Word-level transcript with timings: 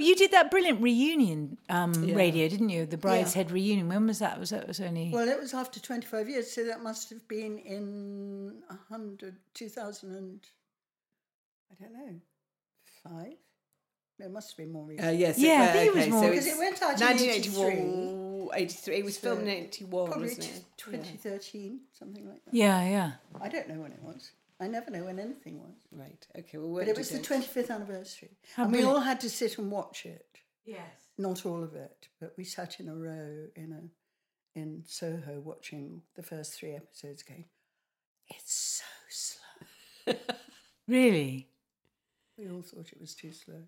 But 0.00 0.06
you 0.06 0.16
did 0.16 0.30
that 0.30 0.50
brilliant 0.50 0.80
reunion 0.80 1.58
um, 1.68 1.92
Yeah. 1.92 2.14
radio, 2.14 2.48
didn't 2.48 2.70
you? 2.70 2.86
The 2.86 2.96
Brideshead 2.96 3.50
reunion. 3.50 3.86
When 3.86 4.06
was 4.06 4.18
that? 4.20 4.40
Was 4.40 4.48
that 4.48 4.66
was 4.66 4.80
only 4.80 5.10
Well, 5.12 5.28
it 5.28 5.38
was 5.38 5.52
after 5.52 5.78
25 5.78 6.26
years, 6.26 6.50
so 6.50 6.64
that 6.64 6.82
must 6.82 7.10
have 7.10 7.28
been 7.28 7.58
in 7.58 8.62
100, 8.68 9.36
2000 9.52 10.16
and, 10.16 10.40
I 11.70 11.84
don't 11.84 11.92
know, 11.92 12.14
five? 13.04 13.34
No, 14.18 14.24
it 14.24 14.32
must 14.32 14.52
have 14.52 14.56
been 14.56 14.72
more 14.72 14.86
recent. 14.86 15.06
Uh, 15.06 15.10
yes. 15.10 15.38
Yeah, 15.38 15.64
I 15.64 15.68
uh, 15.68 15.72
think 15.74 15.86
it 15.88 15.94
was 15.98 16.08
more- 16.08 16.30
Because 16.30 16.46
it's 16.46 16.56
it 16.56 16.58
went 16.58 16.82
out 16.82 16.94
in 16.94 17.06
1981, 17.06 18.48
83. 18.54 18.96
It 18.96 19.04
was 19.04 19.18
So 19.18 19.20
filmed 19.20 19.42
in 19.42 19.48
81, 19.48 20.06
Probably 20.06 20.28
wasn't 20.28 20.46
it? 20.46 20.64
2013, 20.78 21.80
something 21.92 22.26
like 22.26 22.42
that. 22.46 22.54
Yeah, 22.54 22.88
yeah. 22.88 23.12
I 23.38 23.50
don't 23.50 23.68
know 23.68 23.82
when 23.82 23.92
it 23.92 24.02
was. 24.02 24.30
I 24.60 24.66
never 24.68 24.90
know 24.90 25.04
when 25.04 25.18
anything 25.18 25.58
was. 25.58 25.76
Right. 25.90 26.26
Okay. 26.38 26.58
Well, 26.58 26.74
But 26.74 26.88
it 26.88 26.96
was 26.96 27.08
the 27.10 27.18
25th 27.18 27.70
anniversary. 27.70 28.36
How 28.54 28.64
and 28.64 28.72
we 28.72 28.78
brilliant. 28.78 28.96
all 28.98 29.02
had 29.04 29.20
to 29.20 29.30
sit 29.30 29.56
and 29.58 29.70
watch 29.70 30.04
it. 30.04 30.26
Yes. 30.64 31.08
Not 31.16 31.46
all 31.46 31.62
of 31.64 31.74
it, 31.74 32.08
but 32.20 32.34
we 32.36 32.44
sat 32.44 32.78
in 32.80 32.88
a 32.88 32.94
row 32.94 33.46
in 33.56 33.72
a 33.72 34.58
in 34.58 34.82
Soho 34.86 35.40
watching 35.40 36.02
the 36.16 36.22
first 36.22 36.54
three 36.54 36.74
episodes 36.74 37.22
going, 37.22 37.44
it's 38.28 38.82
so 38.82 38.84
slow. 39.08 40.14
Really? 40.88 41.46
We 42.36 42.50
all 42.50 42.62
thought 42.62 42.90
it 42.90 43.00
was 43.00 43.14
too 43.14 43.30
slow. 43.32 43.62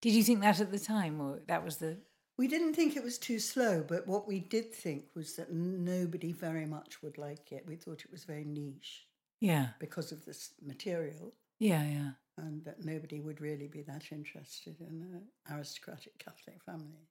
Did 0.00 0.12
you 0.12 0.22
think 0.22 0.42
that 0.42 0.60
at 0.60 0.70
the 0.70 0.78
time, 0.78 1.20
or 1.20 1.40
that 1.48 1.64
was 1.64 1.78
the? 1.78 1.96
We 2.38 2.46
didn't 2.46 2.74
think 2.74 2.94
it 2.94 3.02
was 3.02 3.18
too 3.18 3.40
slow, 3.40 3.84
but 3.86 4.06
what 4.06 4.28
we 4.28 4.38
did 4.38 4.72
think 4.72 5.06
was 5.16 5.34
that 5.36 5.52
nobody 5.52 6.30
very 6.30 6.66
much 6.66 7.02
would 7.02 7.18
like 7.18 7.50
it. 7.50 7.64
We 7.66 7.74
thought 7.74 8.04
it 8.04 8.12
was 8.12 8.22
very 8.22 8.44
niche 8.44 9.08
Yeah, 9.40 9.68
because 9.78 10.12
of 10.12 10.24
this 10.24 10.52
material, 10.62 11.34
yeah, 11.58 11.84
yeah. 11.84 12.10
and 12.38 12.64
that 12.64 12.84
nobody 12.84 13.20
would 13.20 13.40
really 13.40 13.68
be 13.68 13.82
that 13.82 14.10
interested 14.10 14.80
in 14.80 15.02
an 15.02 15.22
aristocratic 15.54 16.18
Catholic 16.18 16.62
family 16.64 17.08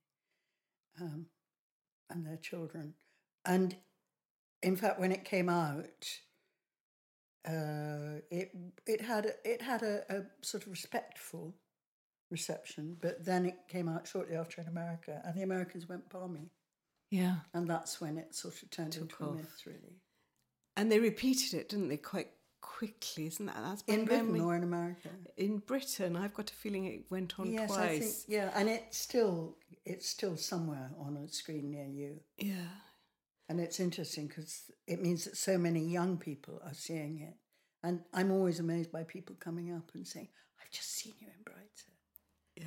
um, 1.00 1.28
and 2.10 2.26
their 2.26 2.38
children. 2.38 2.94
And 3.46 3.76
in 4.64 4.76
fact, 4.76 5.00
when 5.00 5.12
it 5.12 5.24
came 5.24 5.50
out, 5.50 6.08
uh, 7.48 8.22
it 8.32 8.52
it 8.88 9.02
had 9.02 9.26
a, 9.28 9.34
it 9.44 9.62
had 9.62 9.84
a, 9.84 10.02
a 10.10 10.22
sort 10.42 10.64
of 10.64 10.70
respectful 10.72 11.54
reception, 12.32 12.98
but 13.02 13.24
then 13.24 13.46
it 13.46 13.56
came 13.70 13.88
out 13.88 14.08
shortly 14.08 14.36
after 14.36 14.62
in 14.62 14.68
America, 14.68 15.22
and 15.24 15.36
the 15.38 15.44
Americans 15.44 15.88
went 15.88 16.10
barmy, 16.10 16.50
Yeah. 17.12 17.36
and 17.54 17.68
that's 17.70 18.02
when 18.02 18.18
it 18.18 18.34
sort 18.34 18.64
of 18.64 18.70
turned 18.72 18.94
Took 18.94 19.04
into 19.04 19.24
a 19.26 19.32
myth, 19.34 19.62
really. 19.68 20.02
And 20.78 20.92
they 20.92 21.00
repeated 21.00 21.54
it, 21.54 21.70
didn't 21.70 21.88
they, 21.90 21.98
quite 21.98 22.30
quickly? 22.62 23.28
Isn't 23.28 23.46
that 23.46 23.56
that's 23.64 23.84
In 23.88 24.06
Britain 24.06 24.28
memory. 24.34 24.40
or 24.42 24.56
in 24.56 24.64
America? 24.64 25.10
in 25.38 25.60
Britain? 25.60 26.16
I've 26.16 26.34
got 26.34 26.50
a 26.52 26.54
feeling 26.54 26.86
it 26.86 27.06
went 27.10 27.40
on 27.40 27.52
yes, 27.52 27.68
twice. 27.72 27.80
I 27.82 28.00
think 28.00 28.16
yeah, 28.28 28.52
and 28.56 28.70
it's 28.70 28.98
still 28.98 29.56
it's 29.86 30.08
still 30.08 30.36
somewhere 30.36 30.92
on 31.00 31.16
a 31.18 31.28
screen 31.28 31.72
near 31.72 31.86
you, 31.86 32.20
Yeah. 32.38 32.68
and 33.50 33.60
it's 33.60 33.80
interesting 33.80 34.28
because 34.28 34.64
it 34.88 35.02
means 35.02 35.24
that 35.26 35.38
so 35.38 35.58
many 35.58 35.82
young 35.86 36.18
people 36.18 36.60
are 36.66 36.74
seeing 36.74 37.20
it, 37.22 37.36
and 37.84 38.02
I'm 38.14 38.32
always 38.32 38.60
amazed 38.60 38.92
by 38.92 39.04
people 39.04 39.36
coming 39.40 39.72
up 39.74 39.92
and 39.94 40.06
saying, 40.08 40.28
"I've 40.62 40.72
just 40.72 40.92
seen 40.92 41.14
you 41.22 41.28
in 41.28 41.44
Brideshead." 41.44 41.95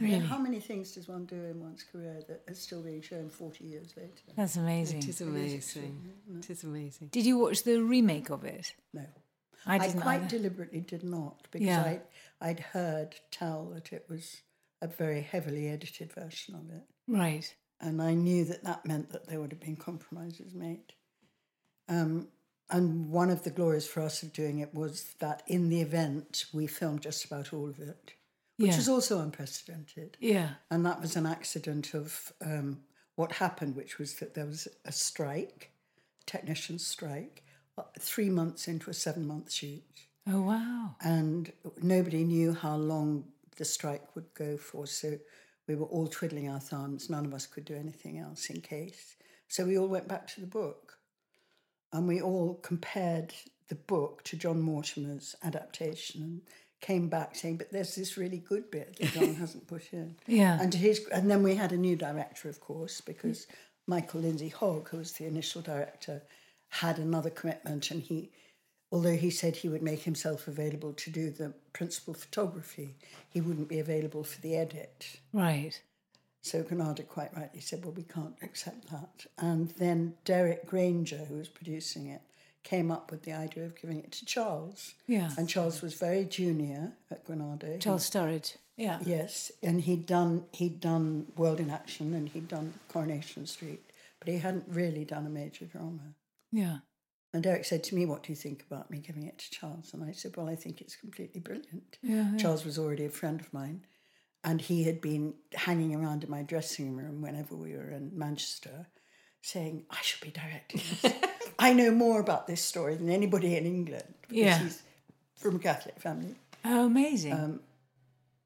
Really? 0.01 0.19
How 0.19 0.39
many 0.39 0.61
things 0.61 0.93
does 0.93 1.09
one 1.09 1.25
do 1.25 1.37
in 1.37 1.61
one's 1.61 1.83
career 1.83 2.21
that 2.29 2.43
is 2.47 2.59
still 2.59 2.83
being 2.83 3.01
shown 3.01 3.31
40 3.31 3.65
years 3.65 3.95
later? 3.97 4.11
That's 4.37 4.57
amazing. 4.57 4.99
It 4.99 5.09
is 5.09 5.21
amazing. 5.23 6.13
It 6.39 6.51
is 6.51 6.63
amazing. 6.63 7.09
Did 7.09 7.25
you 7.25 7.39
watch 7.39 7.63
the 7.65 7.79
remake 7.83 8.31
of 8.31 8.45
it? 8.45 8.75
No. 8.93 9.05
I 9.67 9.77
I, 9.77 9.79
didn't 9.79 10.03
quite 10.03 10.21
either. 10.23 10.29
deliberately 10.37 10.81
did 10.81 11.03
not 11.05 11.49
because 11.51 11.67
Yeah. 11.67 11.83
I, 11.83 12.01
I'd 12.41 12.61
heard 12.61 13.17
tell 13.31 13.71
that 13.75 13.93
it 13.93 14.05
was 14.09 14.43
a 14.83 14.87
very 14.87 15.23
heavily 15.23 15.69
edited 15.69 16.13
version 16.13 16.55
of 16.55 16.71
it. 16.71 16.83
Right. 17.09 17.53
And 17.81 18.03
I 18.03 18.15
knew 18.15 18.45
that 18.45 18.65
that 18.65 18.85
meant 18.87 19.11
that 19.11 19.27
there 19.27 19.41
would 19.41 19.53
have 19.53 19.61
been 19.61 19.77
compromises 19.77 20.55
made. 20.55 20.93
Um, 21.89 22.29
and 22.71 23.09
one 23.11 23.31
of 23.31 23.45
the 23.45 23.51
glories 23.51 23.87
for 23.87 24.03
us 24.03 24.23
of 24.23 24.33
doing 24.33 24.59
it 24.59 24.75
was 24.75 25.15
that 25.21 25.43
in 25.47 25.71
the 25.71 25.81
event, 25.81 26.45
we 26.53 26.67
filmed 26.67 27.01
just 27.01 27.25
about 27.25 27.53
all 27.55 27.69
of 27.69 27.79
it, 27.79 28.13
which 28.59 28.73
Yeah. 28.73 28.79
is 28.79 28.89
also 28.89 29.21
unprecedented. 29.21 30.17
Yeah. 30.21 30.55
And 30.71 30.85
that 30.85 31.01
was 31.01 31.17
an 31.17 31.27
accident 31.27 31.95
of 31.95 32.33
um, 32.41 32.83
what 33.15 33.33
happened, 33.33 33.77
which 33.77 33.99
was 33.99 34.15
that 34.17 34.35
there 34.35 34.47
was 34.47 34.69
a 34.85 34.93
strike, 34.93 35.71
technician 36.27 36.79
strike, 36.79 37.45
uh, 37.79 37.85
three 37.99 38.29
months 38.29 38.69
into 38.69 38.91
a 38.91 38.95
seven 38.95 39.27
month 39.27 39.53
shoot. 39.53 39.83
Oh 40.27 40.43
wow. 40.43 40.97
And 41.01 41.53
nobody 41.83 42.25
knew 42.25 42.53
how 42.53 42.77
long 42.77 43.25
the 43.57 43.65
strike 43.65 44.15
would 44.15 44.35
go 44.35 44.57
for. 44.57 44.87
So 44.87 45.19
we 45.67 45.75
were 45.77 45.87
all 45.87 46.09
twiddling 46.09 46.49
our 46.49 46.61
thumbs. 46.61 47.09
None 47.09 47.25
of 47.27 47.33
us 47.33 47.47
could 47.47 47.65
do 47.65 47.75
anything 47.75 48.19
else 48.19 48.51
in 48.51 48.61
case. 48.61 49.17
So 49.47 49.65
we 49.65 49.79
all 49.79 49.89
went 49.89 50.09
back 50.09 50.27
to 50.29 50.41
the 50.41 50.47
book 50.47 50.99
and 51.93 52.07
we 52.09 52.21
all 52.21 52.55
compared 52.55 53.33
the 53.69 53.75
book 53.77 54.23
to 54.25 54.37
John 54.37 54.61
Mortimer's 54.61 55.35
adaptation 55.43 56.23
and 56.23 56.43
came 56.81 57.09
back 57.09 57.35
saying, 57.35 57.57
but 57.57 57.73
there's 57.73 57.95
this 57.95 58.17
really 58.17 58.39
good 58.39 58.71
bit 58.71 58.97
that 58.99 59.13
John 59.13 59.35
hasn't 59.41 59.67
put 59.67 59.93
in. 59.93 60.17
Yeah. 60.27 60.59
And 60.61 60.73
his 60.73 61.07
and 61.13 61.31
then 61.31 61.43
we 61.43 61.55
had 61.55 61.73
a 61.73 61.77
new 61.77 61.97
director, 61.97 62.49
of 62.49 62.61
course, 62.61 63.01
because 63.01 63.47
Michael 63.87 64.21
Lindsay 64.21 64.49
Hogg, 64.49 64.89
who 64.91 64.99
was 64.99 65.13
the 65.13 65.27
initial 65.27 65.63
director, 65.63 66.23
had 66.69 66.99
another 66.99 67.31
commitment 67.31 67.91
and 67.91 68.03
he 68.03 68.31
although 68.91 69.17
he 69.17 69.31
said 69.31 69.57
he 69.57 69.69
would 69.69 69.83
make 69.83 70.03
himself 70.03 70.49
available 70.49 70.93
to 70.95 71.11
do 71.11 71.31
the 71.31 71.53
principal 71.73 72.15
photography, 72.15 72.97
he 73.29 73.41
wouldn't 73.41 73.69
be 73.69 73.79
available 73.79 74.25
for 74.25 74.41
the 74.41 74.57
edit. 74.57 75.21
Right. 75.33 75.79
So 76.41 76.63
Granada 76.63 77.03
quite 77.03 77.37
rightly 77.37 77.61
said, 77.61 77.85
Well, 77.85 77.93
we 77.93 78.05
can't 78.05 78.37
accept 78.43 78.91
that. 78.91 79.27
And 79.37 79.71
then 79.71 80.15
Derek 80.25 80.67
Granger, 80.67 81.19
who 81.29 81.37
was 81.37 81.49
producing 81.49 82.07
it, 82.07 82.23
came 82.65 82.91
up 82.91 83.11
with 83.11 83.23
the 83.23 83.33
idea 83.33 83.65
of 83.65 83.81
giving 83.81 83.99
it 83.99 84.13
to 84.13 84.27
Charles. 84.27 84.95
Yeah. 85.07 85.31
And 85.37 85.49
Charles 85.49 85.81
was 85.83 85.95
very 85.95 86.25
junior 86.25 86.93
at 87.11 87.25
Granada. 87.25 87.79
Charles 87.79 88.09
Sturridge. 88.09 88.57
Yeah. 88.77 89.01
Yes, 89.05 89.51
and 89.61 89.81
he'd 89.81 90.07
done 90.07 90.45
he'd 90.53 90.79
done 90.81 91.27
World 91.37 91.59
in 91.59 91.69
Action 91.69 92.15
and 92.15 92.29
he'd 92.29 92.47
done 92.47 92.75
Coronation 92.89 93.45
Street, 93.47 93.83
but 94.21 94.29
he 94.29 94.39
hadn't 94.39 94.67
really 94.69 95.05
done 95.05 95.27
a 95.27 95.31
major 95.31 95.65
drama. 95.65 96.15
Yeah. 96.53 96.79
And 97.35 97.43
Derek 97.43 97.65
said 97.65 97.83
to 97.85 97.97
me, 97.97 98.07
"What 98.07 98.23
do 98.23 98.31
you 98.31 98.37
think 98.37 98.65
about 98.71 98.89
me 98.89 98.99
giving 98.99 99.25
it 99.25 99.37
to 99.39 99.51
Charles?" 99.51 99.93
And 99.93 100.05
I 100.05 100.13
said, 100.13 100.37
"Well, 100.37 100.49
I 100.49 100.55
think 100.55 100.81
it's 100.81 100.95
completely 100.95 101.41
brilliant." 101.41 101.99
Yeah. 102.03 102.37
Charles 102.37 102.65
was 102.65 102.79
already 102.79 103.05
a 103.05 103.11
friend 103.11 103.41
of 103.41 103.53
mine, 103.53 103.85
and 104.45 104.61
he 104.61 104.85
had 104.85 105.01
been 105.01 105.35
hanging 105.55 105.95
around 105.95 106.23
in 106.23 106.31
my 106.31 106.43
dressing 106.43 106.95
room 106.95 107.21
whenever 107.21 107.57
we 107.57 107.75
were 107.75 107.91
in 107.91 108.17
Manchester, 108.17 108.87
saying, 109.43 109.87
"I 109.91 110.01
should 110.03 110.21
be 110.21 110.31
directing 110.31 110.83
this. 111.03 111.13
I 111.59 111.73
know 111.73 111.91
more 111.91 112.21
about 112.21 112.47
this 112.47 112.63
story 112.63 112.95
than 112.97 113.11
anybody 113.11 113.57
in 113.57 113.67
England 113.67 114.15
because 114.23 114.37
Yeah. 114.37 114.59
he's 114.59 114.83
from 115.37 115.57
a 115.57 115.59
Catholic 115.59 115.99
family." 116.01 116.35
Oh, 116.65 116.87
amazing. 116.87 117.33
Um, 117.33 117.61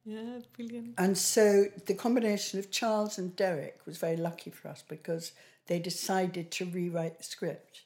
Yeah, 0.04 0.40
brilliant. 0.56 0.94
And 0.98 1.16
so 1.16 1.66
the 1.86 1.94
combination 1.94 2.58
of 2.58 2.72
Charles 2.72 3.18
and 3.18 3.36
Derek 3.36 3.86
was 3.86 3.98
very 3.98 4.16
lucky 4.16 4.50
for 4.50 4.66
us 4.66 4.82
because 4.82 5.30
they 5.66 5.78
decided 5.78 6.50
to 6.52 6.64
rewrite 6.64 7.18
the 7.18 7.24
script 7.24 7.82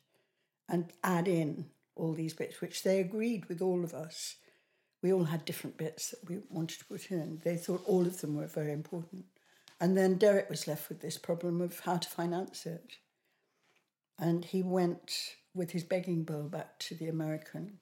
and 0.67 0.93
add 1.05 1.29
in 1.29 1.71
all 1.95 2.15
these 2.15 2.33
bits, 2.33 2.63
which 2.63 2.83
they 2.83 3.01
agreed 3.01 3.45
with 3.47 3.61
all 3.61 3.85
of 3.85 3.93
us. 3.93 4.37
We 5.03 5.13
all 5.13 5.25
had 5.25 5.45
different 5.45 5.77
bits 5.77 6.11
that 6.11 6.27
we 6.27 6.41
wanted 6.49 6.79
to 6.79 6.87
put 6.87 7.11
in. 7.11 7.41
They 7.45 7.59
thought 7.59 7.85
all 7.87 8.07
of 8.07 8.21
them 8.23 8.35
were 8.35 8.47
very 8.47 8.73
important. 8.73 9.27
And 9.79 9.95
then 9.95 10.17
Derek 10.17 10.49
was 10.49 10.67
left 10.67 10.89
with 10.89 11.01
this 11.03 11.19
problem 11.19 11.61
of 11.61 11.81
how 11.81 11.99
to 11.99 12.09
finance 12.09 12.65
it. 12.65 12.97
And 14.19 14.45
he 14.45 14.63
went 14.63 15.37
with 15.55 15.71
his 15.73 15.85
begging 15.85 16.25
bowl 16.25 16.45
back 16.45 16.79
to 16.81 16.95
the 16.95 17.09
American 17.09 17.79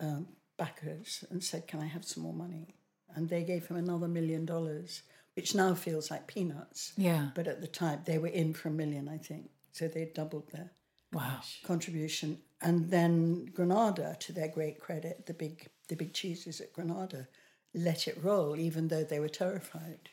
um, 0.00 0.28
backers 0.56 1.24
and 1.30 1.42
said, 1.42 1.66
Can 1.66 1.80
I 1.80 1.86
have 1.86 2.04
some 2.04 2.22
more 2.22 2.32
money? 2.34 2.74
And 3.14 3.28
they 3.28 3.42
gave 3.44 3.66
him 3.66 3.76
another 3.76 4.08
million 4.08 4.44
dollars, 4.44 5.02
which 5.36 5.54
now 5.54 5.74
feels 5.74 6.10
like 6.10 6.26
peanuts. 6.26 6.92
yeah. 6.96 7.28
But 7.34 7.46
at 7.46 7.60
the 7.60 7.68
time, 7.68 8.00
they 8.04 8.18
were 8.18 8.28
in 8.28 8.54
for 8.54 8.68
a 8.68 8.72
million, 8.72 9.08
I 9.08 9.18
think. 9.18 9.50
So 9.72 9.86
they 9.88 10.06
doubled 10.06 10.50
their 10.52 10.72
Wow. 11.12 11.40
contribution. 11.62 12.38
And 12.60 12.90
then 12.90 13.46
Granada, 13.46 14.16
to 14.20 14.32
their 14.32 14.48
great 14.48 14.80
credit, 14.80 15.26
the 15.26 15.34
big, 15.34 15.68
the 15.88 15.94
big 15.94 16.12
cheeses 16.12 16.60
at 16.60 16.72
Granada, 16.72 17.28
let 17.72 18.08
it 18.08 18.18
roll, 18.22 18.56
even 18.56 18.88
though 18.88 19.04
they 19.04 19.20
were 19.20 19.28
terrified. 19.28 20.10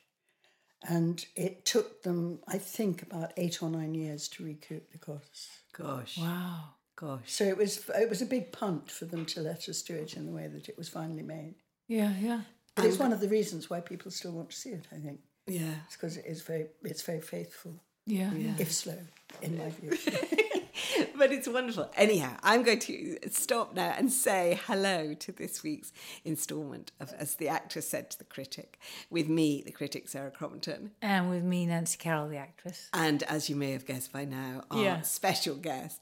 And 0.87 1.23
it 1.35 1.63
took 1.65 2.01
them, 2.03 2.39
I 2.47 2.57
think, 2.57 3.03
about 3.03 3.33
eight 3.37 3.61
or 3.61 3.69
nine 3.69 3.93
years 3.93 4.27
to 4.29 4.43
recoup 4.43 4.91
the 4.91 4.97
costs. 4.97 5.49
Gosh. 5.73 6.17
Wow. 6.17 6.69
Gosh. 6.95 7.21
So 7.27 7.43
it 7.43 7.57
was 7.57 7.87
it 7.95 8.09
was 8.09 8.21
a 8.21 8.25
big 8.25 8.51
punt 8.51 8.89
for 8.91 9.05
them 9.05 9.25
to 9.27 9.41
let 9.41 9.69
us 9.69 9.81
do 9.81 9.95
it 9.95 10.15
in 10.15 10.25
the 10.25 10.31
way 10.31 10.47
that 10.47 10.69
it 10.69 10.77
was 10.77 10.89
finally 10.89 11.23
made. 11.23 11.55
Yeah. 11.87 12.13
Yeah. 12.19 12.41
But 12.75 12.85
it's 12.85 12.97
one 12.99 13.13
of 13.13 13.19
the 13.19 13.27
reasons 13.27 13.69
why 13.69 13.79
people 13.81 14.11
still 14.11 14.31
want 14.31 14.49
to 14.51 14.55
see 14.55 14.69
it. 14.69 14.87
I 14.91 14.95
think 14.97 15.19
Yeah. 15.47 15.73
it's 15.85 15.95
because 15.95 16.17
it 16.17 16.25
is 16.25 16.41
very 16.41 16.67
it's 16.83 17.01
very 17.03 17.21
faithful, 17.21 17.73
Yeah. 18.05 18.33
Yeah. 18.33 18.53
if 18.57 18.71
slow, 18.71 18.97
in 19.41 19.57
my 19.57 19.69
view. 19.69 19.91
but 21.17 21.31
it's 21.31 21.47
wonderful. 21.47 21.89
Anyhow, 21.95 22.35
I'm 22.43 22.63
going 22.63 22.79
to 22.79 23.17
stop 23.29 23.73
now 23.75 23.93
and 23.97 24.11
say 24.11 24.59
hello 24.67 25.13
to 25.13 25.31
this 25.31 25.63
week's 25.63 25.91
instalment 26.25 26.91
of 26.99 27.13
As 27.17 27.35
the 27.35 27.47
Actress 27.47 27.87
Said 27.89 28.09
to 28.11 28.17
the 28.17 28.23
Critic, 28.25 28.79
with 29.09 29.27
me, 29.29 29.61
the 29.65 29.71
critic 29.71 30.07
Sarah 30.09 30.31
Crompton. 30.31 30.91
And 31.01 31.29
with 31.29 31.43
me, 31.43 31.65
Nancy 31.65 31.97
Carroll, 31.97 32.27
the 32.29 32.37
actress. 32.37 32.89
And 32.93 33.23
as 33.23 33.49
you 33.49 33.55
may 33.55 33.71
have 33.71 33.85
guessed 33.85 34.11
by 34.11 34.25
now, 34.25 34.63
our 34.71 34.83
Yeah. 34.83 35.01
special 35.01 35.55
guest, 35.55 35.99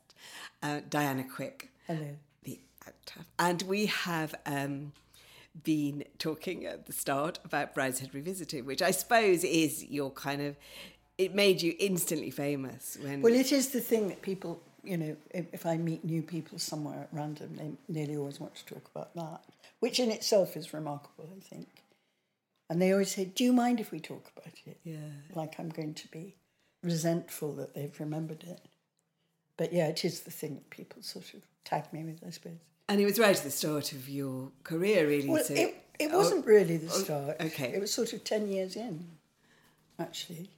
uh, 0.64 0.82
Diana 0.90 1.24
Quick, 1.24 1.70
Hello. 1.88 2.16
the 2.44 2.60
actor. 2.88 3.22
And 3.38 3.62
we 3.64 3.88
have 3.88 4.36
um, 4.46 4.94
been 5.64 6.04
talking 6.18 6.66
at 6.66 6.86
the 6.86 6.94
start 6.94 7.40
about 7.44 7.74
Brideshead 7.76 8.14
Revisited, 8.14 8.66
which 8.66 8.82
I 8.82 8.92
suppose 8.92 9.44
is 9.44 9.84
your 9.86 10.12
kind 10.12 10.42
of. 10.42 10.56
It 11.18 11.36
made 11.36 11.62
you 11.62 11.76
instantly 11.80 12.32
famous 12.32 12.98
when. 13.02 13.22
Well, 13.22 13.34
it 13.34 13.52
is 13.52 13.70
the 13.70 13.82
thing 13.82 14.08
that 14.08 14.22
people, 14.22 14.62
you 14.84 14.98
know, 14.98 15.18
if, 15.32 15.46
if 15.54 15.66
I 15.66 15.78
meet 15.78 16.04
new 16.04 16.22
people 16.22 16.60
somewhere 16.60 17.02
at 17.02 17.10
random, 17.12 17.56
they 17.56 17.72
nearly 17.88 18.18
always 18.18 18.40
want 18.40 18.56
to 18.56 18.66
talk 18.66 18.90
about 18.94 19.14
that, 19.16 19.42
which 19.80 20.00
in 20.00 20.12
itself 20.12 20.56
is 20.58 20.74
remarkable, 20.74 21.30
I 21.36 21.40
think. 21.40 21.68
And 22.70 22.82
they 22.82 22.92
always 22.92 23.12
say, 23.12 23.26
Do 23.26 23.44
you 23.44 23.54
mind 23.54 23.80
if 23.80 23.92
we 23.92 24.00
talk 24.00 24.32
about 24.36 24.54
it? 24.66 24.78
yeah. 24.84 24.98
Like 25.34 25.60
I'm 25.60 25.70
going 25.70 25.94
to 25.96 26.08
be 26.10 26.36
resentful 26.84 27.54
that 27.54 27.74
they've 27.74 28.00
remembered 28.00 28.44
it. 28.44 28.62
But 29.58 29.74
yeah, 29.74 29.88
it 29.88 30.06
is 30.06 30.22
the 30.22 30.32
thing 30.32 30.56
that 30.56 30.70
people 30.70 31.02
sort 31.02 31.34
of 31.34 31.42
tag 31.66 31.92
me 31.92 32.04
with, 32.04 32.24
I 32.26 32.30
suppose. 32.30 32.60
And 32.88 33.02
it 33.02 33.06
was 33.06 33.20
right 33.20 33.36
at 33.36 33.44
the 33.44 33.52
start 33.52 33.92
of 33.92 34.08
your 34.08 34.52
career, 34.64 35.08
really. 35.08 35.30
Well, 35.30 35.44
so 35.44 35.54
it, 35.54 35.76
it 36.00 36.12
oh, 36.14 36.18
wasn't 36.18 36.46
really 36.46 36.78
the 36.78 36.88
oh, 36.88 36.98
start. 36.98 37.36
okay. 37.42 37.74
It 37.74 37.82
was 37.82 37.94
sort 37.94 38.14
of 38.14 38.24
10 38.24 38.48
years 38.48 38.76
in, 38.76 39.06
actually. 40.00 40.50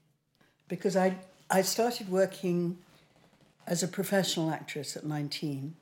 Because 0.68 0.96
I, 0.96 1.16
I 1.50 1.64
started 1.64 2.10
working 2.10 2.78
as 3.72 3.82
a 3.82 3.88
professional 3.88 4.50
actress 4.50 4.98
at 4.98 5.06
19 5.06 5.74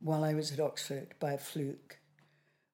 while 0.00 0.24
I 0.24 0.32
was 0.32 0.50
at 0.50 0.58
Oxford 0.58 1.08
by 1.20 1.32
a 1.32 1.38
fluke, 1.38 1.98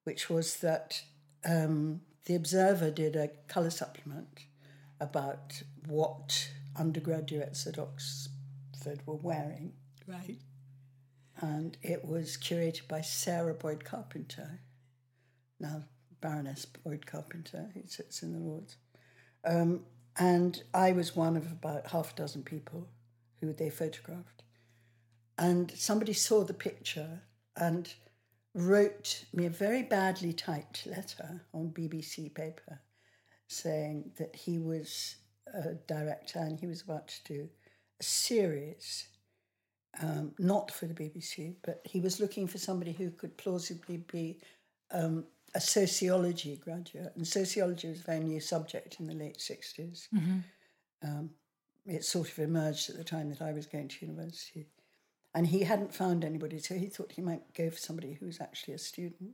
which 0.05 0.31
was 0.31 0.59
that 0.59 1.03
um, 1.45 2.01
the 2.27 2.37
Observer 2.37 2.93
did 2.93 3.17
a 3.17 3.33
colour 3.49 3.69
supplement 3.71 4.45
about 5.01 5.65
what 5.89 6.51
undergraduates 6.79 7.67
at 7.67 7.81
Oxford 7.81 9.01
were 9.07 9.17
wearing 9.17 9.73
right. 10.07 10.39
and 11.41 11.77
it 11.83 12.05
was 12.05 12.37
curated 12.37 12.87
by 12.87 13.01
Sarah 13.01 13.55
Boyd 13.55 13.85
Carpenter, 13.85 14.61
now 15.59 15.83
Baroness 16.21 16.65
Boyd 16.65 17.07
Carpenter, 17.07 17.71
who 17.75 17.83
sits 17.89 18.23
in 18.23 18.35
the 18.35 18.39
Lords. 18.39 18.77
Um, 19.45 19.81
and 20.17 20.63
I 20.73 20.93
was 20.93 21.17
one 21.17 21.37
of 21.37 21.51
about 21.51 21.89
half 21.89 22.13
a 22.13 22.17
dozen 22.17 22.45
people 22.45 22.87
who 23.41 23.53
they 23.53 23.71
photographed. 23.71 24.43
And 25.39 25.73
somebody 25.75 26.13
saw 26.13 26.45
the 26.45 26.55
picture 26.55 27.23
and 27.57 27.93
wrote 28.55 29.25
me 29.33 29.47
a 29.47 29.51
very 29.51 29.83
badly 29.83 30.33
typed 30.33 30.87
letter 30.87 31.43
on 31.55 31.71
BBC 31.71 32.35
paper 32.35 32.81
saying 33.49 34.13
that 34.19 34.35
he 34.37 34.59
was 34.59 35.17
a 35.55 35.75
director 35.87 36.39
and 36.39 36.59
he 36.59 36.67
was 36.67 36.83
about 36.83 37.09
to 37.09 37.25
do 37.25 37.49
a 38.01 38.05
series 38.05 39.09
um, 40.01 40.33
not 40.39 40.71
for 40.71 40.87
the 40.87 40.95
BBC, 40.95 41.57
but 41.63 41.81
he 41.85 42.01
was 42.01 42.21
looking 42.21 42.47
for 42.47 42.59
somebody 42.59 42.93
who 42.93 43.11
could 43.11 43.37
plausibly 43.37 43.99
be 44.11 44.39
um, 44.93 45.25
a 45.55 45.61
sociology 45.61 46.57
graduate. 46.57 47.13
And 47.17 47.27
sociology 47.27 47.89
was 47.89 48.01
a 48.01 48.05
very 48.05 48.21
new 48.21 48.41
subject 48.41 49.01
in 49.01 49.07
the 49.07 49.15
late 49.15 49.39
60s. 49.39 50.07
Um, 51.03 51.31
it 51.87 52.05
sort 52.05 52.31
of 52.31 52.39
emerged 52.39 52.91
at 52.91 52.97
the 52.97 53.05
time 53.05 53.31
that 53.31 53.43
I 53.43 53.53
was 53.53 53.67
going 53.67 53.89
to 53.89 54.07
university. 54.07 54.67
And 55.35 55.47
he 55.47 55.63
hadn't 55.63 55.95
found 55.95 56.25
anybody, 56.25 56.59
so 56.59 56.75
he 56.75 56.87
thought 56.87 57.13
he 57.13 57.23
might 57.23 57.55
go 57.55 57.71
for 57.71 57.79
somebody 57.79 58.15
who 58.15 58.27
was 58.27 58.41
actually 58.41 58.75
a 58.75 58.79
student. 58.79 59.33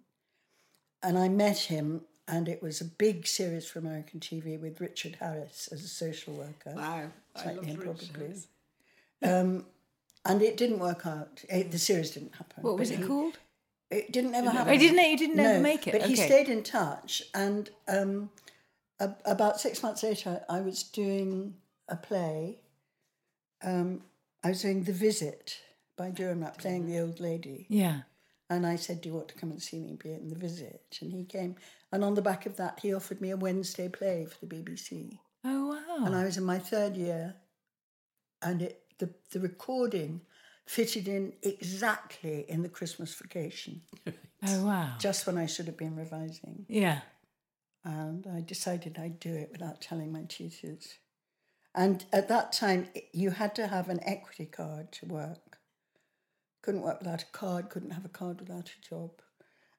And 1.02 1.18
I 1.18 1.28
met 1.28 1.58
him, 1.58 2.02
and 2.28 2.48
it 2.48 2.62
was 2.62 2.80
a 2.80 2.84
big 2.84 3.26
series 3.26 3.66
for 3.66 3.78
American 3.78 4.20
TV 4.20 4.60
with 4.60 4.80
Richard 4.80 5.16
Harris 5.20 5.68
as 5.72 5.82
a 5.84 5.88
social 5.88 6.34
worker 6.34 6.74
Wow. 6.74 7.10
I 7.34 7.42
slightly 7.42 7.68
love 7.68 7.76
improbably. 7.76 8.34
Um, 9.22 9.66
and 10.24 10.42
it 10.42 10.56
didn't 10.56 10.80
work 10.80 11.06
out. 11.06 11.44
It, 11.48 11.70
the 11.70 11.78
series 11.78 12.10
didn't 12.10 12.34
happen. 12.34 12.62
What 12.62 12.78
was 12.78 12.90
it 12.90 12.98
he- 12.98 13.04
called? 13.04 13.38
It 13.90 14.12
didn't 14.12 14.34
ever 14.34 14.50
happen. 14.50 14.74
Oh, 14.74 14.76
didn't 14.76 14.98
it? 14.98 15.10
You 15.10 15.16
didn't 15.16 15.38
ever 15.38 15.60
make 15.60 15.86
it? 15.86 15.92
But 15.92 16.02
he 16.02 16.16
stayed 16.16 16.48
in 16.48 16.64
touch, 16.64 17.22
and 17.34 17.70
um, 17.86 18.30
a, 18.98 19.12
about 19.24 19.60
six 19.60 19.80
months 19.80 20.02
later, 20.02 20.42
I 20.48 20.60
was 20.60 20.82
doing 20.82 21.54
a 21.88 21.96
play. 21.96 22.60
Um, 23.62 24.02
I 24.44 24.50
was 24.50 24.62
doing 24.62 24.84
The 24.84 24.92
Visit 24.92 25.58
by 25.96 26.10
Dürrenmatt, 26.10 26.58
playing 26.58 26.86
the 26.86 27.00
old 27.00 27.20
lady. 27.20 27.66
Yeah. 27.68 28.00
And 28.48 28.66
I 28.66 28.76
said, 28.76 29.00
Do 29.00 29.08
you 29.08 29.14
want 29.14 29.28
to 29.28 29.34
come 29.34 29.50
and 29.50 29.62
see 29.62 29.78
me 29.78 29.98
be 30.00 30.12
in 30.12 30.28
The 30.28 30.36
Visit? 30.36 30.98
And 31.00 31.12
he 31.12 31.24
came. 31.24 31.56
And 31.92 32.04
on 32.04 32.14
the 32.14 32.22
back 32.22 32.46
of 32.46 32.56
that, 32.56 32.80
he 32.80 32.94
offered 32.94 33.20
me 33.20 33.30
a 33.30 33.36
Wednesday 33.36 33.88
play 33.88 34.26
for 34.26 34.44
the 34.44 34.54
BBC. 34.54 35.18
Oh, 35.44 35.68
wow. 35.68 36.06
And 36.06 36.14
I 36.14 36.24
was 36.24 36.36
in 36.36 36.44
my 36.44 36.58
third 36.58 36.96
year, 36.96 37.34
and 38.42 38.62
it 38.62 38.82
the, 38.98 39.10
the 39.30 39.40
recording 39.40 40.22
fitted 40.66 41.06
in 41.06 41.32
exactly 41.42 42.44
in 42.48 42.62
the 42.62 42.68
Christmas 42.68 43.14
vacation, 43.14 43.82
oh, 44.46 44.64
wow. 44.64 44.94
just 44.98 45.26
when 45.26 45.38
I 45.38 45.46
should 45.46 45.66
have 45.66 45.76
been 45.76 45.96
revising. 45.96 46.66
Yeah. 46.68 47.00
And 47.84 48.26
I 48.26 48.40
decided 48.40 48.98
I'd 48.98 49.20
do 49.20 49.34
it 49.34 49.50
without 49.52 49.80
telling 49.80 50.12
my 50.12 50.22
tutors. 50.22 50.94
And 51.76 52.06
at 52.10 52.28
that 52.28 52.52
time, 52.52 52.88
you 53.12 53.32
had 53.32 53.54
to 53.56 53.66
have 53.66 53.90
an 53.90 54.00
equity 54.02 54.46
card 54.46 54.90
to 54.92 55.06
work. 55.06 55.58
Couldn't 56.62 56.80
work 56.80 57.00
without 57.00 57.22
a 57.22 57.26
card, 57.26 57.68
couldn't 57.68 57.90
have 57.90 58.06
a 58.06 58.08
card 58.08 58.40
without 58.40 58.70
a 58.70 58.88
job. 58.88 59.10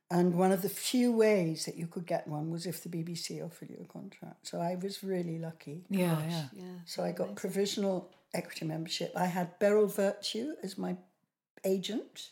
And 0.10 0.36
one 0.36 0.54
of 0.54 0.62
the 0.62 0.70
few 0.70 1.12
ways 1.12 1.66
that 1.66 1.76
you 1.76 1.88
could 1.88 2.06
get 2.06 2.28
one 2.28 2.50
was 2.50 2.66
if 2.66 2.82
the 2.82 2.88
BBC 2.88 3.44
offered 3.44 3.70
you 3.70 3.80
a 3.84 3.92
contract. 3.92 4.48
So 4.48 4.62
I 4.62 4.76
was 4.76 5.04
really 5.04 5.38
lucky. 5.38 5.84
Yeah, 5.90 6.22
yeah. 6.30 6.44
Yeah. 6.54 6.64
So 6.86 7.04
I 7.04 7.12
got 7.12 7.36
provisional 7.36 8.10
equity 8.34 8.66
membership. 8.66 9.12
I 9.18 9.26
had 9.26 9.60
Beryl 9.60 9.88
Vertue 9.88 10.54
as 10.64 10.78
my 10.78 10.96
agent. 11.66 12.30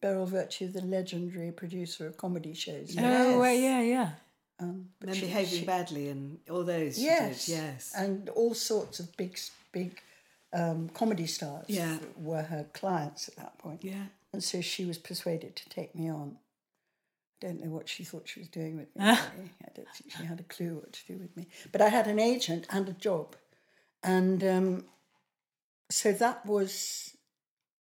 Beryl 0.00 0.26
Vertue, 0.26 0.72
the 0.72 0.82
legendary 0.82 1.52
producer 1.52 2.06
of 2.06 2.16
comedy 2.16 2.54
shows. 2.54 2.94
Yes. 2.94 3.26
Oh, 3.26 3.40
well, 3.40 3.54
yeah, 3.54 3.82
yeah. 3.82 4.10
Um, 4.58 4.90
And 5.02 5.14
she- 5.14 5.20
behaving 5.22 5.58
she- 5.60 5.64
badly 5.66 6.08
and 6.08 6.38
all 6.50 6.64
those. 6.64 6.98
Yes, 6.98 7.44
did, 7.46 7.52
Yes. 7.52 7.92
and 7.94 8.28
all 8.30 8.54
sorts 8.54 8.98
of 9.00 9.14
big, 9.16 9.38
big 9.72 10.00
um, 10.52 10.88
comedy 10.90 11.26
stars. 11.26 11.66
Yeah. 11.68 11.98
were 12.16 12.42
her 12.42 12.64
clients 12.72 13.28
at 13.28 13.36
that 13.36 13.58
point. 13.58 13.84
yeah. 13.84 14.06
And 14.32 14.42
so 14.42 14.60
she 14.62 14.84
was 14.86 14.96
persuaded 14.98 15.54
to 15.56 15.68
take 15.68 15.94
me 15.94 16.08
on. 16.10 16.38
I 17.42 17.46
don't 17.46 17.60
know 17.62 17.70
what 17.70 17.88
she 17.88 18.02
thought 18.04 18.28
she 18.28 18.40
was 18.40 18.48
doing 18.48 18.76
with 18.76 18.94
me. 18.96 19.04
I 19.04 19.18
don't 19.74 19.88
think 19.94 20.12
she 20.16 20.24
had 20.24 20.40
a 20.40 20.44
clue 20.44 20.76
what 20.76 20.92
to 20.94 21.06
do 21.06 21.18
with 21.18 21.36
me. 21.36 21.48
But 21.72 21.80
I 21.82 21.88
had 21.90 22.06
an 22.06 22.18
agent 22.18 22.66
and 22.70 22.88
a 22.88 22.92
job. 22.94 23.36
And 24.02 24.42
um, 24.44 24.86
so 25.90 26.12
that 26.12 26.46
was 26.46 27.14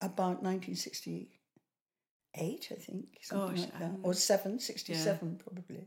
about 0.00 0.43
1968, 0.43 2.69
I 2.71 2.75
think, 2.75 3.07
something 3.23 3.50
Gosh, 3.57 3.61
like 3.61 3.79
that. 3.79 3.93
Or 4.02 4.14
7, 4.14 4.59
67 4.59 5.41
probably. 5.45 5.87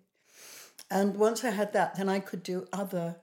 And 0.89 1.15
once 1.17 1.43
I 1.43 1.49
had 1.51 1.73
that, 1.73 1.95
then 1.95 2.09
I 2.09 2.19
could 2.19 2.43
do 2.43 2.67
other 2.73 3.17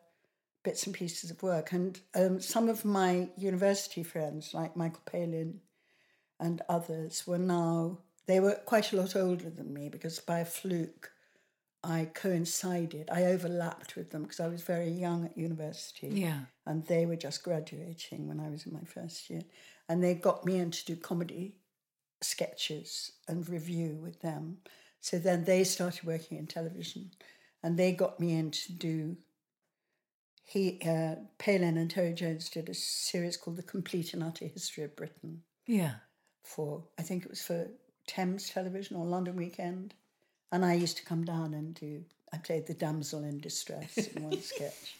bits 0.63 0.87
and 0.87 0.95
pieces 0.95 1.31
of 1.31 1.43
work. 1.43 1.73
And 1.73 1.99
um, 2.15 2.41
some 2.41 2.69
of 2.69 2.85
my 2.85 3.29
university 3.37 4.03
friends, 4.03 4.53
like 4.53 4.77
Michael 4.77 5.03
Palin 5.07 5.61
and 6.41 6.63
others, 6.69 7.27
were 7.27 7.39
now, 7.39 7.99
they 8.27 8.41
were 8.41 8.55
quite 8.67 8.93
a 8.93 8.97
lot 8.97 9.15
older 9.17 9.49
than 9.51 9.73
me 9.73 9.89
because 9.89 10.19
by 10.21 10.41
a 10.41 10.45
fluke, 10.45 11.13
I 11.85 12.09
coincided, 12.13 13.09
I 13.13 13.27
overlapped 13.27 13.95
with 13.95 14.11
them 14.11 14.23
because 14.23 14.41
I 14.41 14.49
was 14.49 14.63
very 14.63 14.91
young 14.91 15.25
at 15.25 15.39
university 15.39 16.09
Yeah. 16.09 16.41
and 16.67 16.85
they 16.87 17.07
were 17.07 17.15
just 17.17 17.45
graduating 17.45 18.27
when 18.27 18.41
I 18.41 18.49
was 18.49 18.67
in 18.67 18.73
my 18.73 18.83
first 18.85 19.31
year. 19.31 19.43
And 19.89 20.03
they 20.03 20.15
got 20.15 20.45
me 20.45 20.57
in 20.59 20.73
to 20.73 20.85
do 20.85 20.97
comedy 20.97 21.55
sketches 22.21 23.13
and 23.29 23.49
revue 23.49 23.95
with 24.03 24.21
them. 24.21 24.59
So 25.01 25.19
then 25.19 25.45
they 25.45 25.63
started 25.63 26.05
working 26.05 26.39
in 26.39 26.47
television 26.49 27.13
and 27.67 27.77
they 27.77 27.91
got 27.91 28.21
me 28.21 28.33
in 28.39 28.53
to 28.53 28.73
do. 28.73 29.17
He, 30.45 30.79
uh, 30.87 31.17
Palin 31.39 31.77
and 31.77 31.91
Terry 31.91 32.15
Jones 32.15 32.49
did 32.49 32.69
a 32.69 32.75
series 32.75 33.37
called 33.37 33.57
The 33.57 33.65
Complete 33.65 34.15
and 34.15 34.23
Utter 34.23 34.47
History 34.47 34.85
of 34.85 34.95
Britain 34.95 35.43
Yeah. 35.67 35.95
for, 36.45 36.85
I 36.97 37.03
think 37.03 37.25
it 37.25 37.31
was 37.31 37.43
for 37.43 37.67
Thames 38.07 38.49
Television 38.49 38.97
or 38.97 39.05
London 39.05 39.35
Weekend. 39.35 39.95
And 40.53 40.65
I 40.65 40.75
used 40.75 40.97
to 40.99 41.05
come 41.05 41.25
down 41.25 41.53
and 41.55 41.75
do, 41.75 42.05
I 42.33 42.37
played 42.39 42.69
the 42.69 42.75
damsel 42.75 43.25
in 43.25 43.41
distress 43.41 43.97
in 43.99 44.23
one 44.23 44.41
sketch 44.53 44.95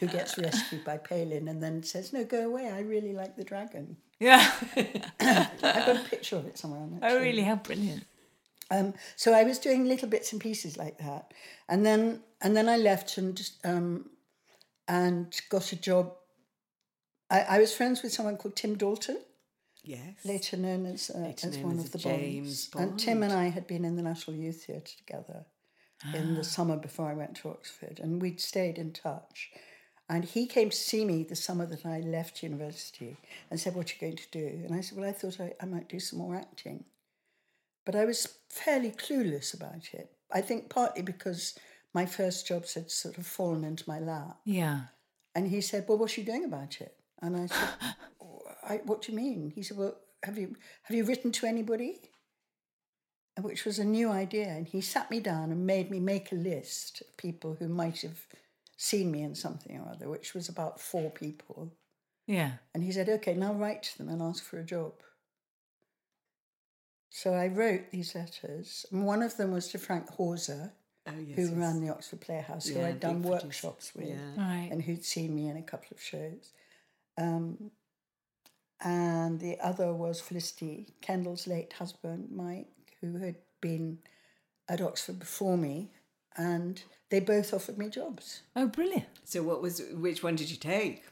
who 0.00 0.08
gets 0.08 0.36
rescued 0.36 0.84
by 0.84 0.96
Palin 0.98 1.46
and 1.46 1.62
then 1.62 1.84
says, 1.84 2.12
No, 2.12 2.24
go 2.24 2.44
away, 2.48 2.68
I 2.68 2.80
really 2.80 3.12
like 3.12 3.36
the 3.36 3.44
dragon. 3.44 3.96
Yeah. 4.18 4.50
I've 5.20 5.60
got 5.60 5.96
a 5.96 6.04
picture 6.10 6.36
of 6.36 6.46
it 6.46 6.58
somewhere 6.58 6.80
on 6.80 6.98
that. 6.98 7.12
oh, 7.12 7.20
really? 7.20 7.42
How 7.42 7.54
brilliant. 7.56 8.02
Um, 8.72 8.94
so 9.16 9.32
I 9.34 9.44
was 9.44 9.58
doing 9.58 9.86
little 9.86 10.08
bits 10.08 10.32
and 10.32 10.40
pieces 10.40 10.76
like 10.78 10.98
that, 10.98 11.32
and 11.68 11.84
then 11.84 12.22
and 12.40 12.56
then 12.56 12.68
I 12.68 12.78
left 12.78 13.18
and 13.18 13.40
um, 13.64 14.10
and 14.88 15.38
got 15.50 15.72
a 15.72 15.76
job. 15.76 16.14
I, 17.30 17.40
I 17.42 17.58
was 17.58 17.74
friends 17.74 18.02
with 18.02 18.12
someone 18.12 18.36
called 18.38 18.56
Tim 18.56 18.76
Dalton, 18.76 19.18
Yes. 19.84 20.24
later 20.24 20.56
known 20.56 20.86
as, 20.86 21.10
uh, 21.14 21.18
Later 21.18 21.48
as 21.48 21.56
known 21.56 21.66
one 21.66 21.78
as 21.78 21.84
of 21.86 21.92
the 21.92 21.98
James 21.98 22.68
Bonds. 22.68 22.90
And 22.90 22.98
Tim 23.00 23.22
and 23.22 23.32
I 23.32 23.48
had 23.48 23.66
been 23.66 23.84
in 23.84 23.96
the 23.96 24.02
National 24.02 24.36
Youth 24.36 24.64
Theatre 24.64 24.96
together 24.96 25.44
in 26.14 26.34
the 26.34 26.42
summer 26.44 26.76
before 26.76 27.08
I 27.08 27.14
went 27.14 27.36
to 27.36 27.48
Oxford, 27.50 28.00
and 28.02 28.20
we'd 28.20 28.40
stayed 28.40 28.78
in 28.78 28.92
touch. 28.92 29.50
And 30.08 30.24
he 30.24 30.46
came 30.46 30.70
to 30.70 30.76
see 30.76 31.04
me 31.04 31.22
the 31.22 31.36
summer 31.36 31.64
that 31.66 31.86
I 31.86 32.00
left 32.00 32.42
university 32.42 33.16
and 33.50 33.60
said, 33.60 33.74
What 33.74 33.90
are 33.90 33.94
you 33.94 34.00
going 34.00 34.16
to 34.16 34.30
do? 34.30 34.62
And 34.66 34.74
I 34.74 34.80
said, 34.80 34.98
Well, 34.98 35.08
I 35.08 35.12
thought 35.12 35.40
I, 35.40 35.52
I 35.60 35.66
might 35.66 35.88
do 35.88 36.00
some 36.00 36.18
more 36.18 36.34
acting. 36.36 36.84
But 37.84 37.96
I 37.96 38.04
was 38.04 38.38
fairly 38.48 38.90
clueless 38.90 39.54
about 39.54 39.92
it. 39.92 40.10
I 40.30 40.40
think 40.40 40.68
partly 40.68 41.02
because 41.02 41.58
my 41.94 42.06
first 42.06 42.46
jobs 42.46 42.74
had 42.74 42.90
sort 42.90 43.18
of 43.18 43.26
fallen 43.26 43.64
into 43.64 43.84
my 43.86 43.98
lap. 43.98 44.38
Yeah. 44.44 44.82
And 45.34 45.48
he 45.48 45.60
said, 45.60 45.86
"Well, 45.88 45.98
what 45.98 46.16
are 46.16 46.20
you 46.20 46.26
doing 46.26 46.44
about 46.44 46.80
it?" 46.80 46.96
And 47.20 47.36
I 47.36 47.46
said, 47.46 47.68
I, 48.68 48.80
"What 48.84 49.02
do 49.02 49.12
you 49.12 49.18
mean?" 49.18 49.52
He 49.54 49.62
said, 49.62 49.76
"Well, 49.76 49.96
have 50.22 50.38
you 50.38 50.56
have 50.84 50.96
you 50.96 51.04
written 51.04 51.32
to 51.32 51.46
anybody?" 51.46 52.00
Which 53.40 53.64
was 53.64 53.78
a 53.78 53.84
new 53.84 54.10
idea. 54.10 54.48
And 54.48 54.66
he 54.66 54.82
sat 54.82 55.10
me 55.10 55.18
down 55.18 55.50
and 55.50 55.66
made 55.66 55.90
me 55.90 56.00
make 56.00 56.32
a 56.32 56.36
list 56.36 57.00
of 57.00 57.16
people 57.16 57.56
who 57.58 57.68
might 57.68 58.02
have 58.02 58.26
seen 58.76 59.10
me 59.10 59.22
in 59.22 59.34
something 59.34 59.78
or 59.78 59.88
other, 59.88 60.08
which 60.10 60.34
was 60.34 60.50
about 60.50 60.80
four 60.80 61.10
people. 61.10 61.72
Yeah. 62.26 62.52
And 62.74 62.82
he 62.82 62.92
said, 62.92 63.08
"Okay, 63.08 63.34
now 63.34 63.54
write 63.54 63.82
to 63.84 63.98
them 63.98 64.08
and 64.08 64.22
ask 64.22 64.44
for 64.44 64.58
a 64.58 64.64
job." 64.64 64.92
So 67.14 67.34
I 67.34 67.48
wrote 67.48 67.90
these 67.90 68.14
letters, 68.14 68.86
and 68.90 69.04
one 69.04 69.22
of 69.22 69.36
them 69.36 69.52
was 69.52 69.68
to 69.68 69.78
Frank 69.78 70.08
Hauser, 70.08 70.72
Oh, 71.06 71.10
yes. 71.18 71.36
who 71.36 71.42
yes. 71.42 71.50
ran 71.52 71.84
the 71.84 71.90
Oxford 71.92 72.20
Playhouse, 72.22 72.68
who 72.68 72.80
I'd 72.80 73.00
done 73.00 73.16
big 73.20 73.22
producer. 73.30 73.44
workshops 73.46 73.92
with 73.94 74.08
Yeah. 74.08 74.34
Right. 74.36 74.68
and 74.72 74.80
who'd 74.82 75.04
seen 75.04 75.34
me 75.34 75.48
in 75.48 75.56
a 75.58 75.62
couple 75.62 75.88
of 75.90 76.00
shows. 76.00 76.52
Um, 77.18 77.70
and 78.80 79.38
the 79.40 79.60
other 79.60 79.92
was 79.92 80.20
Felicity 80.22 80.86
Kendal's 81.02 81.46
late 81.46 81.74
husband, 81.74 82.30
Mike, 82.30 82.68
who 83.02 83.18
had 83.18 83.34
been 83.60 83.98
at 84.68 84.80
Oxford 84.80 85.18
before 85.18 85.58
me, 85.58 85.90
and 86.36 86.82
they 87.10 87.20
both 87.20 87.52
offered 87.52 87.76
me 87.76 87.90
jobs. 87.90 88.40
Oh, 88.56 88.66
brilliant. 88.68 89.06
So 89.24 89.42
what 89.42 89.60
was 89.60 89.82
which 89.92 90.22
one 90.22 90.34
did 90.36 90.50
you 90.50 90.56
take? 90.56 91.04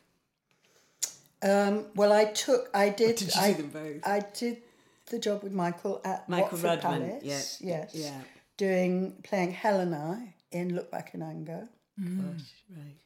Um, 1.42 1.86
well, 1.94 2.12
I 2.12 2.24
took, 2.26 2.70
I 2.72 2.88
did, 2.90 3.16
did 3.16 3.34
you 3.34 3.40
I, 3.40 3.52
do 3.52 3.62
them 3.62 3.70
both? 3.70 4.06
I 4.06 4.20
did 4.20 4.62
the 5.10 5.18
job 5.18 5.42
with 5.42 5.52
Michael 5.52 6.00
at 6.04 6.28
Michael 6.28 6.58
Watford 6.58 6.80
Rudman, 6.80 7.20
Palace. 7.20 7.58
yeah, 7.60 7.78
yes, 7.78 7.90
yeah. 7.94 8.20
doing 8.56 9.14
playing 9.22 9.52
Helena 9.52 10.22
in 10.50 10.74
Look 10.74 10.90
Back 10.90 11.14
in 11.14 11.22
Anger. 11.22 11.68
Gosh, 11.98 12.42
right. 12.76 12.96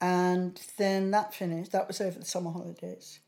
And 0.00 0.60
then 0.78 1.10
that 1.10 1.34
finished. 1.34 1.72
That 1.72 1.88
was 1.88 2.00
over 2.00 2.18
the 2.18 2.24
summer 2.24 2.50
holidays 2.50 3.20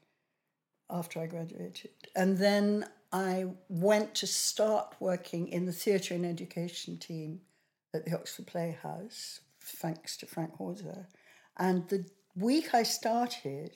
after 0.91 1.21
I 1.21 1.27
graduated. 1.27 1.91
And 2.15 2.39
then 2.39 2.87
I 3.13 3.47
went 3.69 4.15
to 4.17 4.27
start 4.27 4.95
working 5.01 5.49
in 5.49 5.67
the 5.67 5.73
theatre 5.73 6.15
and 6.15 6.25
education 6.25 6.99
team 6.99 7.41
at 7.95 8.05
the 8.07 8.15
Oxford 8.15 8.47
Playhouse, 8.47 9.41
thanks 9.61 10.17
to 10.19 10.27
Frank 10.27 10.57
Hauser. 10.57 11.07
And 11.59 11.89
the 11.89 12.07
week 12.37 12.75
I 12.75 12.83
started, 12.85 13.73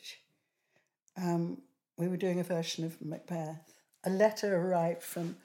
um, 1.17 1.59
we 1.99 2.09
were 2.09 2.17
doing 2.17 2.41
a 2.41 2.45
version 2.45 2.85
of 2.85 3.01
Macbeth. 3.03 3.73
A 4.07 4.11
letter 4.11 4.57
arrived 4.57 5.03
from 5.03 5.37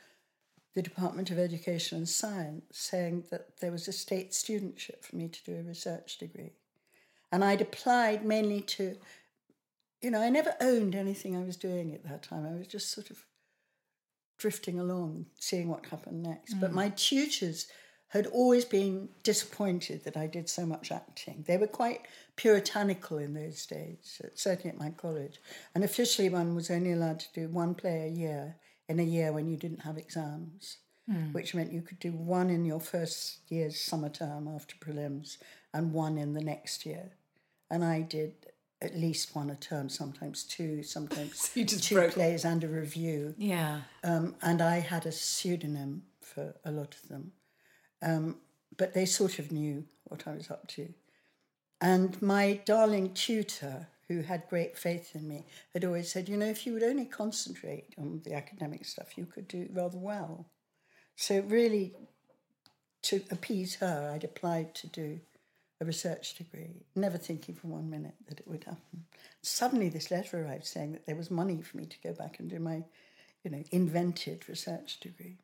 the 0.74 0.82
Department 0.82 1.32
of 1.32 1.40
Education 1.40 1.98
and 1.98 2.08
Science 2.08 2.64
saying 2.72 3.26
that 3.32 3.60
there 3.60 3.72
was 3.72 3.88
a 3.88 3.92
state 3.92 4.32
studentship 4.32 5.04
for 5.04 5.16
me 5.16 5.28
to 5.28 5.44
do 5.44 5.60
a 5.60 5.64
research 5.64 6.18
degree. 6.18 6.54
And 7.32 7.44
I'd 7.44 7.62
applied 7.62 8.24
mainly 8.24 8.62
to, 8.62 8.98
you 10.02 10.12
know, 10.12 10.22
I 10.22 10.30
never 10.30 10.56
owned 10.62 10.96
anything 10.96 11.36
I 11.36 11.44
was 11.44 11.58
doing 11.58 11.94
at 11.94 12.04
that 12.04 12.24
time. 12.24 12.46
I 12.46 12.58
was 12.58 12.68
just 12.68 12.92
sort 12.92 13.10
of 13.10 13.26
drifting 14.38 14.80
along, 14.80 15.26
seeing 15.40 15.68
what 15.68 15.88
happened 15.88 16.24
next. 16.24 16.54
But 16.56 16.72
mm. 16.72 16.76
my 16.76 16.90
tutors 16.90 17.68
had 18.12 18.28
always 18.28 18.66
been 18.66 19.08
disappointed 19.24 20.04
that 20.04 20.18
I 20.18 20.28
did 20.28 20.50
so 20.50 20.66
much 20.66 20.92
acting. 20.92 21.46
They 21.48 21.56
were 21.56 21.66
quite 21.68 22.02
puritanical 22.36 23.18
in 23.18 23.34
those 23.34 23.66
days, 23.66 24.22
certainly 24.36 24.70
at 24.70 24.78
my 24.78 24.90
college. 24.90 25.40
And 25.74 25.84
officially, 25.86 26.28
one 26.28 26.54
was 26.54 26.70
only 26.70 26.92
allowed 26.92 27.22
to 27.22 27.34
do 27.34 27.48
one 27.48 27.74
play 27.74 28.06
a 28.06 28.12
year 28.12 28.58
in 28.90 29.00
a 29.00 29.04
year 29.04 29.32
when 29.32 29.48
you 29.48 29.56
didn't 29.56 29.84
have 29.84 29.98
exams, 29.98 30.78
which 31.32 31.56
meant 31.56 31.72
you 31.72 31.82
could 31.82 32.00
do 32.00 32.12
one 32.12 32.50
in 32.50 32.66
your 32.66 32.82
first 32.82 33.40
year's 33.48 33.80
summer 33.80 34.10
term 34.10 34.48
after 34.48 34.76
prelims 34.76 35.38
and 35.74 35.94
one 35.94 36.18
in 36.18 36.34
the 36.34 36.44
next 36.44 36.86
year. 36.86 37.12
And 37.70 37.84
I 37.84 38.02
did 38.02 38.34
at 38.82 38.98
least 38.98 39.36
one 39.36 39.50
a 39.50 39.56
term, 39.56 39.88
sometimes 39.88 40.44
two, 40.44 40.84
sometimes 40.84 41.50
just 41.56 41.84
two 41.84 41.96
broke- 41.96 42.14
plays 42.14 42.44
and 42.44 42.62
a 42.64 42.68
revue. 42.68 43.36
Yeah. 43.38 43.82
Um, 44.04 44.36
and 44.42 44.62
I 44.62 44.80
had 44.80 45.06
a 45.06 45.12
pseudonym 45.14 46.04
for 46.22 46.56
a 46.66 46.72
lot 46.72 46.96
of 46.96 47.08
them. 47.08 47.32
Um, 48.02 48.38
but 48.78 48.94
they 48.94 49.06
sort 49.06 49.40
of 49.40 49.52
knew 49.52 49.86
what 50.06 50.28
I 50.28 50.34
was 50.34 50.50
up 50.50 50.68
to. 50.70 50.94
And 51.80 52.22
my 52.22 52.62
darling 52.66 53.14
tutor, 53.14 53.88
who 54.08 54.22
had 54.22 54.50
great 54.50 54.78
faith 54.78 55.16
in 55.16 55.28
me, 55.28 55.46
had 55.74 55.84
always 55.84 56.12
said, 56.12 56.30
you 56.30 56.38
know, 56.38 56.46
if 56.46 56.66
you 56.66 56.74
would 56.74 56.84
only 56.84 57.06
concentrate 57.06 57.94
on 57.98 58.22
the 58.24 58.34
academic 58.34 58.86
stuff, 58.86 59.18
you 59.18 59.26
could 59.26 59.48
do 59.48 59.68
rather 59.74 59.98
well. 59.98 60.46
So, 61.16 61.42
really, 61.42 61.94
to 63.04 63.24
appease 63.32 63.76
her, 63.76 64.12
I'd 64.14 64.24
applied 64.24 64.76
to 64.76 64.88
do 64.88 65.20
a 65.80 65.86
research 65.86 66.36
degree, 66.36 66.86
never 66.96 67.18
thinking 67.18 67.56
for 67.56 67.68
one 67.68 67.90
minute 67.90 68.14
that 68.28 68.40
it 68.40 68.48
would 68.48 68.64
happen. 68.64 69.06
Suddenly, 69.42 69.90
this 69.90 70.12
letter 70.12 70.46
arrived 70.46 70.66
saying 70.66 70.92
that 70.92 71.08
there 71.08 71.16
was 71.16 71.32
money 71.32 71.62
for 71.62 71.78
me 71.78 71.86
to 71.86 72.02
go 72.04 72.14
back 72.14 72.40
and 72.40 72.50
do 72.50 72.60
my, 72.60 72.84
you 73.44 73.50
know, 73.50 73.64
invented 73.72 74.48
research 74.48 75.00
degree. 75.00 75.38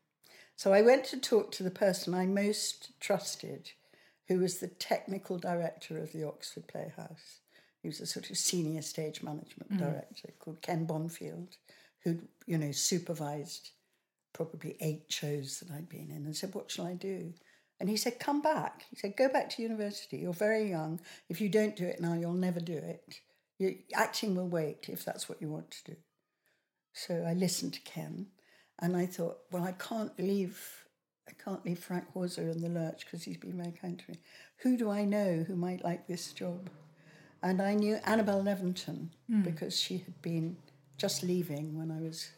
So 0.58 0.74
I 0.74 0.82
went 0.82 1.06
to 1.06 1.20
talk 1.20 1.52
to 1.52 1.64
the 1.64 1.70
person 1.70 2.16
I 2.16 2.26
most 2.26 3.00
trusted, 3.00 3.72
who 4.28 4.40
was 4.40 4.58
the 4.58 4.68
technical 4.68 5.38
director 5.38 6.00
of 6.00 6.12
the 6.12 6.28
Oxford 6.28 6.68
Playhouse. 6.68 7.42
He 7.84 7.88
was 7.88 8.02
a 8.02 8.08
sort 8.08 8.32
of 8.32 8.38
senior 8.40 8.82
stage 8.82 9.22
management 9.22 9.72
mm. 9.72 9.78
director 9.78 10.34
called 10.40 10.64
Ken 10.64 10.88
Bonfield, 10.88 11.58
who 12.04 12.18
you 12.48 12.58
know 12.58 12.72
supervised 12.72 13.70
probably 14.34 14.76
eight 14.82 15.06
shows 15.10 15.60
that 15.60 15.72
I'd 15.72 15.90
been 15.90 16.10
in, 16.10 16.26
and 16.26 16.36
said, 16.36 16.56
"What 16.56 16.72
shall 16.72 16.88
I 16.88 16.96
do?" 16.96 17.36
And 17.80 17.88
he 17.88 17.96
said, 17.96 18.20
"Come 18.20 18.42
back." 18.42 18.86
He 18.90 18.96
said, 18.96 19.16
"Go 19.16 19.30
back 19.30 19.52
to 19.52 19.62
university. 19.62 20.18
You're 20.18 20.34
very 20.34 20.68
young. 20.68 21.00
If 21.30 21.40
you 21.40 21.50
don't 21.50 21.76
do 21.76 21.86
it 21.86 22.02
now, 22.02 22.16
you'll 22.16 22.34
never 22.34 22.60
do 22.60 22.78
it. 22.78 23.22
You, 23.60 23.78
acting 23.94 24.36
will 24.36 24.50
wait 24.50 24.90
if 24.90 25.06
that's 25.06 25.30
what 25.30 25.40
you 25.40 25.50
want 25.50 25.70
to 25.70 25.92
do." 25.92 25.98
So 26.94 27.24
I 27.28 27.34
listened 27.34 27.76
to 27.76 27.82
Ken, 27.82 28.32
and 28.80 28.96
I 28.96 29.06
thought, 29.06 29.40
well, 29.52 29.64
I 29.64 29.72
can't 29.74 30.18
leave, 30.20 30.86
I 31.28 31.32
can't 31.44 31.66
leave 31.66 31.80
Frank 31.80 32.12
Hauser 32.14 32.50
in 32.50 32.62
the 32.62 32.70
lurch 32.70 33.06
because 33.06 33.24
he's 33.24 33.38
been 33.38 33.58
very 33.58 33.74
kind 33.80 33.98
to 34.00 34.12
me. 34.12 34.18
Who 34.58 34.78
do 34.78 34.90
I 34.90 35.06
know 35.06 35.44
who 35.48 35.56
might 35.56 35.84
like 35.84 36.08
this 36.08 36.32
job? 36.34 36.70
And 37.42 37.62
I 37.62 37.76
knew 37.76 38.00
Annabel 38.04 38.44
Leventon 38.44 39.10
hmm. 39.30 39.42
because 39.42 39.80
she 39.80 40.00
had 40.00 40.22
been 40.22 40.58
just 40.98 41.24
leaving 41.24 41.78
when 41.78 41.92
I 41.92 42.02
was 42.02 42.32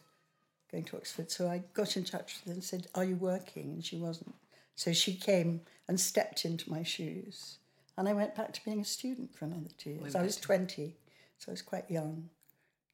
going 0.70 0.84
to 0.84 0.96
Oxford. 0.96 1.30
So 1.30 1.48
I 1.48 1.62
got 1.74 1.96
in 1.96 2.04
touch 2.04 2.36
with 2.36 2.46
her 2.46 2.52
and 2.52 2.64
said, 2.64 2.86
"Are 2.94 3.04
you 3.04 3.16
working?" 3.16 3.72
And 3.72 3.84
she 3.84 3.96
wasn't. 3.96 4.34
So 4.74 4.92
she 4.92 5.14
came 5.14 5.62
and 5.88 5.98
stepped 5.98 6.44
into 6.44 6.70
my 6.70 6.82
shoes, 6.82 7.58
and 7.96 8.08
I 8.08 8.12
went 8.12 8.34
back 8.34 8.52
to 8.52 8.64
being 8.64 8.80
a 8.80 8.84
student 8.84 9.34
for 9.34 9.46
another 9.46 9.70
two 9.76 9.90
years. 9.90 10.14
I 10.14 10.22
was 10.22 10.36
twenty, 10.36 10.96
so 11.38 11.50
I 11.50 11.52
was 11.52 11.62
quite 11.62 11.90
young 11.90 12.28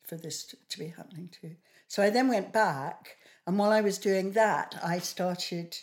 for 0.05 0.17
this 0.17 0.45
to, 0.45 0.57
to 0.69 0.79
be 0.79 0.89
happening 0.89 1.29
to. 1.43 1.51
So 1.89 2.03
I 2.03 2.11
then 2.11 2.29
went 2.29 2.53
back, 2.53 3.17
and 3.47 3.59
while 3.59 3.71
I 3.71 3.81
was 3.81 3.99
doing 3.99 4.33
that, 4.33 4.79
I 4.83 4.99
started. 4.99 5.77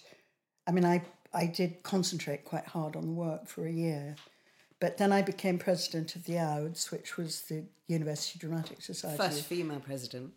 I 0.68 0.72
mean, 0.72 0.86
I 0.86 1.02
I 1.34 1.46
did 1.48 1.84
concentrate 1.84 2.46
quite 2.46 2.66
hard 2.66 2.96
on 2.96 3.04
the 3.04 3.14
work 3.14 3.48
for 3.48 3.66
a 3.66 3.72
year, 3.72 4.16
but 4.80 4.98
then 4.98 5.12
I 5.12 5.22
became 5.22 5.58
president 5.58 6.16
of 6.16 6.26
the 6.26 6.38
Ouds, 6.38 6.92
which 6.92 7.18
was 7.18 7.42
the 7.44 7.64
University 7.88 8.38
Dramatic 8.38 8.82
Society, 8.82 9.18
First 9.18 9.46
female 9.46 9.80
president, 9.80 10.34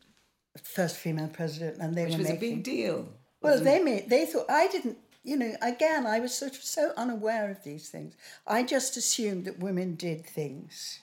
first 0.62 0.96
female 0.96 1.28
president, 1.28 1.78
and 1.78 1.94
they 1.94 2.04
which 2.04 2.14
were 2.14 2.18
was 2.20 2.30
a 2.30 2.36
big 2.36 2.62
deal. 2.62 3.08
Well, 3.42 3.60
they 3.60 3.82
made 3.82 4.08
they 4.08 4.24
thought 4.24 4.46
I 4.48 4.68
didn't. 4.68 4.98
You 5.22 5.36
know, 5.36 5.56
again, 5.60 6.06
I 6.06 6.20
was 6.20 6.32
sort 6.32 6.52
of 6.52 6.62
so 6.62 6.92
unaware 6.96 7.50
of 7.50 7.64
these 7.64 7.88
things. 7.88 8.14
I 8.46 8.62
just 8.62 8.96
assumed 8.96 9.46
that 9.46 9.58
women 9.58 9.96
did 9.96 10.24
things, 10.24 11.00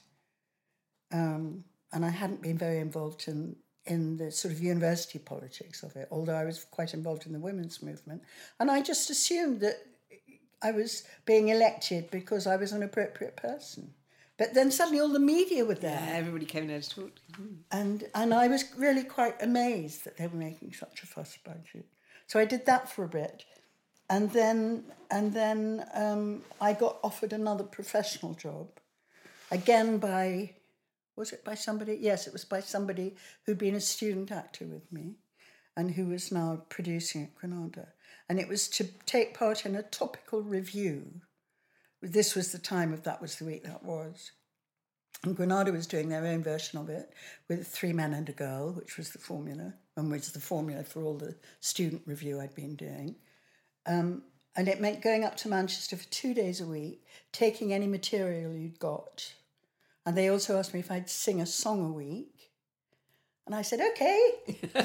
um, 1.11 1.65
and 1.91 2.05
I 2.05 2.09
hadn't 2.09 2.41
been 2.41 2.57
very 2.57 2.79
involved 2.79 3.27
in 3.27 3.57
in 3.85 4.17
the 4.17 4.31
sort 4.31 4.53
of 4.53 4.61
university 4.61 5.19
politics 5.19 5.83
of 5.83 5.95
it. 5.95 6.07
Although 6.11 6.35
I 6.35 6.45
was 6.45 6.63
quite 6.63 6.93
involved 6.93 7.25
in 7.25 7.33
the 7.33 7.39
women's 7.39 7.81
movement, 7.81 8.23
and 8.59 8.71
I 8.71 8.81
just 8.81 9.09
assumed 9.09 9.59
that 9.61 9.85
I 10.61 10.71
was 10.71 11.03
being 11.25 11.49
elected 11.49 12.09
because 12.09 12.47
I 12.47 12.55
was 12.55 12.71
an 12.71 12.83
appropriate 12.83 13.35
person. 13.35 13.93
But 14.37 14.53
then 14.53 14.71
suddenly 14.71 14.99
all 14.99 15.09
the 15.09 15.19
media 15.19 15.63
were 15.63 15.75
there. 15.75 16.01
Yeah, 16.07 16.15
everybody 16.15 16.45
came 16.45 16.67
there 16.67 16.81
to 16.81 16.89
talk. 16.89 17.11
And 17.71 18.05
and 18.15 18.33
I 18.33 18.47
was 18.47 18.65
really 18.77 19.03
quite 19.03 19.41
amazed 19.41 20.05
that 20.05 20.17
they 20.17 20.27
were 20.27 20.37
making 20.37 20.73
such 20.73 21.03
a 21.03 21.05
fuss 21.05 21.37
about 21.43 21.65
it. 21.73 21.85
So 22.27 22.39
I 22.39 22.45
did 22.45 22.65
that 22.65 22.91
for 22.91 23.03
a 23.03 23.07
bit, 23.07 23.45
and 24.09 24.31
then 24.31 24.85
and 25.11 25.33
then 25.33 25.85
um, 25.93 26.41
I 26.59 26.73
got 26.73 26.97
offered 27.03 27.33
another 27.33 27.63
professional 27.63 28.33
job, 28.33 28.69
again 29.51 29.97
by 29.97 30.55
Was 31.15 31.31
it 31.31 31.45
by 31.45 31.55
somebody? 31.55 31.97
Yes, 31.99 32.27
it 32.27 32.33
was 32.33 32.45
by 32.45 32.59
somebody 32.59 33.15
who'd 33.45 33.57
been 33.57 33.75
a 33.75 33.81
student 33.81 34.31
actor 34.31 34.65
with 34.65 34.91
me 34.91 35.15
and 35.75 35.91
who 35.91 36.07
was 36.07 36.31
now 36.31 36.63
producing 36.69 37.23
at 37.23 37.35
Granada. 37.35 37.89
And 38.29 38.39
it 38.39 38.47
was 38.47 38.67
to 38.69 38.85
take 39.05 39.37
part 39.37 39.65
in 39.65 39.75
a 39.75 39.83
topical 39.83 40.41
revue. 40.41 41.05
This 42.01 42.35
was 42.35 42.51
the 42.51 42.59
time 42.59 42.93
of 42.93 43.03
That 43.03 43.21
Was 43.21 43.35
the 43.35 43.45
Week 43.45 43.63
That 43.63 43.83
Was. 43.83 44.31
And 45.23 45.35
Granada 45.35 45.71
was 45.71 45.87
doing 45.87 46.09
their 46.09 46.25
own 46.25 46.43
version 46.43 46.79
of 46.79 46.89
it 46.89 47.13
with 47.47 47.67
three 47.67 47.93
men 47.93 48.13
and 48.13 48.27
a 48.27 48.33
girl, 48.33 48.73
which 48.73 48.97
was 48.97 49.11
the 49.11 49.19
formula, 49.19 49.73
and 49.95 50.11
was 50.11 50.31
the 50.31 50.41
formula 50.41 50.83
for 50.83 51.03
all 51.03 51.17
the 51.17 51.35
student 51.61 52.01
revue 52.05 52.41
I'd 52.41 52.55
been 52.55 52.75
doing. 52.75 53.15
Um, 53.85 54.23
and 54.55 54.67
it 54.67 54.81
meant 54.81 55.01
going 55.01 55.23
up 55.23 55.37
to 55.37 55.47
Manchester 55.47 55.95
for 55.95 56.09
two 56.09 56.33
days 56.33 56.59
a 56.59 56.65
week, 56.65 57.05
taking 57.31 57.73
any 57.73 57.87
material 57.87 58.53
you'd 58.53 58.79
got. 58.79 59.33
And 60.05 60.17
they 60.17 60.29
also 60.29 60.57
asked 60.57 60.73
me 60.73 60.79
if 60.81 60.91
I'd 60.91 61.09
sing 61.09 61.41
a 61.41 61.45
song 61.45 61.85
a 61.85 61.91
week. 61.91 62.51
And 63.45 63.55
I 63.55 63.61
said, 63.61 63.79
okay. 63.81 64.19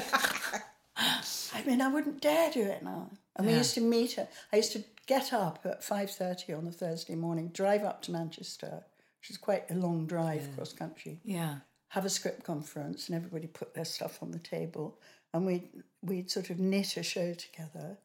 I 0.97 1.63
mean, 1.65 1.81
I 1.81 1.87
wouldn't 1.87 2.21
dare 2.21 2.51
do 2.51 2.61
it 2.63 2.83
now. 2.83 3.09
And 3.35 3.47
we 3.47 3.53
used 3.53 3.73
to 3.75 3.81
meet 3.81 4.17
at, 4.17 4.31
I 4.51 4.57
used 4.57 4.73
to 4.73 4.83
get 5.07 5.31
up 5.31 5.61
at 5.65 5.81
5.30 5.81 6.57
on 6.57 6.67
a 6.67 6.71
Thursday 6.71 7.15
morning, 7.15 7.49
drive 7.49 7.83
up 7.83 8.01
to 8.03 8.11
Manchester, 8.11 8.83
which 9.21 9.29
is 9.29 9.37
quite 9.37 9.69
a 9.71 9.75
long 9.75 10.05
drive 10.07 10.47
cross 10.55 10.73
country, 10.73 11.19
Yeah. 11.23 11.55
have 11.89 12.05
a 12.05 12.09
script 12.09 12.43
conference 12.43 13.07
and 13.07 13.15
everybody 13.15 13.47
put 13.47 13.73
their 13.73 13.85
stuff 13.85 14.21
on 14.21 14.31
the 14.31 14.39
table 14.39 14.99
and 15.33 15.45
we'd, 15.45 15.69
we'd 16.01 16.29
sort 16.29 16.49
of 16.49 16.59
knit 16.59 16.97
a 16.97 17.03
show 17.03 17.33
together 17.33 17.97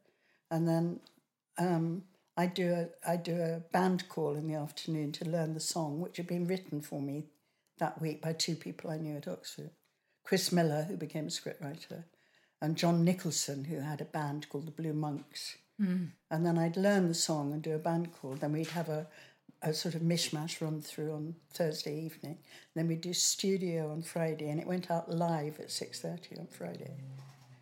and 0.50 0.68
then 0.68 1.00
um, 1.58 2.04
I'd, 2.36 2.54
do 2.54 2.72
a, 2.72 3.10
I'd 3.10 3.22
do 3.22 3.40
a 3.40 3.62
band 3.72 4.08
call 4.08 4.34
in 4.34 4.48
the 4.48 4.58
afternoon 4.58 5.12
to 5.12 5.28
learn 5.28 5.54
the 5.54 5.60
song 5.60 6.00
which 6.00 6.16
had 6.16 6.26
been 6.26 6.46
written 6.46 6.80
for 6.80 7.00
me 7.00 7.26
that 7.78 8.00
week 8.00 8.22
by 8.22 8.32
two 8.32 8.56
people 8.56 8.90
I 8.90 8.98
knew 8.98 9.16
at 9.16 9.28
Oxford. 9.28 9.70
Chris 10.24 10.50
Miller, 10.50 10.84
who 10.84 10.96
became 10.96 11.26
a 11.26 11.28
scriptwriter, 11.28 12.04
and 12.60 12.76
John 12.76 13.04
Nicholson, 13.04 13.64
who 13.64 13.80
had 13.80 14.00
a 14.00 14.06
band 14.06 14.48
called 14.48 14.66
the 14.66 14.72
Blue 14.72 14.94
Monks. 14.94 15.58
Mm. 15.80 16.10
And 16.30 16.46
then 16.46 16.56
I'd 16.56 16.76
learn 16.76 17.08
the 17.08 17.14
song 17.14 17.52
and 17.52 17.62
do 17.62 17.74
a 17.74 17.78
band 17.78 18.12
call. 18.12 18.34
Then 18.34 18.52
we'd 18.52 18.68
have 18.68 18.88
a, 18.88 19.06
a 19.60 19.74
sort 19.74 19.94
of 19.94 20.02
mishmash 20.02 20.60
run 20.60 20.80
through 20.80 21.12
on 21.12 21.34
Thursday 21.52 22.00
evening. 22.00 22.38
Then 22.74 22.88
we'd 22.88 23.00
do 23.00 23.12
studio 23.12 23.90
on 23.90 24.02
Friday, 24.02 24.48
and 24.48 24.60
it 24.60 24.66
went 24.66 24.90
out 24.90 25.10
live 25.10 25.60
at 25.60 25.70
six 25.70 26.00
thirty 26.00 26.38
on 26.38 26.46
Friday. 26.46 26.94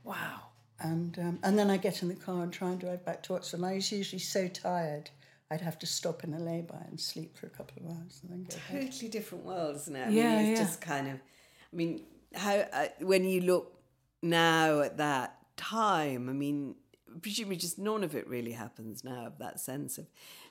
Wow. 0.04 0.51
And 0.82 1.18
um, 1.18 1.38
and 1.42 1.58
then 1.58 1.70
I 1.70 1.76
get 1.76 2.02
in 2.02 2.08
the 2.08 2.14
car 2.14 2.42
and 2.42 2.52
try 2.52 2.70
and 2.70 2.80
drive 2.80 3.04
back 3.04 3.22
to 3.24 3.34
Oxford. 3.34 3.58
And 3.58 3.66
I 3.66 3.74
was 3.74 3.92
usually 3.92 4.18
so 4.18 4.48
tired, 4.48 5.10
I'd 5.50 5.60
have 5.60 5.78
to 5.80 5.86
stop 5.86 6.24
in 6.24 6.34
a 6.34 6.38
lay-by 6.38 6.84
and 6.88 6.98
sleep 7.00 7.36
for 7.36 7.46
a 7.46 7.50
couple 7.50 7.82
of 7.84 7.90
hours 7.90 8.20
and 8.22 8.30
then 8.32 8.44
go 8.44 8.56
totally 8.80 9.08
different 9.08 9.44
world, 9.44 9.76
isn't 9.76 9.94
it? 9.94 10.06
I 10.06 10.10
Yeah, 10.10 10.36
mean, 10.36 10.46
it's 10.46 10.60
yeah. 10.60 10.66
just 10.66 10.80
kind 10.80 11.08
of. 11.08 11.14
I 11.14 11.76
mean, 11.76 12.02
how 12.34 12.54
uh, 12.72 12.86
when 13.00 13.24
you 13.24 13.42
look 13.42 13.78
now 14.22 14.80
at 14.80 14.96
that 14.96 15.38
time, 15.56 16.28
I 16.28 16.32
mean, 16.32 16.74
presumably 17.20 17.56
just 17.56 17.78
none 17.78 18.02
of 18.02 18.14
it 18.14 18.26
really 18.26 18.52
happens 18.52 19.04
now. 19.04 19.26
Of 19.26 19.38
that 19.38 19.60
sense 19.60 19.98
of 19.98 20.06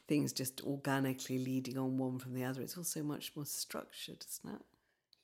things 0.08 0.34
just 0.34 0.62
organically 0.62 1.40
leading 1.40 1.78
on 1.78 1.98
one 1.98 2.20
from 2.20 2.34
the 2.34 2.44
other. 2.44 2.62
It's 2.62 2.78
all 2.78 2.84
so 2.84 3.04
much 3.04 3.32
more 3.36 3.46
structured, 3.46 4.26
isn't 4.30 4.56
it? 4.56 4.62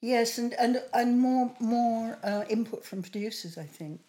Yes, 0.01 0.37
and 0.37 0.53
and 0.55 0.81
and 0.93 1.19
more 1.19 1.53
more 1.59 2.17
uh, 2.23 2.45
input 2.49 2.85
from 2.85 3.01
producers. 3.01 3.57
I 3.57 3.63
think, 3.65 4.01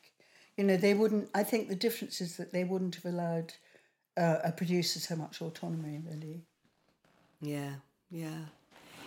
you 0.59 0.65
know, 0.65 0.77
they 0.77 0.93
wouldn't. 0.93 1.31
I 1.35 1.45
think 1.45 1.69
the 1.69 1.77
difference 1.77 2.21
is 2.21 2.37
that 2.37 2.53
they 2.53 2.65
wouldn't 2.65 2.97
have 2.97 3.05
allowed 3.07 3.55
uh, 4.19 4.38
a 4.45 4.53
producer 4.53 4.99
so 4.99 5.15
much 5.15 5.41
autonomy. 5.41 6.03
Really, 6.05 6.43
Yeah, 7.41 7.75
yeah. 8.11 8.41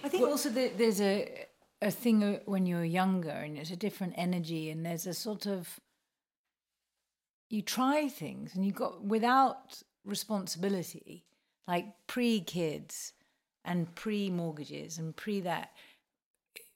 I 0.04 0.10
think 0.10 0.28
also 0.28 0.50
that 0.50 0.78
there's 0.78 1.02
a 1.02 1.46
a 1.82 1.92
thing 1.92 2.24
uh, 2.24 2.40
when 2.46 2.66
you're 2.66 2.86
younger 2.86 3.30
and 3.30 3.58
it's 3.58 3.72
a 3.72 3.76
different 3.76 4.14
energy 4.16 4.70
and 4.70 4.86
there's 4.86 5.08
a 5.08 5.14
sort 5.14 5.46
of 5.46 5.80
you 7.50 7.62
try 7.62 8.08
things 8.08 8.56
and 8.56 8.66
you 8.66 8.72
got 8.72 9.04
without 9.04 9.82
responsibility 10.06 11.26
like 11.68 11.86
pre 12.08 12.40
kids 12.40 13.14
and 13.66 13.94
pre 13.96 14.30
mortgages 14.30 14.98
and 14.98 15.16
pre 15.16 15.42
that 15.42 15.72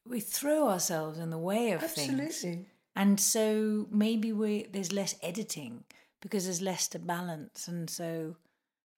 we 0.07 0.19
throw 0.19 0.67
ourselves 0.67 1.19
in 1.19 1.29
the 1.29 1.37
way 1.37 1.71
of 1.71 1.81
things 1.81 2.19
absolutely. 2.19 2.67
And 2.95 3.19
so 3.19 3.87
maybe 3.91 4.31
we 4.31 4.67
there's 4.71 4.91
less 4.91 5.15
editing 5.21 5.83
because 6.21 6.45
there's 6.45 6.61
less 6.61 6.87
to 6.89 6.99
balance. 6.99 7.67
And 7.67 7.89
so 7.89 8.35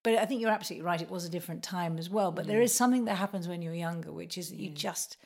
but 0.04 0.14
i 0.16 0.26
think 0.26 0.40
you're 0.40 0.52
absolutely 0.52 0.86
right 0.86 1.02
it 1.02 1.10
was 1.10 1.26
a 1.26 1.30
different 1.30 1.64
time 1.64 1.98
as 1.98 2.10
well. 2.10 2.32
But 2.32 2.48
there 2.48 2.60
mm. 2.60 2.64
is 2.64 2.74
something 2.74 3.06
that 3.06 3.16
happens 3.16 3.48
when 3.48 3.62
you're 3.62 3.74
younger 3.74 4.12
which 4.12 4.38
is 4.38 4.50
that 4.50 4.60
you 4.60 4.72
mm. 4.72 4.76
just 4.76 5.18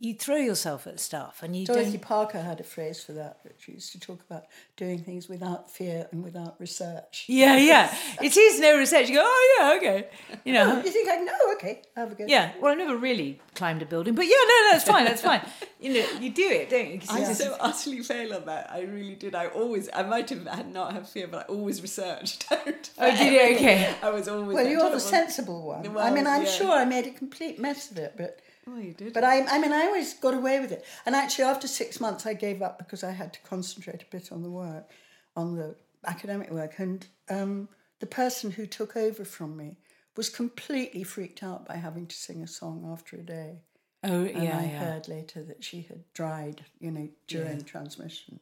you 0.00 0.14
throw 0.14 0.36
yourself 0.36 0.86
at 0.86 1.00
stuff 1.00 1.42
and 1.42 1.56
you 1.56 1.66
Dorothy 1.66 1.92
don't 1.92 2.02
Parker 2.02 2.40
had 2.40 2.60
a 2.60 2.64
phrase 2.64 3.02
for 3.02 3.12
that, 3.14 3.38
which 3.42 3.54
she 3.58 3.72
used 3.72 3.90
to 3.92 3.98
talk 3.98 4.20
about 4.30 4.44
doing 4.76 5.00
things 5.00 5.28
without 5.28 5.68
fear 5.70 6.06
and 6.12 6.22
without 6.22 6.54
research. 6.60 7.24
yeah 7.28 7.56
yeah 7.72 7.92
it 8.22 8.36
is 8.36 8.60
no 8.60 8.78
research 8.78 9.08
you 9.08 9.16
go 9.16 9.22
oh 9.24 9.56
yeah 9.58 9.76
okay 9.76 10.08
you 10.44 10.52
know 10.52 10.74
oh, 10.80 10.84
You 10.84 10.90
think 10.92 11.08
I 11.08 11.16
know? 11.16 11.32
Oh, 11.42 11.54
okay, 11.56 11.82
have 11.96 12.12
a 12.12 12.14
go. 12.14 12.24
yeah 12.28 12.52
well 12.60 12.70
i've 12.72 12.78
never 12.78 12.96
really 12.96 13.40
climbed 13.56 13.82
a 13.82 13.86
building 13.86 14.14
but 14.14 14.22
yeah 14.26 14.36
no 14.36 14.54
no 14.66 14.70
that's 14.70 14.84
fine 14.84 15.04
that's 15.04 15.22
fine 15.22 15.40
you 15.80 15.94
know 15.94 16.06
you 16.20 16.30
do 16.30 16.48
it 16.48 16.70
don't 16.70 16.90
you 16.92 17.00
'Cause 17.00 17.10
I 17.10 17.18
it's 17.20 17.28
just- 17.30 17.40
so 17.42 17.56
utterly 17.58 18.02
fail 18.02 18.34
on 18.34 18.44
that. 18.46 18.70
I 18.70 18.82
really 18.82 19.14
did. 19.14 19.34
I 19.34 19.46
always, 19.48 19.88
I 19.94 20.02
might 20.02 20.28
have 20.30 20.46
had 20.46 20.72
not 20.72 20.92
have 20.92 21.08
fear, 21.08 21.26
but 21.28 21.38
I 21.48 21.52
always 21.52 21.80
researched. 21.82 22.46
out 22.52 22.90
Oh, 22.98 23.10
did 23.10 23.32
you? 23.32 23.56
Okay. 23.56 23.94
I 24.02 24.10
was 24.10 24.28
always. 24.28 24.54
Well, 24.54 24.66
you're 24.66 24.90
the 24.90 25.00
sensible 25.00 25.62
one. 25.66 25.96
I 25.98 26.10
mean, 26.10 26.26
I'm 26.26 26.44
yeah. 26.44 26.50
sure 26.50 26.70
I 26.72 26.84
made 26.84 27.06
a 27.06 27.10
complete 27.10 27.58
mess 27.58 27.90
of 27.90 27.98
it, 27.98 28.14
but 28.16 28.40
Oh, 28.68 28.78
you 28.78 28.92
did. 28.92 29.12
But 29.14 29.24
I, 29.24 29.44
I 29.46 29.58
mean, 29.58 29.72
I 29.72 29.86
always 29.86 30.14
got 30.14 30.34
away 30.34 30.60
with 30.60 30.72
it. 30.72 30.84
And 31.06 31.14
actually, 31.14 31.44
after 31.44 31.66
six 31.66 32.00
months, 32.00 32.26
I 32.26 32.34
gave 32.34 32.60
up 32.62 32.78
because 32.78 33.02
I 33.02 33.12
had 33.12 33.32
to 33.32 33.40
concentrate 33.40 34.02
a 34.02 34.06
bit 34.10 34.30
on 34.30 34.42
the 34.42 34.50
work, 34.50 34.90
on 35.36 35.56
the 35.56 35.74
academic 36.06 36.50
work. 36.50 36.78
And 36.78 37.06
um, 37.30 37.68
the 38.00 38.06
person 38.06 38.50
who 38.50 38.66
took 38.66 38.96
over 38.96 39.24
from 39.24 39.56
me 39.56 39.76
was 40.16 40.28
completely 40.28 41.02
freaked 41.04 41.42
out 41.42 41.66
by 41.66 41.76
having 41.76 42.06
to 42.06 42.16
sing 42.16 42.42
a 42.42 42.46
song 42.46 42.88
after 42.92 43.16
a 43.16 43.22
day. 43.22 43.62
oh 44.04 44.24
And 44.24 44.28
yeah 44.30 44.40
And 44.40 44.52
I 44.60 44.64
yeah 44.64 44.78
heard 44.80 45.08
later 45.08 45.42
that 45.44 45.64
she 45.64 45.82
had 45.82 46.02
dried, 46.12 46.64
you 46.80 46.90
know, 46.90 47.08
during 47.26 47.62
transmission, 47.64 48.40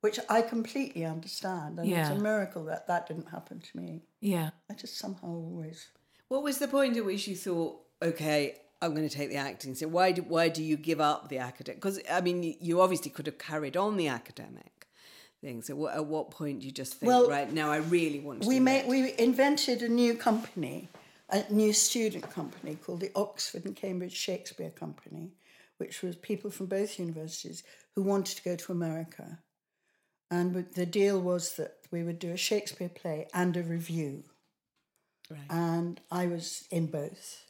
which 0.00 0.18
I 0.28 0.42
completely 0.42 1.04
understand. 1.04 1.78
And 1.78 1.88
it's 1.90 2.08
a 2.10 2.14
miracle 2.22 2.64
that 2.64 2.86
that 2.88 3.06
didn't 3.06 3.28
happen 3.28 3.60
to 3.60 3.76
me. 3.76 4.02
yeah 4.20 4.50
I 4.70 4.74
just 4.74 4.98
somehow 4.98 5.28
always. 5.28 5.88
What 6.28 6.42
was 6.42 6.58
the 6.58 6.68
point 6.68 6.96
at 6.96 7.04
which 7.04 7.28
you 7.28 7.36
thought, 7.36 7.80
okay, 8.02 8.56
I'm 8.80 8.94
going 8.94 9.08
to 9.08 9.14
take 9.14 9.28
the 9.30 9.36
acting? 9.36 9.74
So 9.74 9.88
why 9.88 10.12
do 10.12 10.22
why 10.22 10.48
do 10.48 10.62
you 10.62 10.76
give 10.76 11.00
up 11.00 11.28
the 11.28 11.38
academic? 11.38 11.80
Because 11.80 12.00
I 12.10 12.20
mean, 12.20 12.56
you 12.60 12.80
obviously 12.80 13.10
could 13.10 13.26
have 13.26 13.38
carried 13.38 13.76
on 13.76 13.96
the 13.96 14.08
academic 14.08 14.86
thing. 15.40 15.62
So 15.62 15.88
at 15.88 16.06
what 16.06 16.30
point 16.30 16.60
do 16.60 16.66
you 16.66 16.72
just 16.72 16.94
think, 16.94 17.08
Well, 17.08 17.28
right 17.28 17.52
now, 17.52 17.70
I 17.70 17.78
really 17.78 18.20
want 18.20 18.42
to? 18.42 18.48
we 18.48 18.56
do 18.56 18.60
made 18.62 18.82
this? 18.82 18.90
we 18.90 19.14
invented 19.18 19.82
a 19.82 19.88
new 19.88 20.14
company, 20.14 20.88
a 21.28 21.44
new 21.52 21.72
student 21.72 22.30
company 22.30 22.76
called 22.76 23.00
the 23.00 23.10
Oxford 23.14 23.64
and 23.64 23.74
Cambridge 23.76 24.14
Shakespeare 24.16 24.70
Company, 24.70 25.32
which 25.78 26.02
was 26.02 26.16
people 26.16 26.50
from 26.50 26.66
both 26.66 26.98
universities 26.98 27.62
who 27.94 28.02
wanted 28.02 28.36
to 28.36 28.42
go 28.44 28.56
to 28.56 28.72
America, 28.72 29.38
and 30.30 30.54
the 30.74 30.86
deal 30.86 31.20
was 31.20 31.54
that 31.56 31.74
we 31.90 32.02
would 32.04 32.18
do 32.18 32.32
a 32.32 32.36
Shakespeare 32.36 32.88
play 32.88 33.26
and 33.34 33.56
a 33.56 33.62
revue, 33.62 34.22
Right. 35.30 35.40
and 35.50 36.00
I 36.10 36.26
was 36.26 36.64
in 36.70 36.86
both, 36.86 37.44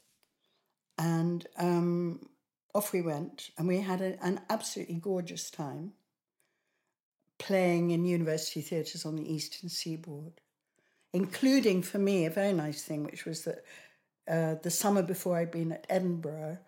and 0.98 1.46
um, 1.56 2.28
off 2.74 2.92
we 2.92 3.00
went, 3.00 3.50
and 3.56 3.66
we 3.66 3.80
had 3.80 4.00
a, 4.00 4.22
an 4.22 4.40
absolutely 4.50 4.96
gorgeous 4.96 5.50
time. 5.50 5.92
Playing 7.38 7.92
in 7.92 8.04
university 8.04 8.60
theatres 8.60 9.06
on 9.06 9.14
the 9.14 9.32
eastern 9.32 9.68
seaboard 9.68 10.40
including 11.12 11.82
for 11.82 11.98
me 11.98 12.26
a 12.26 12.30
very 12.30 12.52
nice 12.52 12.82
thing, 12.82 13.04
which 13.04 13.24
was 13.24 13.44
that 13.44 13.64
uh, 14.28 14.54
the 14.62 14.70
summer 14.70 15.02
before 15.02 15.36
I'd 15.36 15.50
been 15.50 15.72
at 15.72 15.86
Edinburgh, 15.88 16.58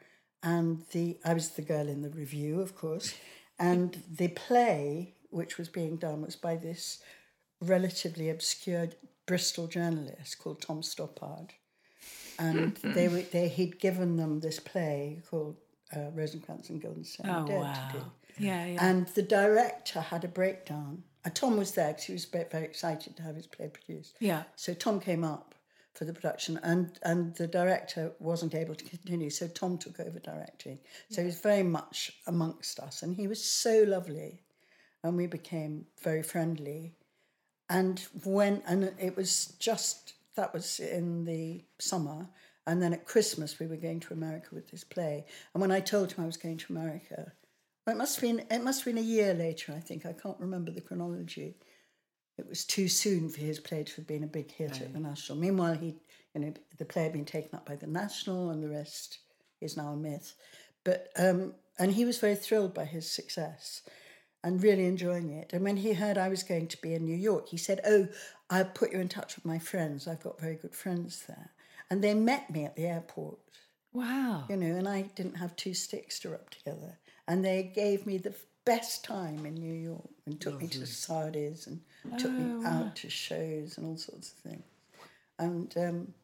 and 0.43 0.83
the 0.93 1.19
I 1.25 1.35
was 1.35 1.51
the 1.51 1.62
girl 1.62 1.88
in 1.88 2.03
the 2.03 2.11
revue, 2.11 2.61
of 2.61 2.75
course, 2.75 3.14
and 3.59 4.03
the 4.11 4.29
play 4.29 5.14
which 5.31 5.59
was 5.59 5.69
being 5.69 5.97
done 5.97 6.23
was 6.23 6.37
by 6.37 6.57
this 6.57 7.03
relatively 7.61 8.31
obscure 8.31 8.88
Bristol 9.27 9.66
journalist 9.69 10.38
called 10.38 10.62
Tom 10.62 10.81
Stoppard, 10.81 11.51
and 12.46 12.76
they 12.96 13.07
were 13.12 13.22
they 13.35 13.46
he'd 13.48 13.79
given 13.79 14.16
them 14.16 14.40
this 14.40 14.59
play 14.72 15.22
called 15.31 15.57
uh, 15.96 16.11
Rosencrantz 16.18 16.70
and 16.70 16.81
Guildenstern 16.83 17.26
oh 17.31 17.44
wow 17.61 17.90
yeah 18.38 18.64
yeah 18.66 18.88
And 18.88 19.07
the 19.18 19.22
director 19.40 20.00
had 20.12 20.24
a 20.24 20.29
breakdown. 20.40 21.03
And 21.24 21.35
Tom 21.35 21.59
was 21.59 21.72
there 21.72 21.88
because 21.92 22.05
he 22.11 22.12
was 22.14 22.24
ve- 22.24 22.50
very 22.50 22.64
excited 22.64 23.11
to 23.16 23.22
have 23.22 23.37
his 23.37 23.46
play 23.46 23.68
produced. 23.68 24.16
yeah 24.20 24.42
So 24.57 24.72
Tom 24.74 25.00
came 25.00 25.24
up 25.35 25.55
for 25.96 26.05
the 26.07 26.14
production, 26.18 26.59
and, 26.62 26.98
and 27.03 27.35
the 27.35 27.48
director 27.61 28.12
wasn't 28.31 28.55
able 28.55 28.76
to 28.76 28.85
continue. 28.85 29.29
So 29.29 29.48
Tom 29.48 29.76
took 29.76 29.98
over 30.00 30.18
directing. 30.20 30.79
So 31.11 31.20
he 31.20 31.26
was 31.26 31.40
very 31.40 31.64
much 31.64 31.96
amongst 32.26 32.79
us, 32.81 33.03
and 33.03 33.11
he 33.20 33.26
was 33.29 33.44
so 33.62 33.85
lovely, 33.87 34.40
and 35.03 35.16
we 35.16 35.26
became 35.26 35.87
very 36.03 36.22
friendly. 36.22 36.94
And 37.68 37.96
when 38.24 38.62
and 38.66 38.92
it 38.98 39.14
was 39.16 39.33
just 39.59 40.14
that 40.37 40.53
was 40.53 40.81
in 40.81 41.25
the 41.25 41.64
summer, 41.79 42.29
And 42.66 42.81
then 42.81 42.93
at 42.93 43.07
Christmas, 43.07 43.59
we 43.59 43.66
were 43.66 43.77
going 43.77 44.01
to 44.01 44.14
America 44.14 44.49
with 44.53 44.71
this 44.71 44.85
play. 44.85 45.25
And 45.55 45.61
when 45.61 45.73
I 45.73 45.81
told 45.81 46.12
him 46.12 46.23
I 46.23 46.27
was 46.27 46.37
going 46.37 46.59
to 46.59 46.73
America, 46.73 47.33
well, 47.85 47.97
it 47.97 47.99
must 47.99 48.16
have 48.16 48.23
been 48.23 48.47
it 48.51 48.62
must 48.62 48.81
have 48.85 48.95
been 48.95 49.03
a 49.03 49.07
year 49.07 49.35
later. 49.35 49.73
I 49.77 49.81
think 49.81 50.07
I 50.07 50.12
can't 50.12 50.38
remember 50.38 50.71
the 50.71 50.81
chronology. 50.81 51.57
It 52.38 52.49
was 52.49 52.64
too 52.64 52.88
soon 52.88 53.29
for 53.29 53.40
his 53.40 53.59
play 53.59 53.83
to 53.85 53.97
have 53.97 54.07
been 54.07 54.25
a 54.25 54.29
big 54.29 54.51
hit 54.51 54.81
at 54.81 54.93
the 54.93 55.01
National. 55.01 55.38
Meanwhile, 55.38 55.75
he, 55.75 55.97
you 56.35 56.40
know, 56.40 56.55
the 56.79 56.85
play 56.85 57.03
had 57.03 57.12
been 57.12 57.25
taken 57.25 57.55
up 57.55 57.66
by 57.66 57.77
the 57.77 57.87
National, 57.87 58.51
and 58.51 58.62
the 58.62 58.69
rest 58.69 59.19
is 59.61 59.77
now 59.77 59.88
a 59.93 59.97
myth. 59.97 60.35
But 60.85 61.09
um, 61.16 61.55
and 61.79 61.93
he 61.93 62.05
was 62.05 62.19
very 62.19 62.37
thrilled 62.37 62.73
by 62.73 62.85
his 62.85 63.11
success 63.11 63.83
and 64.42 64.62
really 64.62 64.87
enjoying 64.87 65.31
it. 65.31 65.53
And 65.53 65.64
when 65.64 65.79
he 65.79 65.92
heard 65.92 66.16
I 66.18 66.29
was 66.29 66.42
going 66.42 66.68
to 66.68 66.81
be 66.81 66.94
in 66.94 67.05
New 67.05 67.16
York, 67.16 67.48
he 67.48 67.57
said, 67.57 67.81
"Oh, 67.87 68.09
I'll 68.48 68.64
put 68.64 68.92
you 68.92 69.00
in 69.00 69.09
touch 69.09 69.37
with 69.37 69.44
my 69.44 69.59
friends. 69.59 70.09
I've 70.09 70.22
got 70.22 70.40
very 70.40 70.57
good 70.57 70.74
friends 70.74 71.24
there." 71.26 71.50
And 71.90 72.03
they 72.03 72.14
met 72.14 72.50
me 72.50 72.64
at 72.64 72.76
the 72.76 72.87
airport, 72.87 73.38
Wow. 73.92 74.44
you 74.48 74.57
know, 74.57 74.76
and 74.76 74.88
I 74.88 75.03
didn't 75.03 75.37
have 75.37 75.57
two 75.57 75.74
sticks 75.74 76.20
to 76.20 76.31
rub 76.31 76.48
together. 76.50 76.98
And 77.26 77.44
they 77.44 77.64
gave 77.64 78.07
me 78.07 78.16
the 78.16 78.35
best 78.64 79.05
time 79.05 79.44
in 79.44 79.55
New 79.55 79.74
York 79.74 80.09
and 80.26 80.40
took 80.40 80.61
me 80.61 80.68
to 80.68 80.87
Sardi's 80.87 81.66
and 81.66 81.81
took 82.18 82.31
me 82.33 82.64
out 82.64 82.96
to 82.96 83.11
shows 83.11 83.76
and 83.76 83.87
all 83.87 83.96
sorts 83.96 84.33
of 84.33 84.38
things. 84.38 84.64
And 85.38 85.74
um, 85.76 86.14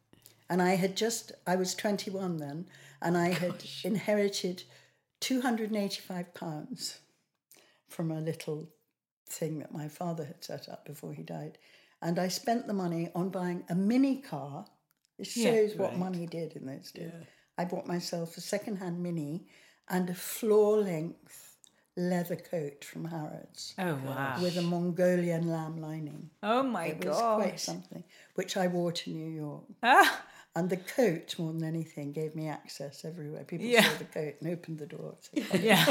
and 0.49 0.61
I 0.61 0.75
had 0.75 0.95
just 0.95 1.33
I 1.45 1.55
was 1.55 1.75
21 1.75 2.37
then, 2.37 2.67
and 3.01 3.17
I 3.17 3.29
had 3.29 3.63
inherited 3.83 4.63
285 5.19 6.33
pounds 6.33 6.99
from 7.89 8.11
a 8.11 8.19
little 8.21 8.69
thing 9.29 9.59
that 9.59 9.71
my 9.73 9.87
father 9.87 10.25
had 10.25 10.43
set 10.43 10.69
up 10.69 10.85
before 10.85 11.13
he 11.13 11.23
died. 11.23 11.57
And 12.01 12.19
I 12.19 12.27
spent 12.27 12.67
the 12.67 12.73
money 12.73 13.09
on 13.15 13.29
buying 13.29 13.63
a 13.69 13.75
mini 13.75 14.17
car. 14.21 14.65
It 15.17 15.35
Yeah, 15.35 15.51
shows 15.53 15.75
what 15.75 15.97
money 15.97 16.25
did 16.27 16.53
in 16.53 16.65
those 16.65 16.91
days. 16.91 17.11
I 17.57 17.65
bought 17.65 17.87
myself 17.87 18.37
a 18.37 18.41
second-hand 18.41 19.01
mini 19.01 19.47
and 19.89 20.09
a 20.09 20.13
floor-length 20.13 21.55
leather 21.95 22.35
coat 22.35 22.85
from 22.85 23.05
Harrods 23.05 23.73
Oh 23.79 23.95
wow. 24.05 24.37
with 24.39 24.57
a 24.57 24.61
Mongolian 24.61 25.47
lamb 25.49 25.77
lining. 25.81 26.29
Oh 26.43 26.61
my 26.61 26.89
god! 26.91 27.01
It 27.01 27.05
was 27.07 27.17
quite 27.35 27.59
something, 27.59 28.03
which 28.35 28.55
I 28.57 28.67
wore 28.67 28.91
to 28.91 29.09
New 29.09 29.29
York. 29.29 29.63
Ah, 29.81 30.23
And 30.55 30.69
the 30.69 30.77
coat, 30.77 31.35
more 31.39 31.53
than 31.53 31.63
anything, 31.63 32.11
gave 32.13 32.35
me 32.35 32.47
access 32.47 33.03
everywhere. 33.05 33.43
People 33.43 33.65
Yeah. 33.67 33.83
saw 33.83 33.97
the 33.97 34.05
coat 34.05 34.35
and 34.41 34.51
opened 34.51 34.77
the 34.79 34.85
door. 34.87 35.17
So, 35.21 35.41
yeah. 35.57 35.85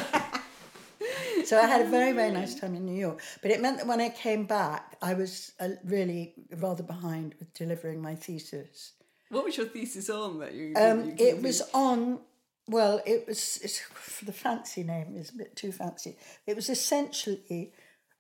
So 1.46 1.59
I 1.59 1.66
had 1.66 1.82
a 1.82 1.88
very, 1.88 2.12
very 2.12 2.32
nice 2.32 2.54
time 2.54 2.74
in 2.74 2.85
New 2.85 2.98
York. 2.98 3.22
But 3.42 3.50
it 3.50 3.61
meant 3.61 3.78
that 3.78 3.87
when 3.87 4.00
I 4.00 4.09
came 4.09 4.44
back, 4.44 4.96
I 5.00 5.14
was 5.14 5.52
uh, 5.61 5.70
really 5.85 6.35
rather 6.56 6.82
behind 6.82 7.35
with 7.38 7.54
delivering 7.54 8.02
my 8.02 8.14
thesis. 8.14 8.92
What 9.28 9.44
was 9.44 9.56
your 9.56 9.66
thesis 9.66 10.11
on 10.11 10.38
that 10.40 10.54
you? 10.54 10.74
Um, 10.76 11.04
you 11.04 11.14
it 11.18 11.42
was 11.42 11.62
on. 11.72 12.20
Well, 12.68 13.00
it 13.06 13.26
was 13.28 13.61
it's, 13.62 13.80
the 14.20 14.32
fancy 14.32 14.82
name 14.82 15.16
is 15.16 15.30
a 15.30 15.37
bit 15.37 15.54
too 15.56 15.72
fancy. 15.72 16.16
It 16.46 16.56
was 16.56 16.68
essentially 16.68 17.72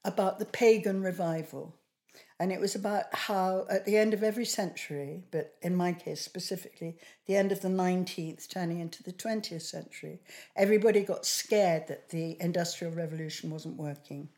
about 0.04 0.38
the 0.38 0.44
pagan 0.44 1.02
revival, 1.02 1.74
and 2.38 2.52
it 2.52 2.60
was 2.60 2.74
about 2.74 3.04
how 3.12 3.66
at 3.70 3.86
the 3.86 3.96
end 3.96 4.12
of 4.12 4.22
every 4.22 4.44
century, 4.44 5.24
but 5.30 5.54
in 5.62 5.74
my 5.74 5.92
case 5.92 6.20
specifically, 6.20 6.96
the 7.26 7.36
end 7.36 7.50
of 7.50 7.62
the 7.62 7.68
nineteenth, 7.68 8.48
turning 8.48 8.80
into 8.80 9.02
the 9.02 9.12
twentieth 9.12 9.62
century, 9.62 10.20
everybody 10.54 11.00
got 11.00 11.24
scared 11.24 11.86
that 11.88 12.10
the 12.10 12.36
industrial 12.40 12.92
revolution 12.92 13.50
wasn't 13.50 13.76
working. 13.76 14.28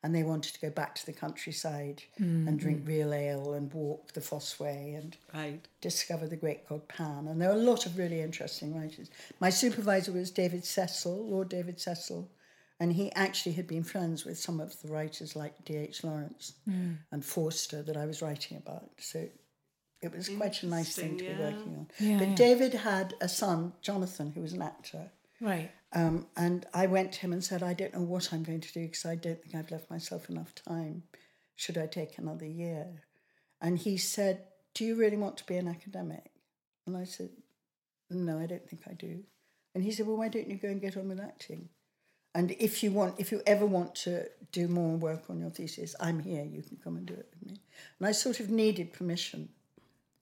And 0.00 0.14
they 0.14 0.22
wanted 0.22 0.54
to 0.54 0.60
go 0.60 0.70
back 0.70 0.94
to 0.94 1.06
the 1.06 1.12
countryside 1.12 2.04
and 2.18 2.48
hmm. 2.48 2.56
drink 2.56 2.86
real 2.86 3.12
ale 3.12 3.54
and 3.54 3.72
walk 3.74 4.12
the 4.12 4.20
Fosse 4.20 4.60
Way 4.60 4.94
and 4.96 5.16
right. 5.34 5.66
discover 5.80 6.28
the 6.28 6.36
great 6.36 6.68
god 6.68 6.86
Pan. 6.86 7.26
And 7.26 7.42
there 7.42 7.50
are 7.50 7.56
a 7.56 7.56
lot 7.56 7.84
of 7.84 7.98
really 7.98 8.20
interesting 8.20 8.80
writers. 8.80 9.10
My 9.40 9.50
supervisor 9.50 10.12
was 10.12 10.30
David 10.30 10.64
Cecil, 10.64 11.26
Lord 11.28 11.48
David 11.48 11.80
Cecil, 11.80 12.30
and 12.80 12.92
he 12.92 13.12
actually 13.12 13.52
had 13.52 13.66
been 13.66 13.82
friends 13.82 14.24
with 14.24 14.38
some 14.38 14.60
of 14.60 14.80
the 14.82 14.88
writers 14.88 15.34
like 15.34 15.64
D.H. 15.64 16.04
Lawrence 16.04 16.54
and 17.10 17.24
Forster 17.24 17.82
that 17.82 17.96
I 17.96 18.06
was 18.06 18.22
writing 18.22 18.56
about. 18.56 18.90
So 18.98 19.28
it 20.00 20.12
was 20.14 20.28
quite 20.28 20.62
a 20.62 20.66
nice 20.66 20.94
thing 20.94 21.18
to 21.18 21.24
be 21.24 21.42
working 21.42 21.74
on. 21.76 21.88
Yeah, 21.98 22.18
but 22.18 22.28
yeah. 22.28 22.34
David 22.34 22.74
had 22.74 23.14
a 23.20 23.28
son, 23.28 23.72
Jonathan, 23.82 24.30
who 24.30 24.42
was 24.42 24.52
an 24.52 24.62
actor. 24.62 25.10
Right. 25.40 25.70
Um, 25.92 26.26
and 26.36 26.66
I 26.72 26.86
went 26.86 27.12
to 27.12 27.20
him 27.20 27.32
and 27.32 27.42
said, 27.42 27.62
I 27.62 27.72
don't 27.72 27.94
know 27.94 28.02
what 28.02 28.32
I'm 28.32 28.42
going 28.44 28.60
to 28.60 28.72
do 28.72 28.82
because 28.82 29.06
I 29.06 29.16
don't 29.16 29.42
think 29.42 29.54
I've 29.54 29.70
left 29.70 29.90
myself 29.90 30.28
enough 30.30 30.54
time. 30.54 31.04
Should 31.56 31.78
I 31.78 31.86
take 31.86 32.18
another 32.18 32.46
year? 32.46 33.02
And 33.60 33.78
he 33.78 33.96
said, 33.96 34.44
Do 34.74 34.84
you 34.84 34.94
really 34.94 35.16
want 35.16 35.36
to 35.38 35.46
be 35.46 35.56
an 35.56 35.66
academic? 35.66 36.30
And 36.86 36.96
I 36.96 37.04
said, 37.04 37.30
No, 38.10 38.38
I 38.38 38.46
don't 38.46 38.68
think 38.68 38.82
I 38.88 38.92
do. 38.92 39.24
And 39.74 39.82
he 39.82 39.90
said, 39.90 40.06
Well, 40.06 40.16
why 40.16 40.28
don't 40.28 40.48
you 40.48 40.56
go 40.56 40.68
and 40.68 40.80
get 40.80 40.96
on 40.96 41.08
with 41.08 41.20
acting? 41.20 41.70
And 42.34 42.52
if 42.52 42.82
you 42.82 42.92
want, 42.92 43.14
if 43.18 43.32
you 43.32 43.42
ever 43.46 43.66
want 43.66 43.94
to 43.96 44.26
do 44.52 44.68
more 44.68 44.96
work 44.96 45.24
on 45.28 45.40
your 45.40 45.50
thesis, 45.50 45.94
I'm 46.00 46.20
here. 46.20 46.44
You 46.44 46.62
can 46.62 46.76
come 46.82 46.96
and 46.96 47.06
do 47.06 47.14
it 47.14 47.28
with 47.32 47.50
me. 47.50 47.60
And 47.98 48.08
I 48.08 48.12
sort 48.12 48.40
of 48.40 48.50
needed 48.50 48.92
permission, 48.92 49.48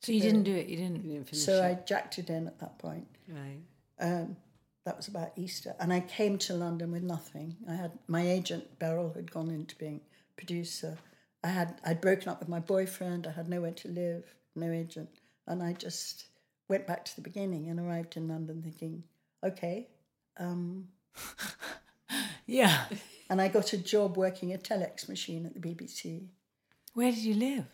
So 0.00 0.12
you 0.12 0.20
didn't 0.20 0.44
do 0.44 0.54
it. 0.54 0.68
You 0.68 0.76
didn't. 0.76 1.04
You 1.04 1.12
didn't 1.14 1.28
finish 1.28 1.44
so 1.44 1.62
it. 1.62 1.64
I 1.64 1.74
jacked 1.84 2.18
it 2.18 2.30
in 2.30 2.46
at 2.46 2.58
that 2.60 2.78
point. 2.78 3.06
Right. 3.28 3.60
Um, 3.98 4.36
that 4.84 4.96
was 4.96 5.08
about 5.08 5.32
Easter, 5.36 5.74
and 5.80 5.92
I 5.92 5.98
came 6.00 6.38
to 6.38 6.54
London 6.54 6.92
with 6.92 7.02
nothing. 7.02 7.56
I 7.68 7.74
had 7.74 7.98
my 8.06 8.22
agent 8.22 8.78
Beryl 8.78 9.12
had 9.14 9.32
gone 9.32 9.50
into 9.50 9.74
being 9.76 10.00
producer. 10.36 10.96
I 11.42 11.48
had 11.48 11.80
I'd 11.84 12.00
broken 12.00 12.28
up 12.28 12.38
with 12.38 12.48
my 12.48 12.60
boyfriend. 12.60 13.26
I 13.26 13.32
had 13.32 13.48
nowhere 13.48 13.72
to 13.72 13.88
live, 13.88 14.24
no 14.54 14.70
agent, 14.70 15.08
and 15.48 15.60
I 15.60 15.72
just 15.72 16.26
went 16.68 16.86
back 16.86 17.04
to 17.04 17.16
the 17.16 17.22
beginning 17.22 17.68
and 17.68 17.80
arrived 17.80 18.16
in 18.16 18.28
London 18.28 18.62
thinking, 18.62 19.02
okay. 19.44 19.88
Um, 20.38 20.88
Yeah. 22.46 22.84
and 23.28 23.40
I 23.40 23.48
got 23.48 23.72
a 23.72 23.78
job 23.78 24.16
working 24.16 24.52
a 24.54 24.58
telex 24.58 25.08
machine 25.08 25.46
at 25.46 25.54
the 25.54 25.60
BBC. 25.60 26.26
Where 26.94 27.10
did 27.10 27.24
you 27.24 27.34
live? 27.34 27.64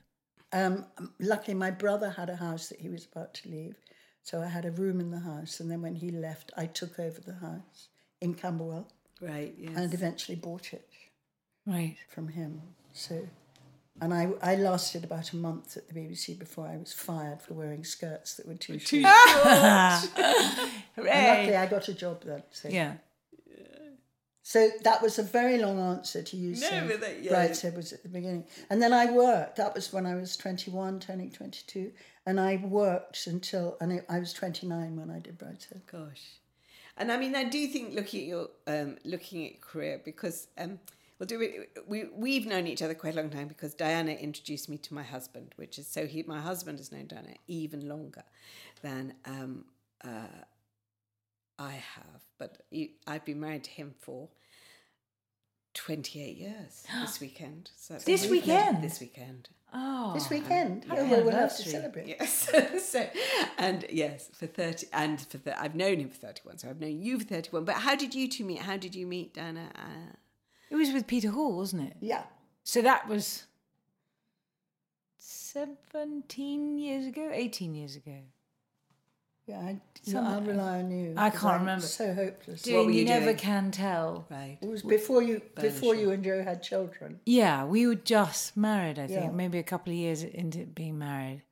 Um, 0.53 0.87
luckily, 1.21 1.55
my 1.55 1.71
brother 1.71 2.11
had 2.11 2.29
a 2.31 2.37
house 2.37 2.69
that 2.69 2.81
he 2.81 2.89
was 2.89 3.07
about 3.11 3.35
to 3.35 3.49
leave, 3.49 3.77
so 4.23 4.43
I 4.43 4.47
had 4.47 4.65
a 4.65 4.71
room 4.71 5.01
in 5.01 5.11
the 5.11 5.21
house. 5.21 5.61
And 5.61 5.71
then 5.71 5.81
when 5.83 5.95
he 5.97 6.11
left, 6.11 6.53
I 6.57 6.67
took 6.67 6.99
over 6.99 7.21
the 7.21 7.35
house 7.35 7.89
in 8.21 8.35
Camberwell. 8.35 8.89
Right. 9.21 9.55
Yes. 9.57 9.73
and 9.77 9.95
eventually 9.95 10.35
bought 10.37 10.73
it 10.73 10.89
Right. 11.65 11.97
from 12.09 12.27
him. 12.29 12.61
So, 12.93 13.29
and 14.01 14.13
I, 14.13 14.31
I 14.43 14.57
lasted 14.57 15.05
about 15.05 15.33
a 15.33 15.37
month 15.37 15.77
at 15.77 15.87
the 15.87 15.95
BBC 15.95 16.37
before 16.39 16.67
I 16.67 16.77
was 16.77 16.93
fired 16.93 17.41
for 17.41 17.55
wearing 17.55 17.85
skirts 17.85 18.35
that 18.35 18.49
were 18.49 18.55
too 18.55 18.79
short. 18.81 19.05
And 20.97 21.07
luckily, 21.07 21.57
I 21.57 21.67
got 21.71 21.87
a 21.89 21.95
job 21.95 22.25
then. 22.25 22.43
So. 22.51 22.69
Yeah. 22.69 22.95
So 24.45 24.71
that 24.83 25.01
was 25.01 25.19
a 25.19 25.23
very 25.23 25.59
long 25.59 25.79
answer 25.79 26.23
to 26.23 26.37
you 26.37 26.51
No, 26.51 26.55
saying 26.57 26.89
that- 27.01 27.23
yeah. 27.23 27.33
Brideshead 27.33 27.77
was 27.77 27.93
at 27.93 28.03
the 28.03 28.09
beginning. 28.09 28.45
And 28.71 28.83
then 28.83 28.93
I 28.93 29.11
worked. 29.11 29.57
That 29.57 29.75
was 29.75 29.93
when 29.93 30.05
I 30.05 30.17
was 30.17 30.37
21, 30.37 30.99
turning 31.01 31.31
22. 31.31 31.93
And 32.27 32.41
I 32.41 32.57
worked 32.57 33.27
until, 33.27 33.77
and 33.81 33.93
I- 33.93 34.05
I 34.09 34.19
was 34.19 34.33
29 34.33 34.97
when 34.97 35.11
I 35.11 35.21
did 35.21 35.39
Brideshead. 35.39 35.87
Gosh. 35.87 36.39
And 36.97 37.11
I 37.11 37.17
mean, 37.17 37.35
I 37.35 37.45
do 37.45 37.67
think 37.69 37.95
looking 37.95 38.21
at 38.23 38.27
your 38.27 38.51
um, 38.67 38.99
looking 39.05 39.47
at 39.47 39.61
career 39.63 40.01
because 40.05 40.49
um, 40.59 40.79
we'll 41.19 41.27
do 41.27 41.41
it. 41.41 41.71
We 41.89 42.05
we've 42.15 42.47
known 42.47 42.67
each 42.67 42.83
other 42.83 42.95
quite 42.95 43.15
a 43.15 43.17
long 43.17 43.31
time 43.31 43.49
because 43.49 43.73
Diana 43.75 44.13
introduced 44.13 44.69
me 44.69 44.77
to 44.79 44.93
my 44.93 45.03
husband, 45.03 45.55
which 45.57 45.79
is 45.79 45.87
so 45.87 46.07
he 46.07 46.23
my 46.25 46.41
husband 46.41 46.79
has 46.79 46.93
known 46.93 47.07
Diana 47.07 47.35
even 47.49 47.89
longer 47.89 48.25
than 48.83 49.15
um, 49.25 49.65
uh, 50.05 50.27
I 51.59 51.73
have. 51.73 52.23
But 52.39 52.63
I've 53.07 53.25
been 53.25 53.41
married 53.41 53.65
to 53.65 53.71
him 53.71 53.95
for 53.99 54.29
twenty 55.75 56.23
eight 56.23 56.37
years 56.37 56.85
this 57.01 57.21
weekend. 57.21 57.71
So 57.77 57.99
This 57.99 58.29
weekend? 58.29 58.83
This 58.83 59.01
weekend. 59.01 59.49
Oh. 59.75 60.13
This 60.13 60.29
weekend, 60.29 60.85
happy 60.85 61.01
oh, 61.01 61.09
well, 61.09 61.23
we'll 61.25 61.33
have 61.33 61.57
to 61.57 61.63
celebrate. 61.63 62.07
Yes. 62.07 62.51
so, 62.85 63.09
and 63.57 63.87
yes, 63.91 64.29
for 64.35 64.47
30, 64.47 64.89
and 64.93 65.19
for 65.19 65.39
the, 65.39 65.59
I've 65.59 65.75
known 65.75 65.97
him 65.99 66.11
for 66.11 66.19
31, 66.19 66.59
so 66.59 66.69
I've 66.69 66.79
known 66.79 67.01
you 67.01 67.19
for 67.19 67.25
31. 67.25 67.65
But 67.65 67.77
how 67.77 67.95
did 67.95 68.15
you 68.15 68.29
two 68.29 68.45
meet? 68.45 68.59
How 68.59 68.77
did 68.77 68.95
you 68.95 69.07
meet, 69.07 69.33
Dana? 69.33 69.71
Uh, 69.75 70.13
It 70.71 70.77
was 70.77 70.93
with 70.93 71.07
Peter 71.07 71.31
Hall, 71.31 71.57
wasn't 71.57 71.89
it? 71.89 71.97
Yeah. 72.01 72.25
So 72.65 72.83
that 72.83 73.09
was 73.09 73.45
17 75.17 76.79
years 76.79 77.07
ago, 77.07 77.31
18 77.33 77.75
years 77.75 77.97
ago. 77.97 78.19
Yeah, 79.47 79.59
I, 79.59 79.81
so 80.03 80.13
Some- 80.13 80.27
I'll 80.27 80.41
rely 80.43 80.79
on 80.79 80.91
you. 80.93 81.15
I 81.17 81.31
can't 81.31 81.45
I'm 81.45 81.61
remember. 81.61 81.85
So 81.87 82.15
hopeless. 82.15 82.63
Doing 82.63 82.87
were 82.87 82.93
you, 82.93 83.01
you 83.01 83.05
never 83.07 83.25
doing? 83.27 83.37
can 83.39 83.71
tell. 83.73 84.27
right. 84.31 84.59
It 84.63 84.69
was 84.69 84.83
before 84.83 85.23
you 85.23 85.43
before 85.57 85.95
you 85.97 86.11
and 86.13 86.23
Joe 86.23 86.43
had 86.45 86.63
children. 86.63 87.19
Yeah, 87.27 87.65
we 87.65 87.87
were 87.87 87.97
just 87.97 88.57
married, 88.57 88.99
I 89.01 89.07
think, 89.09 89.25
Yeah. 89.25 89.31
maybe 89.31 89.59
a 89.59 89.63
couple 89.65 89.93
of 89.93 89.99
years 89.99 90.23
into 90.23 90.65
being 90.67 90.97
married. 90.99 91.43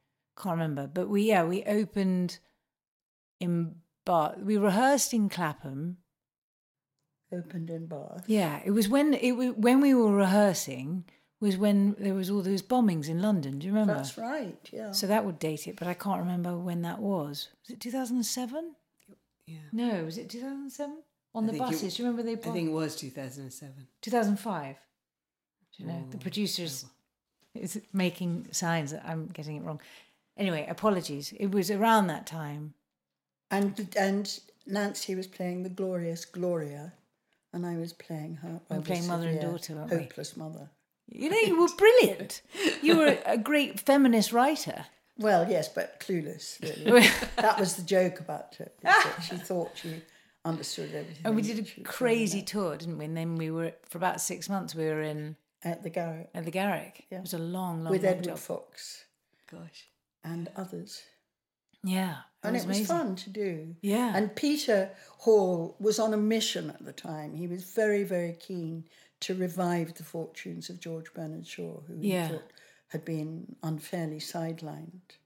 Can't 0.40 0.52
remember. 0.52 0.86
But 0.86 1.08
we, 1.08 1.22
yeah, 1.22 1.42
we 1.44 1.64
opened 1.64 2.38
in 3.40 3.74
Bath. 4.06 4.38
We 4.38 4.56
rehearsed 4.56 5.12
in 5.12 5.28
Clapham. 5.28 5.98
Opened 7.32 7.70
in 7.70 7.86
Bath. 7.86 8.24
Yeah, 8.28 8.60
it 8.64 8.70
was 8.70 8.88
when 8.88 9.14
it 9.14 9.32
was 9.32 9.52
when 9.56 9.80
we 9.80 9.94
were 9.94 10.12
rehearsing. 10.12 11.04
Was 11.40 11.56
when 11.56 11.96
there 11.98 12.14
was 12.14 12.30
all 12.30 12.42
those 12.42 12.62
bombings 12.62 13.08
in 13.08 13.22
London. 13.22 13.58
Do 13.58 13.66
you 13.66 13.72
remember? 13.72 13.94
That's 13.94 14.18
right. 14.18 14.56
Yeah. 14.72 14.92
So 14.92 15.06
that 15.06 15.24
would 15.24 15.38
date 15.38 15.66
it, 15.66 15.76
but 15.76 15.88
I 15.88 15.94
can't 15.94 16.20
remember 16.20 16.56
when 16.56 16.82
that 16.82 16.98
was. 17.00 17.48
Was 17.62 17.70
it 17.70 17.80
2007? 17.80 18.74
Yeah. 19.46 19.56
No, 19.72 20.04
was 20.04 20.18
it 20.18 20.28
2007? 20.28 20.98
On 21.34 21.46
the 21.46 21.52
think 21.52 21.62
it- 21.62 21.66
buses. 21.66 21.96
Do 21.96 22.02
you 22.02 22.08
remember 22.08 22.22
they 22.24 22.36
I 22.36 22.52
think 22.52 22.68
it 22.68 22.72
was 22.72 22.94
2007. 22.96 23.86
2005. 24.02 24.76
Do 25.76 25.82
you 25.82 25.88
know, 25.88 26.04
Oh, 26.06 26.10
the 26.10 26.18
producers 26.18 26.84
is 27.54 27.80
making 27.92 28.48
signs 28.52 28.90
that 28.90 29.04
I'm 29.06 29.26
getting 29.28 29.56
it 29.56 29.62
wrong. 29.62 29.80
Anyway, 30.36 30.66
apologies. 30.68 31.32
It 31.38 31.50
was 31.52 31.70
around 31.70 32.08
that 32.08 32.26
time. 32.26 32.74
and 33.50 33.88
and 33.96 34.40
Nancy 34.66 35.14
was 35.14 35.26
playing 35.26 35.62
the 35.62 35.68
glorious 35.68 36.24
Gloria, 36.24 36.92
and 37.52 37.64
I 37.66 37.76
was 37.76 37.92
playing 37.92 38.36
her. 38.36 38.48
We 38.48 38.52
were 38.54 38.60
rather 38.70 38.82
playing 38.82 39.06
mother 39.06 39.28
and 39.28 39.40
daughter, 39.40 39.74
weren't 39.74 39.90
we? 39.90 39.96
hopeless 39.98 40.36
mother. 40.36 40.70
You 41.10 41.30
know, 41.30 41.38
you 41.38 41.60
were 41.60 41.68
brilliant. 41.76 42.42
You 42.82 42.96
were 42.96 43.18
a 43.26 43.36
great 43.36 43.80
feminist 43.80 44.32
writer. 44.32 44.86
Well, 45.18 45.50
yes, 45.50 45.68
but 45.68 46.00
clueless. 46.00 46.60
Really. 46.62 47.06
that 47.36 47.58
was 47.58 47.76
the 47.76 47.82
joke 47.82 48.20
about 48.20 48.56
it. 48.60 48.74
she 49.28 49.36
thought 49.36 49.72
she 49.74 50.02
understood 50.44 50.94
everything. 50.94 51.22
And 51.24 51.36
we 51.36 51.42
did 51.42 51.58
a 51.58 51.82
crazy 51.82 52.42
tour, 52.42 52.76
didn't 52.76 52.96
we? 52.96 53.04
And 53.04 53.16
then 53.16 53.36
we 53.36 53.50
were, 53.50 53.72
for 53.88 53.98
about 53.98 54.20
six 54.20 54.48
months, 54.48 54.74
we 54.74 54.84
were 54.84 55.02
in 55.02 55.36
at 55.62 55.82
the 55.82 55.90
Garrick 55.90 56.30
at 56.34 56.44
the 56.44 56.50
Garrick. 56.50 57.06
Yeah. 57.10 57.18
It 57.18 57.22
was 57.22 57.34
a 57.34 57.38
long, 57.38 57.84
long, 57.84 57.90
with 57.90 58.02
long 58.02 58.12
Edward 58.12 58.24
job. 58.24 58.38
Fox 58.38 59.04
Gosh. 59.50 59.88
and 60.24 60.48
others. 60.56 61.02
Yeah. 61.82 62.16
and 62.42 62.56
it 62.56 62.60
was 62.60 62.64
amazing. 62.64 62.86
fun 62.86 63.16
to 63.16 63.30
do. 63.30 63.74
Yeah. 63.82 64.12
And 64.14 64.34
Peter 64.34 64.90
Hall 65.18 65.76
was 65.78 65.98
on 65.98 66.14
a 66.14 66.18
mission 66.18 66.70
at 66.70 66.84
the 66.84 66.92
time. 66.92 67.34
He 67.34 67.46
was 67.46 67.64
very, 67.64 68.04
very 68.04 68.34
keen 68.34 68.84
to 69.20 69.34
revive 69.34 69.94
the 69.94 70.02
fortunes 70.04 70.70
of 70.70 70.80
George 70.80 71.12
Bernard 71.14 71.46
Shaw, 71.46 71.80
who 71.86 71.96
Yeah. 72.00 72.26
he 72.26 72.32
thought 72.34 72.50
had 72.88 73.04
been 73.04 73.56
unfairly 73.62 74.18
sidelined. 74.18 75.18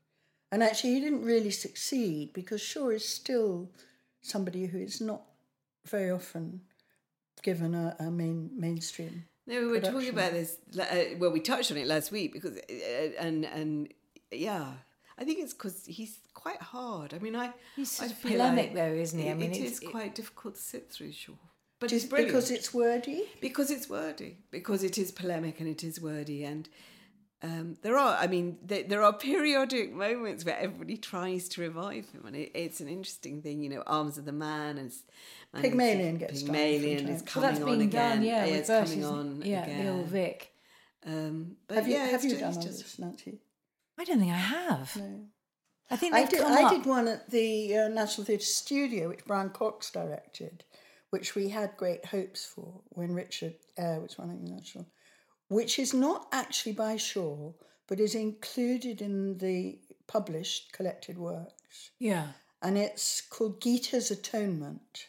And 0.52 0.62
actually, 0.62 0.94
he 0.94 1.00
didn't 1.00 1.22
really 1.24 1.50
succeed 1.50 2.32
because 2.32 2.60
Shaw 2.60 2.90
is 2.90 3.06
still 3.08 3.70
somebody 4.22 4.66
who 4.66 4.78
is 4.78 5.00
not 5.00 5.22
very 5.86 6.10
often 6.10 6.60
given 7.42 7.74
a, 7.74 7.96
a 7.98 8.10
main 8.10 8.50
mainstream. 8.56 9.24
No, 9.46 9.60
we 9.60 9.66
were 9.66 9.80
talking 9.80 10.08
about 10.08 10.32
this. 10.32 10.56
Uh, 10.78 11.16
well, 11.18 11.30
we 11.30 11.40
touched 11.40 11.70
on 11.70 11.76
it 11.76 11.86
last 11.86 12.10
week 12.12 12.32
because, 12.32 12.56
uh, 12.56 13.10
and 13.18 13.44
and 13.44 13.92
yeah, 14.30 14.72
I 15.18 15.24
think 15.24 15.40
it's 15.40 15.52
because 15.52 15.84
he's 15.86 16.18
quite 16.32 16.62
hard. 16.62 17.12
I 17.12 17.18
mean, 17.18 17.36
I 17.36 17.52
He's 17.76 18.00
I 18.00 18.06
sort 18.08 18.22
polemic 18.22 18.66
like 18.68 18.74
though, 18.74 18.94
isn't 18.94 19.18
he? 19.18 19.30
I 19.30 19.34
mean, 19.34 19.50
it 19.52 19.56
it's- 19.58 19.82
it- 19.82 19.90
quite 19.90 20.14
difficult 20.14 20.54
to 20.54 20.60
sit 20.62 20.90
through, 20.90 21.12
sure. 21.12 21.36
But 21.84 21.92
it's 21.92 22.04
brilliant 22.04 22.32
because 22.32 22.50
it's 22.50 22.72
wordy. 22.72 23.22
because 23.40 23.70
it's 23.70 23.88
wordy, 23.88 24.38
because 24.50 24.82
it 24.82 24.96
is 24.98 25.10
polemic 25.12 25.60
and 25.60 25.68
it 25.68 25.84
is 25.84 26.00
wordy, 26.00 26.44
and 26.44 26.68
um, 27.42 27.76
there 27.82 27.98
are, 27.98 28.16
I 28.16 28.26
mean, 28.26 28.56
there, 28.64 28.84
there 28.84 29.02
are 29.02 29.12
periodic 29.12 29.92
moments 29.92 30.46
where 30.46 30.58
everybody 30.58 30.96
tries 30.96 31.46
to 31.50 31.60
revive 31.60 32.08
him, 32.08 32.24
and 32.26 32.34
it, 32.34 32.52
it's 32.54 32.80
an 32.80 32.88
interesting 32.88 33.42
thing, 33.42 33.62
you 33.62 33.68
know. 33.68 33.82
Arms 33.86 34.16
of 34.16 34.24
the 34.24 34.32
Man 34.32 34.78
and 34.78 34.90
and 35.52 35.62
Pygmalion 35.62 36.16
gets 36.16 36.42
done 36.42 36.46
from 36.46 36.54
Pygmalion 36.54 37.06
time 37.06 37.14
is 37.14 37.22
to 37.22 37.28
time. 37.28 37.42
Well, 37.42 37.50
coming 37.50 37.50
that's 37.50 37.60
on 37.60 37.78
being 37.78 37.88
again. 37.88 38.16
done, 38.16 38.22
yeah. 38.22 38.44
with 38.46 38.54
it's 38.54 38.68
Bertie, 38.68 39.00
coming 39.00 39.04
on 39.04 39.42
it? 39.42 39.46
Yeah, 39.46 39.62
again. 39.64 39.84
the 39.84 39.92
old 39.92 40.06
Vic. 40.06 40.50
Um, 41.06 41.56
but 41.68 41.76
Have 41.76 41.88
you, 41.88 41.94
yeah, 41.94 42.06
have 42.06 42.24
you 42.24 42.30
ju- 42.30 42.40
done 42.40 42.54
it's 42.54 42.64
just, 42.64 42.98
Nancy? 42.98 43.38
I 43.98 44.04
don't 44.04 44.20
think 44.20 44.32
I 44.32 44.36
have. 44.36 44.96
No. 44.96 45.20
I 45.90 45.96
think 45.96 46.14
I 46.14 46.24
did, 46.24 46.40
come 46.40 46.52
I 46.52 46.62
up. 46.62 46.72
did 46.72 46.86
one 46.86 47.08
at 47.08 47.30
the 47.30 47.76
uh, 47.76 47.88
National 47.88 48.24
Theatre 48.24 48.42
Studio, 48.42 49.10
which 49.10 49.24
Brian 49.26 49.50
Cox 49.50 49.90
directed, 49.90 50.64
which 51.14 51.36
we 51.36 51.48
had 51.48 51.76
great 51.76 52.04
hopes 52.06 52.44
for 52.44 52.80
when 52.88 53.14
Richard 53.14 53.54
Eyre 53.78 54.00
was 54.00 54.18
running 54.18 54.44
the 54.44 54.50
National, 54.50 54.84
which 55.46 55.78
is 55.78 55.94
not 55.94 56.26
actually 56.32 56.72
by 56.72 56.96
Shaw, 56.96 57.52
but 57.86 58.00
is 58.00 58.16
included 58.16 59.00
in 59.00 59.38
the 59.38 59.78
published 60.08 60.72
collected 60.72 61.16
works. 61.16 61.92
Yeah. 62.00 62.30
And 62.62 62.76
it's 62.76 63.20
called 63.20 63.60
Jitta's 63.60 64.10
Atonement. 64.10 65.06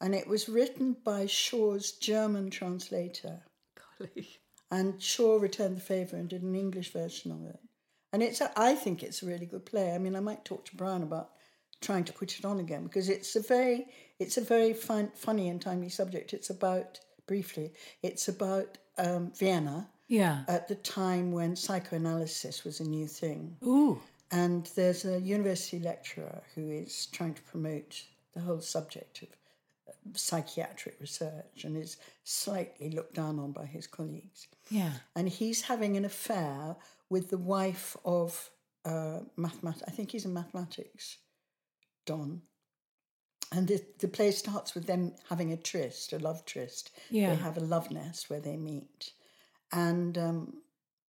And 0.00 0.12
it 0.12 0.26
was 0.26 0.48
written 0.48 0.96
by 1.04 1.26
Shaw's 1.26 1.92
German 1.92 2.50
translator. 2.50 3.42
golly. 4.00 4.40
And 4.72 5.00
Shaw 5.00 5.36
returned 5.36 5.76
the 5.76 5.80
favour 5.82 6.16
and 6.16 6.28
did 6.28 6.42
an 6.42 6.56
English 6.56 6.92
version 6.92 7.30
of 7.30 7.44
it. 7.44 7.60
And 8.12 8.24
it's 8.24 8.40
a, 8.40 8.50
I 8.56 8.74
think 8.74 9.04
it's 9.04 9.22
a 9.22 9.26
really 9.26 9.46
good 9.46 9.66
play. 9.66 9.94
I 9.94 9.98
mean, 9.98 10.16
I 10.16 10.20
might 10.20 10.44
talk 10.44 10.64
to 10.64 10.74
Brian 10.74 11.04
about 11.04 11.30
trying 11.80 12.02
to 12.02 12.12
put 12.12 12.40
it 12.40 12.44
on 12.44 12.58
again 12.58 12.82
because 12.82 13.08
it's 13.08 13.36
a 13.36 13.40
very 13.40 13.86
it's 14.18 14.36
a 14.36 14.40
very 14.42 14.72
fun, 14.72 15.10
funny 15.14 15.48
and 15.48 15.60
timely 15.60 15.88
subject. 15.88 16.32
It's 16.32 16.50
about 16.50 17.00
briefly, 17.26 17.72
it's 18.02 18.28
about 18.28 18.78
um, 18.96 19.32
Vienna 19.32 19.88
Yeah. 20.08 20.44
at 20.48 20.66
the 20.68 20.74
time 20.74 21.32
when 21.32 21.54
psychoanalysis 21.56 22.64
was 22.64 22.80
a 22.80 22.84
new 22.84 23.06
thing. 23.06 23.56
Ooh. 23.64 24.00
And 24.30 24.66
there's 24.74 25.04
a 25.04 25.20
university 25.20 25.78
lecturer 25.78 26.42
who 26.54 26.70
is 26.70 27.06
trying 27.06 27.34
to 27.34 27.42
promote 27.42 28.02
the 28.32 28.40
whole 28.40 28.60
subject 28.60 29.22
of 29.22 29.28
uh, 29.88 29.92
psychiatric 30.14 30.96
research 31.00 31.64
and 31.64 31.76
is 31.76 31.96
slightly 32.24 32.90
looked 32.90 33.14
down 33.14 33.38
on 33.38 33.52
by 33.52 33.64
his 33.66 33.86
colleagues 33.86 34.48
Yeah. 34.70 34.92
and 35.16 35.28
he's 35.28 35.62
having 35.62 35.96
an 35.96 36.04
affair 36.04 36.76
with 37.08 37.30
the 37.30 37.38
wife 37.38 37.96
of 38.04 38.50
uh, 38.84 39.20
mathemat- 39.38 39.82
I 39.86 39.90
think 39.90 40.10
he's 40.12 40.24
a 40.26 40.28
mathematics 40.28 41.18
don. 42.06 42.42
And 43.52 43.66
the, 43.66 43.82
the 43.98 44.08
play 44.08 44.30
starts 44.30 44.74
with 44.74 44.86
them 44.86 45.12
having 45.28 45.52
a 45.52 45.56
tryst, 45.56 46.12
a 46.12 46.18
love 46.18 46.44
tryst. 46.44 46.90
Yeah. 47.10 47.30
They 47.30 47.36
have 47.36 47.56
a 47.56 47.60
love 47.60 47.90
nest 47.90 48.28
where 48.28 48.40
they 48.40 48.56
meet. 48.56 49.12
And 49.72 50.18
um, 50.18 50.54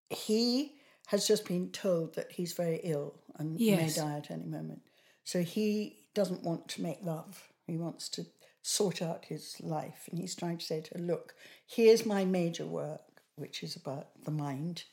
he 0.09 0.73
has 1.07 1.27
just 1.27 1.47
been 1.47 1.69
told 1.71 2.15
that 2.15 2.31
he's 2.33 2.53
very 2.53 2.81
ill 2.83 3.15
and 3.37 3.59
Yes. 3.59 3.97
may 3.97 4.03
die 4.03 4.17
at 4.17 4.31
any 4.31 4.45
moment. 4.45 4.81
So 5.23 5.43
he 5.43 5.97
doesn't 6.13 6.43
want 6.43 6.67
to 6.69 6.81
make 6.81 6.99
love. 7.03 7.47
He 7.67 7.77
wants 7.77 8.09
to 8.09 8.25
sort 8.61 9.01
out 9.01 9.25
his 9.25 9.55
life. 9.61 10.07
And 10.09 10.19
he's 10.19 10.35
trying 10.35 10.57
to 10.57 10.65
say 10.65 10.81
to 10.81 10.97
her, 10.97 11.03
look, 11.03 11.35
here's 11.67 12.05
my 12.05 12.25
major 12.25 12.65
work, 12.65 13.21
which 13.35 13.63
is 13.63 13.75
about 13.75 14.07
the 14.25 14.31
mind 14.31 14.83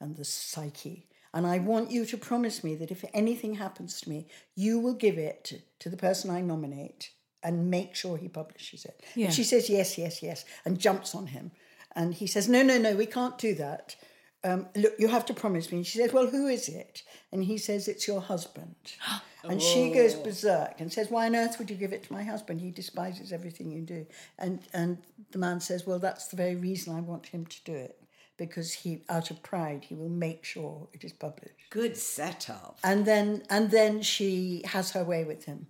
and 0.00 0.16
the 0.16 0.24
psyche. 0.24 1.06
And 1.34 1.48
I 1.48 1.58
want 1.58 1.90
you 1.90 2.06
to 2.06 2.16
promise 2.16 2.62
me 2.62 2.76
that 2.76 2.92
if 2.92 3.04
anything 3.12 3.56
happens 3.56 4.00
to 4.00 4.08
me, 4.08 4.28
you 4.54 4.78
will 4.78 4.94
give 4.94 5.18
it 5.18 5.52
to, 5.80 5.90
the 5.90 5.96
person 5.98 6.30
I 6.30 6.40
nominate 6.40 7.10
and 7.42 7.70
make 7.70 7.94
sure 7.94 8.16
he 8.16 8.28
publishes 8.28 8.86
it. 8.86 9.02
Yeah. 9.14 9.26
And 9.26 9.34
she 9.34 9.44
says, 9.44 9.68
yes, 9.68 9.98
yes, 9.98 10.22
yes, 10.22 10.46
and 10.64 10.78
jumps 10.78 11.14
on 11.14 11.26
him. 11.26 11.50
And 11.94 12.14
he 12.14 12.26
says, 12.26 12.48
no, 12.48 12.62
no, 12.62 12.78
no, 12.78 12.94
we 12.94 13.04
can't 13.04 13.36
do 13.36 13.54
that. 13.56 13.96
Um, 14.44 14.66
look, 14.76 14.94
you 14.98 15.08
have 15.08 15.26
to 15.26 15.34
promise 15.34 15.70
me. 15.70 15.78
And 15.78 15.86
she 15.86 15.98
says, 15.98 16.12
well, 16.12 16.28
who 16.28 16.46
is 16.46 16.68
it? 16.68 17.02
And 17.32 17.44
he 17.44 17.58
says, 17.58 17.88
it's 17.88 18.06
your 18.06 18.20
husband. 18.20 18.76
and 19.44 19.60
she 19.60 19.90
goes 19.90 20.14
berserk 20.14 20.80
and 20.80 20.92
says, 20.92 21.10
why 21.10 21.26
on 21.26 21.36
earth 21.36 21.58
would 21.58 21.68
you 21.68 21.76
give 21.76 21.92
it 21.92 22.04
to 22.04 22.12
my 22.12 22.22
husband? 22.22 22.60
He 22.60 22.70
despises 22.70 23.32
everything 23.32 23.70
you 23.70 23.82
do. 23.82 24.06
And, 24.38 24.60
and 24.72 24.98
the 25.32 25.38
man 25.38 25.60
says, 25.60 25.86
well, 25.86 25.98
that's 25.98 26.28
the 26.28 26.36
very 26.36 26.54
reason 26.54 26.94
I 26.94 27.00
want 27.00 27.26
him 27.26 27.44
to 27.44 27.64
do 27.64 27.74
it. 27.74 27.98
Because 28.36 28.72
he, 28.72 29.04
out 29.08 29.30
of 29.30 29.42
pride, 29.42 29.84
he 29.84 29.94
will 29.94 30.08
make 30.08 30.44
sure 30.44 30.88
it 30.92 31.04
is 31.04 31.12
published. 31.12 31.54
Good 31.70 31.96
setup. 31.96 32.78
And 32.82 33.04
then, 33.06 33.44
and 33.48 33.70
then 33.70 34.02
she 34.02 34.62
has 34.64 34.90
her 34.92 35.04
way 35.04 35.22
with 35.24 35.44
him, 35.44 35.68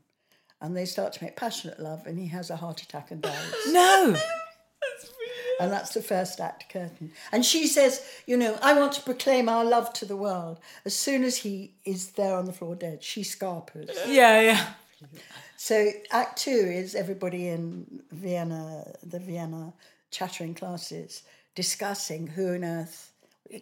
and 0.60 0.74
they 0.74 0.86
start 0.86 1.12
to 1.14 1.24
make 1.24 1.36
passionate 1.36 1.78
love, 1.78 2.06
and 2.06 2.18
he 2.18 2.28
has 2.28 2.48
a 2.48 2.56
heart 2.56 2.82
attack 2.82 3.10
and 3.10 3.20
dies. 3.20 3.52
No. 3.68 4.16
And 5.60 5.70
that's 5.70 5.94
the 5.94 6.02
first 6.02 6.40
act 6.40 6.72
curtain. 6.72 7.12
And 7.30 7.44
she 7.44 7.68
says, 7.68 8.04
You 8.26 8.36
know, 8.36 8.58
I 8.60 8.72
want 8.78 8.92
to 8.94 9.02
proclaim 9.02 9.48
our 9.48 9.64
love 9.64 9.92
to 9.94 10.04
the 10.04 10.16
world. 10.16 10.58
As 10.84 10.96
soon 10.96 11.22
as 11.22 11.36
he 11.36 11.74
is 11.84 12.10
there 12.12 12.34
on 12.36 12.46
the 12.46 12.52
floor 12.52 12.74
dead, 12.74 13.04
she 13.04 13.22
scarpers. 13.22 13.88
yeah, 14.08 14.40
yeah. 14.40 14.66
So 15.56 15.90
act 16.10 16.38
two 16.40 16.50
is 16.50 16.94
everybody 16.94 17.48
in 17.48 18.02
Vienna, 18.10 18.92
the 19.02 19.20
Vienna 19.20 19.72
chattering 20.10 20.54
classes, 20.54 21.22
discussing 21.54 22.26
who 22.28 22.54
on 22.54 22.64
earth. 22.64 23.12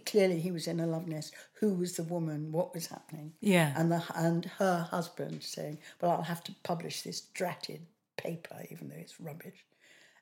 Clearly, 0.06 0.40
he 0.40 0.52
was 0.52 0.66
in 0.68 0.80
a 0.80 0.86
love 0.86 1.06
nest. 1.08 1.34
Who 1.54 1.74
was 1.74 1.96
the 1.96 2.04
woman? 2.04 2.52
What 2.52 2.72
was 2.72 2.86
happening? 2.86 3.32
Yeah. 3.40 3.74
And 3.76 3.90
the 3.90 4.02
and 4.14 4.44
her 4.58 4.86
husband 4.90 5.42
saying, 5.42 5.78
"Well, 6.00 6.12
I'll 6.12 6.22
have 6.22 6.44
to 6.44 6.54
publish 6.62 7.02
this 7.02 7.20
dratted 7.20 7.82
paper, 8.16 8.64
even 8.70 8.88
though 8.88 8.96
it's 8.96 9.20
rubbish." 9.20 9.64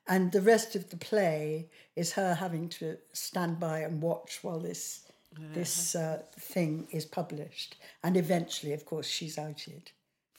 And 0.07 0.31
the 0.31 0.41
rest 0.41 0.75
of 0.75 0.89
the 0.89 0.97
play 0.97 1.69
is 1.95 2.13
her 2.13 2.33
having 2.33 2.69
to 2.69 2.97
stand 3.13 3.59
by 3.59 3.79
and 3.79 4.01
watch 4.01 4.39
while 4.41 4.59
this 4.59 5.05
this 5.53 5.95
uh, 5.95 6.23
thing 6.37 6.87
is 6.91 7.05
published, 7.05 7.77
and 8.03 8.17
eventually, 8.17 8.73
of 8.73 8.85
course, 8.85 9.07
she's 9.07 9.37
outed. 9.37 9.91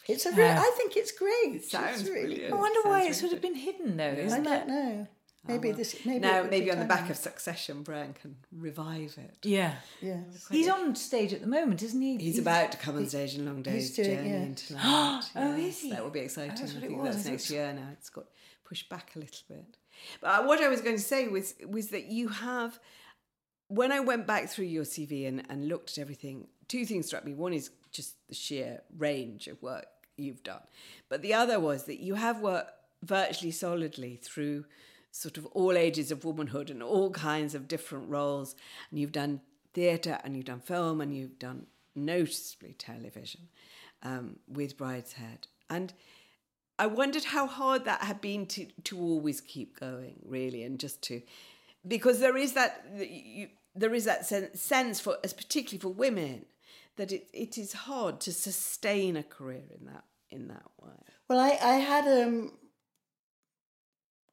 It's 0.08 0.26
a 0.26 0.32
real. 0.32 0.48
I 0.50 0.72
think 0.76 0.96
it's 0.96 1.12
great. 1.12 1.64
Sounds 1.64 2.00
it's 2.00 2.10
really 2.10 2.34
brilliant. 2.34 2.54
I 2.54 2.56
wonder 2.56 2.88
why 2.88 3.04
it's 3.04 3.20
sort 3.20 3.32
of 3.32 3.40
been 3.40 3.54
hidden 3.54 3.96
though, 3.96 4.04
I 4.04 4.14
isn't 4.16 4.42
don't 4.42 4.62
it? 4.62 4.68
know. 4.68 5.06
Maybe 5.46 5.72
this. 5.72 5.96
Maybe 6.06 6.20
now, 6.20 6.44
maybe 6.48 6.70
on 6.70 6.78
the 6.78 6.84
back 6.84 7.10
of 7.10 7.16
Succession, 7.16 7.82
Brian 7.82 8.12
can 8.14 8.36
revive 8.56 9.16
it. 9.18 9.38
Yeah. 9.42 9.74
Yes. 10.00 10.46
He's 10.48 10.68
on 10.68 10.94
stage 10.94 11.32
at 11.32 11.40
the 11.40 11.48
moment, 11.48 11.82
isn't 11.82 12.00
he? 12.00 12.16
He's 12.16 12.38
about 12.38 12.70
to 12.72 12.78
come 12.78 12.96
on 12.96 13.06
stage 13.08 13.34
in 13.34 13.44
Long 13.44 13.60
Days 13.62 13.88
he's 13.88 13.96
doing- 13.96 14.18
Journey 14.18 14.28
yeah. 14.30 14.36
into 14.36 14.74
Light. 14.74 15.22
Oh, 15.34 15.56
yes, 15.56 15.76
is 15.76 15.80
he? 15.82 15.90
That 15.90 16.04
will 16.04 16.10
be 16.10 16.20
exciting. 16.20 16.54
that's 16.54 16.72
I 16.72 16.74
what 16.74 16.84
it 16.84 16.96
was. 16.96 17.16
that's 17.16 17.28
next 17.28 17.50
year 17.50 17.72
now. 17.72 17.88
It's 17.92 18.08
got 18.08 18.26
pushed 18.64 18.88
back 18.88 19.10
a 19.16 19.18
little 19.18 19.42
bit. 19.48 19.76
But 20.20 20.28
uh, 20.28 20.42
what 20.44 20.60
I 20.60 20.68
was 20.68 20.80
going 20.80 20.96
to 20.96 21.02
say 21.02 21.26
was 21.28 21.54
was 21.68 21.88
that 21.88 22.06
you 22.06 22.28
have 22.28 22.78
when 23.66 23.90
I 23.90 23.98
went 24.00 24.26
back 24.26 24.48
through 24.48 24.66
your 24.66 24.84
CV 24.84 25.26
and, 25.26 25.42
and 25.48 25.66
looked 25.68 25.92
at 25.92 25.98
everything, 26.02 26.46
two 26.68 26.84
things 26.86 27.06
struck 27.06 27.24
me. 27.24 27.34
One 27.34 27.52
is 27.52 27.70
just 27.90 28.14
the 28.28 28.34
sheer 28.34 28.82
range 28.96 29.48
of 29.48 29.60
work 29.60 29.86
you've 30.16 30.42
done, 30.44 30.60
but 31.08 31.20
the 31.22 31.34
other 31.34 31.58
was 31.58 31.84
that 31.84 31.98
you 32.00 32.14
have 32.14 32.40
worked 32.40 32.70
virtually 33.02 33.50
solidly 33.50 34.16
through 34.16 34.64
sort 35.12 35.38
of 35.38 35.46
all 35.46 35.76
ages 35.76 36.10
of 36.10 36.24
womanhood 36.24 36.70
and 36.70 36.82
all 36.82 37.10
kinds 37.10 37.54
of 37.54 37.68
different 37.68 38.08
roles. 38.08 38.56
And 38.90 38.98
you've 38.98 39.12
done 39.12 39.40
theatre 39.72 40.18
and 40.24 40.34
you've 40.34 40.46
done 40.46 40.60
film 40.60 41.00
and 41.00 41.14
you've 41.14 41.38
done 41.38 41.66
noticeably 41.94 42.72
television 42.72 43.42
um, 44.02 44.36
with 44.48 44.76
Brideshead. 44.76 45.46
And 45.70 45.92
I 46.78 46.86
wondered 46.86 47.24
how 47.24 47.46
hard 47.46 47.84
that 47.84 48.02
had 48.02 48.20
been 48.20 48.46
to, 48.46 48.66
to 48.84 48.98
always 48.98 49.40
keep 49.40 49.78
going, 49.78 50.16
really, 50.24 50.64
and 50.64 50.80
just 50.80 51.02
to, 51.02 51.22
because 51.86 52.18
there 52.18 52.36
is 52.36 52.54
that, 52.54 52.84
you, 52.98 53.48
there 53.76 53.94
is 53.94 54.06
that 54.06 54.26
sense 54.26 54.98
for, 54.98 55.18
as 55.22 55.32
particularly 55.32 55.78
for 55.78 55.90
women, 55.90 56.46
that 56.96 57.12
it, 57.12 57.28
it 57.32 57.56
is 57.56 57.72
hard 57.72 58.20
to 58.20 58.32
sustain 58.32 59.16
a 59.16 59.22
career 59.22 59.64
in 59.78 59.86
that 59.86 60.04
in 60.32 60.48
that 60.48 60.64
way. 60.80 60.92
Well, 61.28 61.38
I, 61.38 61.58
I 61.62 61.74
had 61.76 62.06
um, 62.06 62.52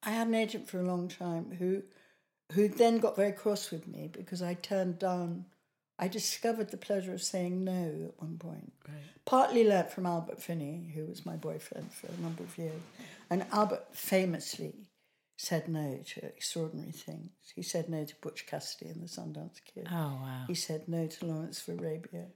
I 0.03 0.11
had 0.11 0.27
an 0.27 0.35
agent 0.35 0.69
for 0.69 0.79
a 0.79 0.85
long 0.85 1.07
time 1.07 1.55
who 1.57 1.83
who 2.53 2.67
then 2.67 2.97
got 2.97 3.15
very 3.15 3.31
cross 3.31 3.69
with 3.69 3.87
me 3.87 4.09
because 4.11 4.41
I 4.41 4.55
turned 4.55 4.97
down 4.99 5.45
I 5.99 6.07
discovered 6.07 6.71
the 6.71 6.77
pleasure 6.77 7.13
of 7.13 7.21
saying 7.21 7.65
no 7.65 8.07
at 8.07 8.21
one 8.21 8.37
point. 8.37 8.71
Right. 8.87 8.97
Partly 9.25 9.67
learnt 9.67 9.91
from 9.91 10.05
Albert 10.05 10.41
Finney, 10.41 10.91
who 10.95 11.05
was 11.05 11.25
my 11.25 11.35
boyfriend 11.35 11.91
for 11.91 12.07
a 12.07 12.21
number 12.21 12.43
of 12.43 12.57
years. 12.57 12.81
And 13.29 13.45
Albert 13.51 13.85
famously 13.91 14.87
said 15.35 15.67
no 15.67 15.99
to 16.05 16.25
extraordinary 16.25 16.93
things. 16.93 17.31
He 17.53 17.61
said 17.63 17.89
no 17.89 18.05
to 18.05 18.15
Butch 18.21 18.47
Cassidy 18.47 18.89
and 18.89 19.03
the 19.03 19.07
Sundance 19.07 19.59
Kid. 19.63 19.87
Oh 19.91 20.19
wow. 20.21 20.45
He 20.47 20.55
said 20.55 20.87
no 20.87 21.05
to 21.07 21.25
Lawrence 21.25 21.67
of 21.67 21.79
Arabia. 21.79 22.27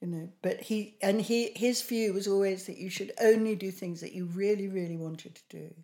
You 0.00 0.08
know, 0.08 0.28
but 0.40 0.60
he 0.60 0.96
and 1.02 1.20
he 1.20 1.50
his 1.54 1.82
view 1.82 2.12
was 2.12 2.26
always 2.26 2.66
that 2.66 2.78
you 2.78 2.90
should 2.90 3.12
only 3.20 3.54
do 3.54 3.70
things 3.70 4.00
that 4.00 4.12
you 4.12 4.26
really, 4.26 4.68
really 4.68 4.96
wanted 4.96 5.34
to 5.34 5.42
do. 5.50 5.74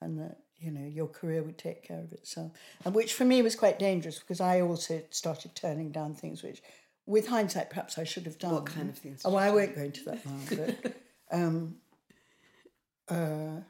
And 0.00 0.20
that 0.20 0.38
you 0.60 0.70
know 0.70 0.86
your 0.86 1.06
career 1.06 1.42
would 1.42 1.58
take 1.58 1.82
care 1.82 2.00
of 2.00 2.12
itself. 2.12 2.52
And 2.84 2.94
which 2.94 3.14
for 3.14 3.24
me 3.24 3.42
was 3.42 3.56
quite 3.56 3.78
dangerous 3.78 4.18
because 4.18 4.40
i 4.40 4.60
also 4.60 5.02
started 5.10 5.54
turning 5.54 5.90
down 5.90 6.14
things 6.14 6.42
which 6.42 6.62
with 7.06 7.28
hindsight 7.28 7.70
perhaps 7.70 7.98
i 7.98 8.04
should 8.04 8.24
have 8.24 8.38
done. 8.38 8.54
What 8.54 8.66
kind 8.66 8.88
of 8.88 8.98
things 8.98 9.22
oh 9.24 9.36
i 9.36 9.50
won't 9.50 9.74
go 9.74 9.82
into 9.82 10.04
that 10.04 10.24
now 10.26 10.32
but 10.50 10.94
um, 11.32 11.76
uh, 13.08 13.60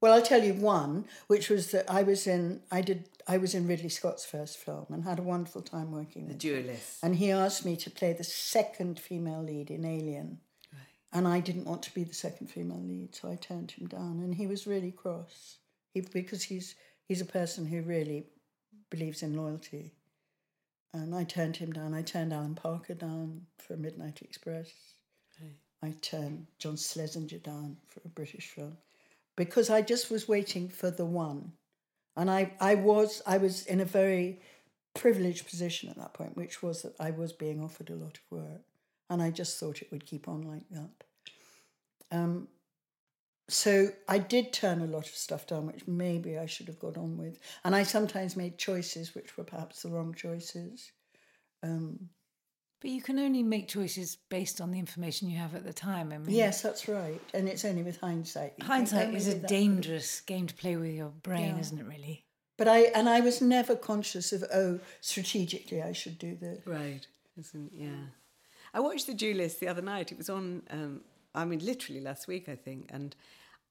well 0.00 0.12
i'll 0.14 0.22
tell 0.22 0.42
you 0.42 0.54
one 0.54 1.04
which 1.26 1.50
was 1.50 1.72
that 1.72 1.90
i 1.90 2.02
was 2.02 2.26
in 2.26 2.60
i 2.70 2.80
did 2.80 3.08
i 3.26 3.36
was 3.36 3.54
in 3.54 3.66
ridley 3.66 3.88
scott's 3.88 4.24
first 4.24 4.56
film 4.58 4.86
and 4.90 5.04
had 5.04 5.18
a 5.18 5.22
wonderful 5.22 5.62
time 5.62 5.90
working 5.92 6.22
the 6.22 6.34
with 6.34 6.38
duelist. 6.38 6.98
And 7.02 7.16
he 7.16 7.30
asked 7.30 7.64
me 7.64 7.76
to 7.76 7.90
play 7.90 8.12
the 8.12 8.24
second 8.24 8.98
female 8.98 9.42
lead 9.42 9.70
in 9.70 9.84
alien 9.84 10.38
and 11.12 11.26
I 11.26 11.40
didn't 11.40 11.64
want 11.64 11.82
to 11.84 11.94
be 11.94 12.04
the 12.04 12.14
second 12.14 12.48
female 12.48 12.82
lead, 12.82 13.14
so 13.14 13.30
I 13.30 13.36
turned 13.36 13.70
him 13.70 13.86
down. 13.86 14.20
And 14.20 14.34
he 14.34 14.46
was 14.46 14.66
really 14.66 14.90
cross, 14.90 15.58
he, 15.92 16.00
because 16.00 16.42
he's 16.42 16.74
he's 17.06 17.20
a 17.20 17.26
person 17.26 17.66
who 17.66 17.82
really 17.82 18.26
believes 18.90 19.22
in 19.22 19.36
loyalty. 19.36 19.94
And 20.92 21.14
I 21.14 21.24
turned 21.24 21.56
him 21.56 21.72
down. 21.72 21.94
I 21.94 22.02
turned 22.02 22.32
Alan 22.32 22.54
Parker 22.54 22.94
down 22.94 23.42
for 23.58 23.76
Midnight 23.76 24.20
Express. 24.22 24.70
Right. 25.40 25.52
I 25.82 25.94
turned 26.00 26.46
John 26.58 26.76
Schlesinger 26.76 27.38
down 27.38 27.76
for 27.86 28.00
a 28.04 28.08
British 28.08 28.48
film 28.48 28.78
because 29.36 29.70
I 29.70 29.82
just 29.82 30.10
was 30.10 30.28
waiting 30.28 30.68
for 30.68 30.90
the 30.90 31.04
one. 31.04 31.52
And 32.16 32.30
I, 32.30 32.52
I 32.60 32.74
was 32.74 33.22
I 33.26 33.38
was 33.38 33.64
in 33.66 33.80
a 33.80 33.84
very 33.84 34.40
privileged 34.94 35.46
position 35.46 35.88
at 35.88 35.96
that 35.96 36.14
point, 36.14 36.36
which 36.36 36.62
was 36.62 36.82
that 36.82 36.94
I 37.00 37.12
was 37.12 37.32
being 37.32 37.62
offered 37.62 37.90
a 37.90 37.94
lot 37.94 38.18
of 38.18 38.38
work 38.38 38.62
and 39.10 39.22
I 39.22 39.30
just 39.30 39.58
thought 39.58 39.82
it 39.82 39.90
would 39.90 40.06
keep 40.06 40.28
on 40.28 40.42
like 40.42 40.68
that. 40.70 40.90
Um, 42.10 42.48
so 43.48 43.88
I 44.06 44.18
did 44.18 44.52
turn 44.52 44.82
a 44.82 44.86
lot 44.86 45.08
of 45.08 45.14
stuff 45.14 45.46
down, 45.46 45.66
which 45.66 45.86
maybe 45.86 46.38
I 46.38 46.46
should 46.46 46.66
have 46.66 46.78
got 46.78 46.98
on 46.98 47.16
with, 47.16 47.38
and 47.64 47.74
I 47.74 47.82
sometimes 47.82 48.36
made 48.36 48.58
choices 48.58 49.14
which 49.14 49.36
were 49.36 49.44
perhaps 49.44 49.82
the 49.82 49.88
wrong 49.88 50.14
choices. 50.14 50.92
Um, 51.62 52.10
but 52.80 52.90
you 52.90 53.02
can 53.02 53.18
only 53.18 53.42
make 53.42 53.66
choices 53.66 54.18
based 54.28 54.60
on 54.60 54.70
the 54.70 54.78
information 54.78 55.28
you 55.28 55.38
have 55.38 55.54
at 55.54 55.64
the 55.64 55.72
time. 55.72 56.12
I 56.12 56.18
mean, 56.18 56.36
yes, 56.36 56.62
that's 56.62 56.88
right, 56.88 57.20
and 57.32 57.48
it's 57.48 57.64
only 57.64 57.82
with 57.82 57.98
hindsight. 57.98 58.62
Hindsight 58.62 59.14
is 59.14 59.28
a 59.28 59.38
dangerous 59.38 60.20
game 60.20 60.46
to 60.46 60.54
play 60.54 60.76
with 60.76 60.92
your 60.92 61.08
brain, 61.22 61.54
yeah. 61.54 61.60
isn't 61.60 61.78
it? 61.78 61.86
Really. 61.86 62.26
But 62.58 62.68
I 62.68 62.80
and 62.94 63.08
I 63.08 63.20
was 63.20 63.40
never 63.40 63.76
conscious 63.76 64.32
of 64.32 64.44
oh, 64.52 64.80
strategically 65.00 65.82
I 65.82 65.92
should 65.92 66.18
do 66.18 66.36
this. 66.36 66.66
Right. 66.66 67.06
Isn't 67.38 67.72
yeah. 67.72 68.10
I 68.74 68.80
watched 68.80 69.06
The 69.06 69.14
Duelist 69.14 69.60
the 69.60 69.68
other 69.68 69.82
night. 69.82 70.12
It 70.12 70.18
was 70.18 70.30
on, 70.30 70.62
um, 70.70 71.00
I 71.34 71.44
mean, 71.44 71.60
literally 71.60 72.00
last 72.00 72.28
week, 72.28 72.48
I 72.48 72.56
think. 72.56 72.90
And 72.92 73.14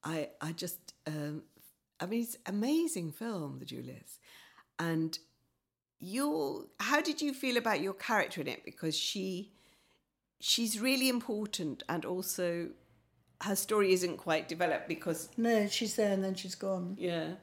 I, 0.04 0.30
I 0.40 0.52
just, 0.52 0.94
um, 1.06 1.42
I 2.00 2.06
mean, 2.06 2.22
it's 2.22 2.36
amazing 2.46 3.12
film, 3.12 3.58
The 3.58 3.64
Duelist. 3.64 4.20
And 4.78 5.18
your, 6.00 6.66
how 6.80 7.00
did 7.00 7.20
you 7.20 7.32
feel 7.32 7.56
about 7.56 7.80
your 7.80 7.94
character 7.94 8.40
in 8.40 8.48
it? 8.48 8.64
Because 8.64 8.96
she, 8.96 9.52
she's 10.40 10.80
really 10.80 11.08
important, 11.08 11.82
and 11.88 12.04
also 12.04 12.68
her 13.42 13.56
story 13.56 13.92
isn't 13.92 14.16
quite 14.16 14.48
developed 14.48 14.88
because 14.88 15.28
no, 15.36 15.66
she's 15.68 15.94
there 15.96 16.12
and 16.12 16.24
then 16.24 16.34
she's 16.34 16.54
gone. 16.54 16.96
Yeah, 16.98 17.34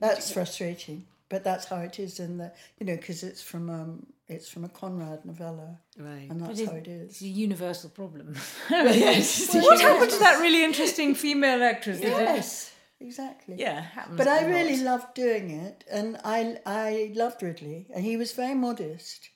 that's 0.00 0.32
frustrating. 0.32 1.06
But 1.28 1.42
that's 1.42 1.66
how 1.66 1.78
it 1.78 1.98
is 1.98 2.20
in 2.20 2.38
the, 2.38 2.52
you 2.78 2.86
know, 2.86 2.96
because 2.96 3.22
it's 3.24 3.42
from 3.42 3.68
um, 3.68 4.06
it's 4.28 4.48
from 4.48 4.64
a 4.64 4.68
Conrad 4.68 5.24
novella, 5.24 5.78
right? 5.98 6.28
And 6.30 6.40
that's 6.40 6.64
how 6.64 6.72
it 6.72 6.86
is. 6.86 7.10
It's 7.10 7.22
a 7.22 7.26
universal 7.26 7.90
problem. 7.90 8.36
yes. 8.70 9.50
well, 9.54 9.62
what 9.64 9.80
happened 9.80 10.10
to 10.12 10.18
that 10.20 10.40
really 10.40 10.64
interesting 10.64 11.14
female 11.14 11.62
actress? 11.62 12.00
Yes, 12.00 12.72
exactly. 13.00 13.56
Yeah, 13.58 13.86
but 14.12 14.28
I 14.28 14.46
really 14.46 14.82
loved 14.82 15.14
doing 15.14 15.50
it, 15.50 15.84
and 15.90 16.18
I 16.24 16.58
I 16.64 17.12
loved 17.14 17.42
Ridley, 17.42 17.86
and 17.94 18.04
he 18.04 18.16
was 18.16 18.32
very 18.32 18.54
modest. 18.54 19.30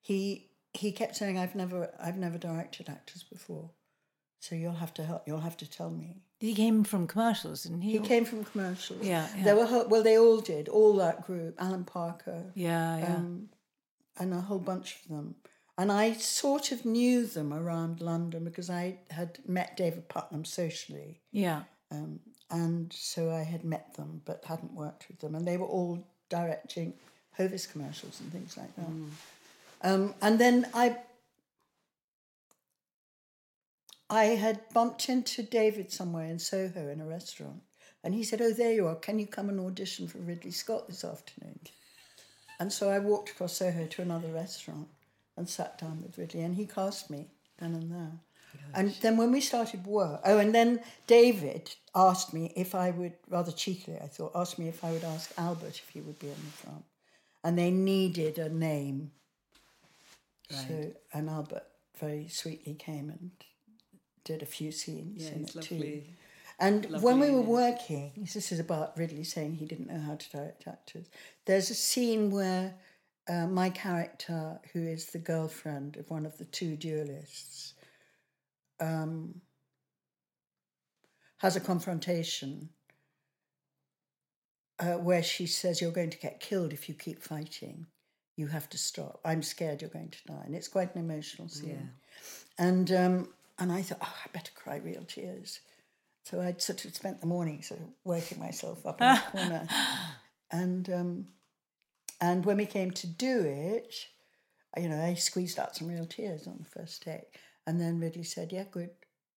He 0.00 0.50
he 0.72 0.92
kept 0.92 1.16
saying, 1.16 1.38
"I've 1.38 1.54
never 1.54 1.92
I've 2.00 2.18
never 2.18 2.38
directed 2.38 2.88
actors 2.88 3.24
before." 3.24 3.70
So 4.40 4.54
you'll 4.54 4.74
have 4.74 4.92
to 4.94 5.04
help. 5.04 5.26
You'll 5.26 5.40
have 5.40 5.56
to 5.58 5.70
tell 5.70 5.90
me. 5.90 6.22
He 6.44 6.54
came 6.54 6.84
from 6.84 7.06
commercials, 7.06 7.62
didn't 7.62 7.80
he? 7.80 7.92
He 7.92 7.98
came 8.00 8.26
from 8.26 8.44
commercials. 8.44 9.02
Yeah, 9.02 9.26
yeah. 9.36 9.44
There 9.44 9.56
were 9.56 9.86
well, 9.88 10.02
they 10.02 10.18
all 10.18 10.40
did. 10.40 10.68
All 10.68 10.94
that 10.96 11.26
group, 11.26 11.54
Alan 11.58 11.84
Parker. 11.84 12.42
Yeah, 12.54 12.98
yeah. 12.98 13.14
Um, 13.16 13.48
and 14.18 14.34
a 14.34 14.40
whole 14.40 14.58
bunch 14.58 14.96
of 15.00 15.08
them. 15.08 15.36
And 15.78 15.90
I 15.90 16.12
sort 16.12 16.70
of 16.70 16.84
knew 16.84 17.26
them 17.26 17.52
around 17.52 18.00
London 18.00 18.44
because 18.44 18.68
I 18.70 18.98
had 19.10 19.38
met 19.48 19.76
David 19.76 20.08
Puttnam 20.08 20.46
socially. 20.46 21.20
Yeah. 21.32 21.62
Um, 21.90 22.20
and 22.50 22.92
so 22.92 23.32
I 23.32 23.42
had 23.42 23.64
met 23.64 23.94
them 23.94 24.20
but 24.24 24.44
hadn't 24.44 24.74
worked 24.74 25.08
with 25.08 25.18
them. 25.20 25.34
And 25.34 25.48
they 25.48 25.56
were 25.56 25.66
all 25.66 26.06
directing 26.28 26.92
Hovis 27.38 27.66
commercials 27.66 28.20
and 28.20 28.30
things 28.30 28.56
like 28.56 28.74
that. 28.76 28.88
Mm. 28.88 29.08
Um, 29.82 30.14
and 30.22 30.38
then 30.38 30.66
I 30.74 30.96
I 34.10 34.24
had 34.24 34.68
bumped 34.72 35.08
into 35.08 35.42
David 35.42 35.90
somewhere 35.92 36.26
in 36.26 36.38
Soho 36.38 36.88
in 36.88 37.00
a 37.00 37.06
restaurant, 37.06 37.62
and 38.02 38.14
he 38.14 38.22
said, 38.22 38.40
"Oh, 38.42 38.52
there 38.52 38.72
you 38.72 38.86
are. 38.86 38.96
Can 38.96 39.18
you 39.18 39.26
come 39.26 39.48
and 39.48 39.60
audition 39.60 40.08
for 40.08 40.18
Ridley 40.18 40.50
Scott 40.50 40.86
this 40.86 41.04
afternoon?" 41.04 41.60
And 42.60 42.72
so 42.72 42.90
I 42.90 42.98
walked 42.98 43.30
across 43.30 43.56
Soho 43.56 43.86
to 43.86 44.02
another 44.02 44.28
restaurant 44.28 44.88
and 45.36 45.48
sat 45.48 45.78
down 45.78 46.02
with 46.02 46.18
Ridley, 46.18 46.42
and 46.42 46.54
he 46.54 46.66
cast 46.66 47.10
me 47.10 47.28
then 47.58 47.74
and 47.74 47.90
there. 47.90 48.12
Gosh. 48.52 48.62
And 48.74 48.90
then 49.00 49.16
when 49.16 49.32
we 49.32 49.40
started 49.40 49.86
work, 49.86 50.20
oh, 50.24 50.38
and 50.38 50.54
then 50.54 50.80
David 51.06 51.74
asked 51.94 52.32
me 52.32 52.52
if 52.54 52.74
I 52.74 52.90
would, 52.90 53.14
rather 53.28 53.52
cheekily, 53.52 53.98
I 54.00 54.06
thought, 54.06 54.32
asked 54.34 54.58
me 54.58 54.68
if 54.68 54.84
I 54.84 54.92
would 54.92 55.04
ask 55.04 55.32
Albert 55.36 55.80
if 55.82 55.88
he 55.88 56.00
would 56.00 56.18
be 56.18 56.28
in 56.28 56.34
the 56.34 56.68
film. 56.68 56.84
And 57.42 57.58
they 57.58 57.70
needed 57.70 58.38
a 58.38 58.48
name. 58.48 59.10
Right. 60.50 60.66
So, 60.68 60.92
and 61.12 61.28
Albert 61.28 61.66
very 61.98 62.28
sweetly 62.28 62.74
came 62.74 63.10
and 63.10 63.30
did 64.24 64.42
a 64.42 64.46
few 64.46 64.72
scenes 64.72 65.24
yeah, 65.24 65.34
in 65.34 65.44
it 65.44 65.54
lovely. 65.54 65.78
too. 65.78 66.02
And 66.58 66.88
lovely, 66.90 67.04
when 67.04 67.20
we 67.20 67.30
were 67.30 67.42
yeah. 67.42 67.70
working, 67.70 68.12
this 68.16 68.52
is 68.52 68.60
about 68.60 68.96
Ridley 68.96 69.24
saying 69.24 69.54
he 69.54 69.66
didn't 69.66 69.88
know 69.88 70.00
how 70.00 70.16
to 70.16 70.30
direct 70.30 70.66
actors. 70.66 71.06
There's 71.46 71.70
a 71.70 71.74
scene 71.74 72.30
where 72.30 72.74
uh, 73.28 73.46
my 73.46 73.70
character, 73.70 74.60
who 74.72 74.86
is 74.86 75.06
the 75.06 75.18
girlfriend 75.18 75.96
of 75.96 76.10
one 76.10 76.26
of 76.26 76.38
the 76.38 76.44
two 76.44 76.76
duelists, 76.76 77.74
um, 78.80 79.40
has 81.38 81.56
a 81.56 81.60
confrontation 81.60 82.68
uh, 84.78 84.94
where 84.94 85.22
she 85.22 85.46
says, 85.46 85.80
You're 85.80 85.90
going 85.90 86.10
to 86.10 86.18
get 86.18 86.40
killed 86.40 86.72
if 86.72 86.88
you 86.88 86.94
keep 86.94 87.22
fighting. 87.22 87.86
You 88.36 88.48
have 88.48 88.68
to 88.70 88.78
stop. 88.78 89.20
I'm 89.24 89.42
scared 89.42 89.80
you're 89.80 89.90
going 89.90 90.10
to 90.10 90.26
die. 90.26 90.42
And 90.44 90.54
it's 90.54 90.68
quite 90.68 90.94
an 90.94 91.00
emotional 91.00 91.48
scene. 91.48 91.90
Yeah. 92.58 92.66
And 92.66 92.92
um, 92.92 93.28
and 93.58 93.72
I 93.72 93.82
thought, 93.82 93.98
oh, 94.02 94.14
I 94.24 94.28
better 94.32 94.52
cry 94.54 94.76
real 94.76 95.04
tears. 95.04 95.60
So 96.24 96.40
I'd 96.40 96.62
sort 96.62 96.84
of 96.84 96.94
spent 96.94 97.20
the 97.20 97.26
morning 97.26 97.62
sort 97.62 97.80
of 97.80 97.86
working 98.04 98.38
myself 98.40 98.84
up 98.86 99.00
in 99.00 99.08
the 99.08 99.22
corner. 99.32 99.68
And 100.50 100.88
um, 100.90 101.26
and 102.20 102.44
when 102.46 102.56
we 102.56 102.66
came 102.66 102.90
to 102.92 103.06
do 103.06 103.40
it, 103.42 103.94
you 104.76 104.88
know, 104.88 105.00
I 105.00 105.14
squeezed 105.14 105.58
out 105.58 105.76
some 105.76 105.88
real 105.88 106.06
tears 106.06 106.46
on 106.46 106.56
the 106.58 106.80
first 106.80 107.02
take. 107.02 107.38
And 107.66 107.80
then 107.80 108.00
Ridley 108.00 108.24
said, 108.24 108.52
Yeah, 108.52 108.64
good, 108.70 108.90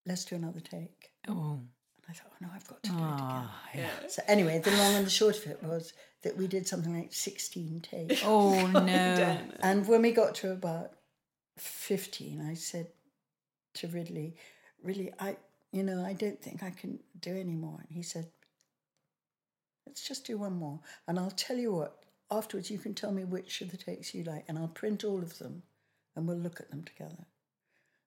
let's 0.06 0.24
do 0.24 0.36
another 0.36 0.60
take. 0.60 1.10
Oh, 1.28 1.60
And 1.60 2.04
I 2.08 2.12
thought, 2.12 2.32
Oh 2.32 2.36
no, 2.46 2.48
I've 2.54 2.66
got 2.66 2.82
to 2.84 2.90
do 2.90 2.96
it 2.96 3.00
again. 3.00 3.10
ah, 3.20 3.60
yeah. 3.74 3.88
So 4.08 4.22
anyway, 4.26 4.58
the 4.58 4.70
long 4.72 4.94
and 4.94 5.06
the 5.06 5.10
short 5.10 5.36
of 5.36 5.46
it 5.46 5.62
was 5.62 5.92
that 6.22 6.36
we 6.36 6.46
did 6.46 6.66
something 6.66 6.96
like 6.98 7.12
16 7.12 7.80
takes. 7.80 8.22
Oh 8.24 8.66
no. 8.72 9.38
And 9.60 9.86
when 9.86 10.02
we 10.02 10.12
got 10.12 10.34
to 10.36 10.52
about 10.52 10.92
15, 11.58 12.40
I 12.48 12.54
said 12.54 12.86
to 13.78 13.88
Ridley, 13.88 14.34
really, 14.82 15.12
I, 15.18 15.36
you 15.72 15.82
know, 15.82 16.04
I 16.04 16.12
don't 16.12 16.40
think 16.40 16.62
I 16.62 16.70
can 16.70 16.98
do 17.20 17.30
any 17.36 17.54
more. 17.54 17.78
And 17.80 17.88
he 17.90 18.02
said, 18.02 18.26
let's 19.86 20.06
just 20.06 20.26
do 20.26 20.38
one 20.38 20.54
more. 20.54 20.80
And 21.06 21.18
I'll 21.18 21.30
tell 21.30 21.56
you 21.56 21.72
what, 21.74 21.96
afterwards 22.30 22.70
you 22.70 22.78
can 22.78 22.94
tell 22.94 23.12
me 23.12 23.24
which 23.24 23.60
of 23.60 23.70
the 23.70 23.76
takes 23.76 24.14
you 24.14 24.24
like, 24.24 24.44
and 24.48 24.58
I'll 24.58 24.68
print 24.68 25.04
all 25.04 25.18
of 25.22 25.38
them 25.38 25.62
and 26.16 26.26
we'll 26.26 26.36
look 26.36 26.60
at 26.60 26.70
them 26.70 26.82
together. 26.84 27.26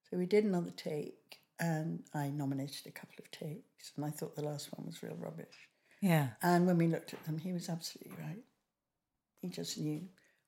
So 0.10 0.18
we 0.18 0.26
did 0.26 0.44
another 0.44 0.72
take, 0.72 1.40
and 1.60 2.04
I 2.14 2.28
nominated 2.30 2.86
a 2.86 2.92
couple 2.92 3.16
of 3.20 3.32
takes, 3.32 3.94
and 3.96 4.04
I 4.04 4.10
thought 4.10 4.36
the 4.36 4.44
last 4.44 4.70
one 4.78 4.86
was 4.86 5.02
real 5.02 5.16
rubbish. 5.18 5.56
Yeah. 6.02 6.30
And 6.42 6.68
when 6.68 6.78
we 6.78 6.88
looked 6.88 7.14
at 7.14 7.24
them, 7.26 7.38
he 7.38 7.54
was 7.54 7.70
absolutely 7.70 8.12
right. 8.22 8.44
He 9.42 9.48
just 9.48 9.78
knew 9.80 10.02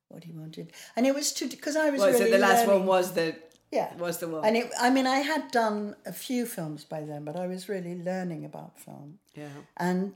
what 0.10 0.26
he 0.26 0.34
wanted, 0.34 0.74
and 0.98 1.08
it 1.08 1.16
was 1.16 1.32
to 1.34 1.48
because 1.48 1.76
I 1.78 1.90
was 1.92 2.02
Well, 2.02 2.10
really 2.12 2.26
so 2.26 2.32
the 2.32 2.38
last 2.40 2.68
learning- 2.68 2.80
one 2.80 2.86
was 2.88 3.14
the 3.14 3.36
yeah 3.78 3.90
was 3.98 4.18
the 4.20 4.28
one. 4.28 4.44
and 4.46 4.56
it, 4.58 4.68
I 4.80 4.90
mean 4.96 5.08
I 5.08 5.20
had 5.32 5.44
done 5.52 5.96
a 6.06 6.14
few 6.14 6.46
films 6.46 6.82
by 6.94 7.02
then, 7.10 7.22
but 7.28 7.36
I 7.36 7.48
was 7.54 7.70
really 7.74 7.96
learning 8.10 8.46
about 8.46 8.80
film, 8.80 9.20
yeah. 9.42 9.56
and 9.78 10.10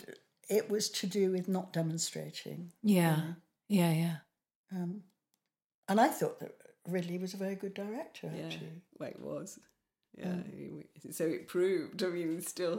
it 0.58 0.70
was 0.70 0.90
to 1.00 1.06
do 1.20 1.32
with 1.36 1.48
not 1.58 1.74
demonstrating, 1.74 2.72
Yeah. 2.84 3.20
Yeah. 3.80 3.92
Yeah. 4.04 4.16
um, 4.76 4.92
and 5.90 6.00
I 6.00 6.08
thought 6.18 6.40
that 6.42 6.54
Ridley 6.88 7.18
was 7.18 7.34
a 7.34 7.38
very 7.46 7.56
good 7.64 7.74
director 7.74 8.30
Yeah, 8.34 8.46
actually. 8.46 8.82
well, 9.00 9.10
it 9.10 9.20
was. 9.20 9.60
Yeah, 10.18 10.38
he- 10.56 11.12
so 11.12 11.24
it 11.26 11.48
proved. 11.48 12.02
I 12.04 12.08
mean, 12.08 12.42
still, 12.42 12.78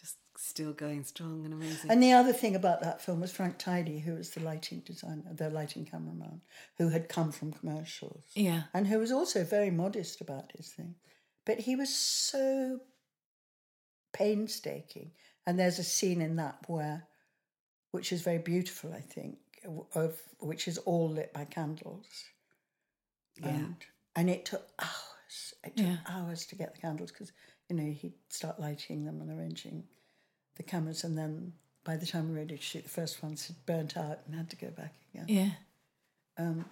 just 0.00 0.16
still 0.36 0.72
going 0.72 1.04
strong 1.04 1.44
and 1.44 1.54
amazing. 1.54 1.90
And 1.90 2.02
the 2.02 2.12
other 2.12 2.32
thing 2.32 2.56
about 2.56 2.80
that 2.82 3.00
film 3.00 3.20
was 3.20 3.30
Frank 3.32 3.58
Tidy, 3.58 4.00
who 4.00 4.14
was 4.14 4.30
the 4.30 4.40
lighting 4.40 4.80
designer, 4.80 5.22
the 5.32 5.50
lighting 5.50 5.84
cameraman, 5.84 6.40
who 6.78 6.88
had 6.88 7.08
come 7.08 7.30
from 7.32 7.52
commercials. 7.52 8.24
Yeah. 8.34 8.64
and 8.72 8.86
who 8.86 8.98
was 8.98 9.12
also 9.12 9.44
very 9.44 9.70
modest 9.70 10.20
about 10.20 10.52
his 10.56 10.68
thing. 10.68 10.94
But 11.46 11.60
he 11.60 11.76
was 11.76 11.94
so 11.94 12.80
painstaking. 14.12 15.10
And 15.46 15.58
there's 15.58 15.78
a 15.78 15.84
scene 15.84 16.20
in 16.20 16.36
that 16.36 16.58
where, 16.66 17.04
which 17.90 18.12
is 18.12 18.22
very 18.22 18.38
beautiful, 18.38 18.92
I 18.94 19.00
think, 19.00 19.36
of 19.94 20.18
which 20.40 20.68
is 20.68 20.78
all 20.78 21.10
lit 21.10 21.32
by 21.32 21.44
candles. 21.44 22.06
Yeah. 23.40 23.48
And, 23.48 23.76
and 24.16 24.30
it 24.30 24.44
took 24.46 24.66
hours. 24.78 25.54
It 25.64 25.76
took 25.76 25.86
Yeah. 25.86 25.96
hours 26.08 26.46
to 26.46 26.54
get 26.56 26.74
the 26.74 26.80
candles 26.80 27.10
because, 27.12 27.32
you 27.68 27.76
know, 27.76 27.92
he'd 27.92 28.14
start 28.28 28.58
lighting 28.60 29.04
them 29.04 29.20
and 29.20 29.30
arranging 29.38 29.84
the 30.56 30.62
cameras. 30.62 31.04
And 31.04 31.16
then 31.16 31.52
by 31.84 31.96
the 31.96 32.06
time 32.06 32.28
we 32.28 32.34
were 32.34 32.40
ready 32.40 32.56
to 32.56 32.62
shoot 32.62 32.84
the 32.84 32.90
first 32.90 33.22
ones, 33.22 33.46
had 33.46 33.56
burnt 33.66 33.96
out 33.96 34.20
and 34.26 34.34
had 34.34 34.50
to 34.50 34.56
go 34.56 34.68
back 34.70 34.94
again. 35.12 35.26
Yeah. 35.28 35.50
Um, 36.36 36.64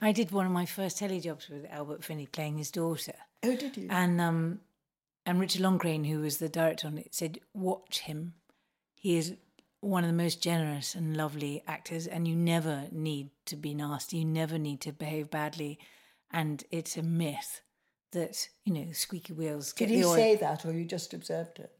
I 0.00 0.12
did 0.12 0.30
one 0.30 0.46
of 0.46 0.52
my 0.52 0.66
first 0.66 0.98
telly 0.98 1.20
jobs 1.20 1.48
with 1.48 1.66
Albert 1.70 2.04
Finney 2.04 2.26
playing 2.26 2.58
his 2.58 2.70
daughter. 2.70 3.14
oh, 3.42 3.56
did 3.56 3.76
you? 3.76 3.86
And 3.90 4.20
um, 4.20 4.60
and 5.24 5.38
Richard 5.40 5.62
Loncraine, 5.62 6.04
who 6.04 6.20
was 6.20 6.38
the 6.38 6.48
director 6.48 6.88
on 6.88 6.98
it, 6.98 7.14
said, 7.14 7.38
"Watch 7.54 8.00
him. 8.00 8.34
He 8.96 9.16
is 9.16 9.34
one 9.80 10.04
of 10.04 10.08
the 10.10 10.16
most 10.16 10.42
generous 10.42 10.94
and 10.94 11.16
lovely 11.16 11.62
actors, 11.66 12.06
and 12.06 12.26
you 12.26 12.36
never 12.36 12.84
need 12.92 13.30
to 13.46 13.56
be 13.56 13.74
nasty. 13.74 14.18
You 14.18 14.24
never 14.24 14.58
need 14.58 14.80
to 14.82 14.92
behave 14.92 15.30
badly. 15.30 15.78
And 16.30 16.64
it's 16.70 16.96
a 16.96 17.02
myth 17.02 17.60
that 18.12 18.48
you 18.64 18.72
know 18.74 18.92
squeaky 18.92 19.32
wheels 19.32 19.72
Did 19.72 19.88
get 19.88 19.94
he 19.94 20.00
the 20.02 20.08
oil. 20.08 20.14
say 20.14 20.36
that 20.36 20.64
or 20.64 20.72
you 20.72 20.84
just 20.84 21.14
observed 21.14 21.58
it? 21.58 21.72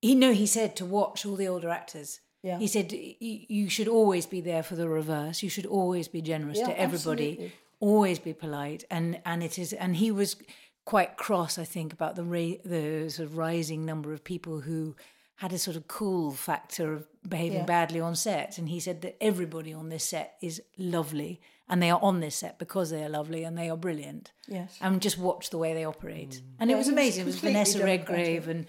He 0.00 0.14
no, 0.14 0.32
he 0.32 0.46
said 0.46 0.76
to 0.76 0.84
watch 0.86 1.26
all 1.26 1.36
the 1.36 1.48
older 1.48 1.68
actors. 1.70 2.20
Yeah. 2.42 2.58
He 2.58 2.66
said 2.66 2.92
you 2.92 3.68
should 3.68 3.88
always 3.88 4.24
be 4.26 4.40
there 4.40 4.62
for 4.62 4.74
the 4.74 4.88
reverse. 4.88 5.42
You 5.42 5.50
should 5.50 5.66
always 5.66 6.08
be 6.08 6.22
generous 6.22 6.58
Yeah, 6.58 6.66
to 6.68 6.80
everybody. 6.80 7.30
absolutely. 7.32 7.52
Always 7.80 8.18
be 8.18 8.32
polite, 8.34 8.84
and 8.90 9.20
and 9.24 9.42
it 9.42 9.58
is. 9.58 9.72
And 9.72 9.96
he 9.96 10.10
was 10.10 10.36
quite 10.84 11.16
cross, 11.16 11.58
I 11.58 11.64
think, 11.64 11.92
about 11.92 12.14
the 12.16 12.24
ra- 12.24 12.60
the 12.64 13.08
sort 13.10 13.26
of 13.28 13.36
rising 13.36 13.84
number 13.86 14.12
of 14.12 14.24
people 14.24 14.60
who 14.60 14.96
had 15.36 15.52
a 15.52 15.58
sort 15.58 15.76
of 15.76 15.88
cool 15.88 16.32
factor 16.32 16.92
of 16.92 17.06
behaving 17.26 17.58
Yeah. 17.60 17.64
badly 17.64 18.00
on 18.00 18.14
set. 18.14 18.58
And 18.58 18.68
he 18.68 18.80
said 18.80 19.00
that 19.02 19.16
everybody 19.22 19.72
on 19.72 19.88
this 19.88 20.04
set 20.04 20.34
is 20.42 20.62
lovely, 20.76 21.40
and 21.68 21.82
they 21.82 21.90
are 21.90 22.00
on 22.02 22.20
this 22.20 22.36
set 22.36 22.58
because 22.58 22.90
they 22.90 23.02
are 23.02 23.08
lovely 23.08 23.44
and 23.44 23.56
they 23.56 23.70
are 23.70 23.76
brilliant 23.76 24.32
Yes. 24.48 24.76
and 24.82 25.00
just 25.00 25.16
watch 25.18 25.48
the 25.50 25.56
way 25.58 25.72
they 25.72 25.84
operate. 25.84 26.30
Mm. 26.30 26.42
And 26.60 26.70
it 26.70 26.74
Yeah, 26.74 26.78
was 26.78 26.86
was 26.86 26.92
amazing. 26.92 27.22
It 27.22 27.26
was 27.26 27.36
Vanessa. 27.38 27.82
Redgrave 27.84 28.48
and 28.48 28.66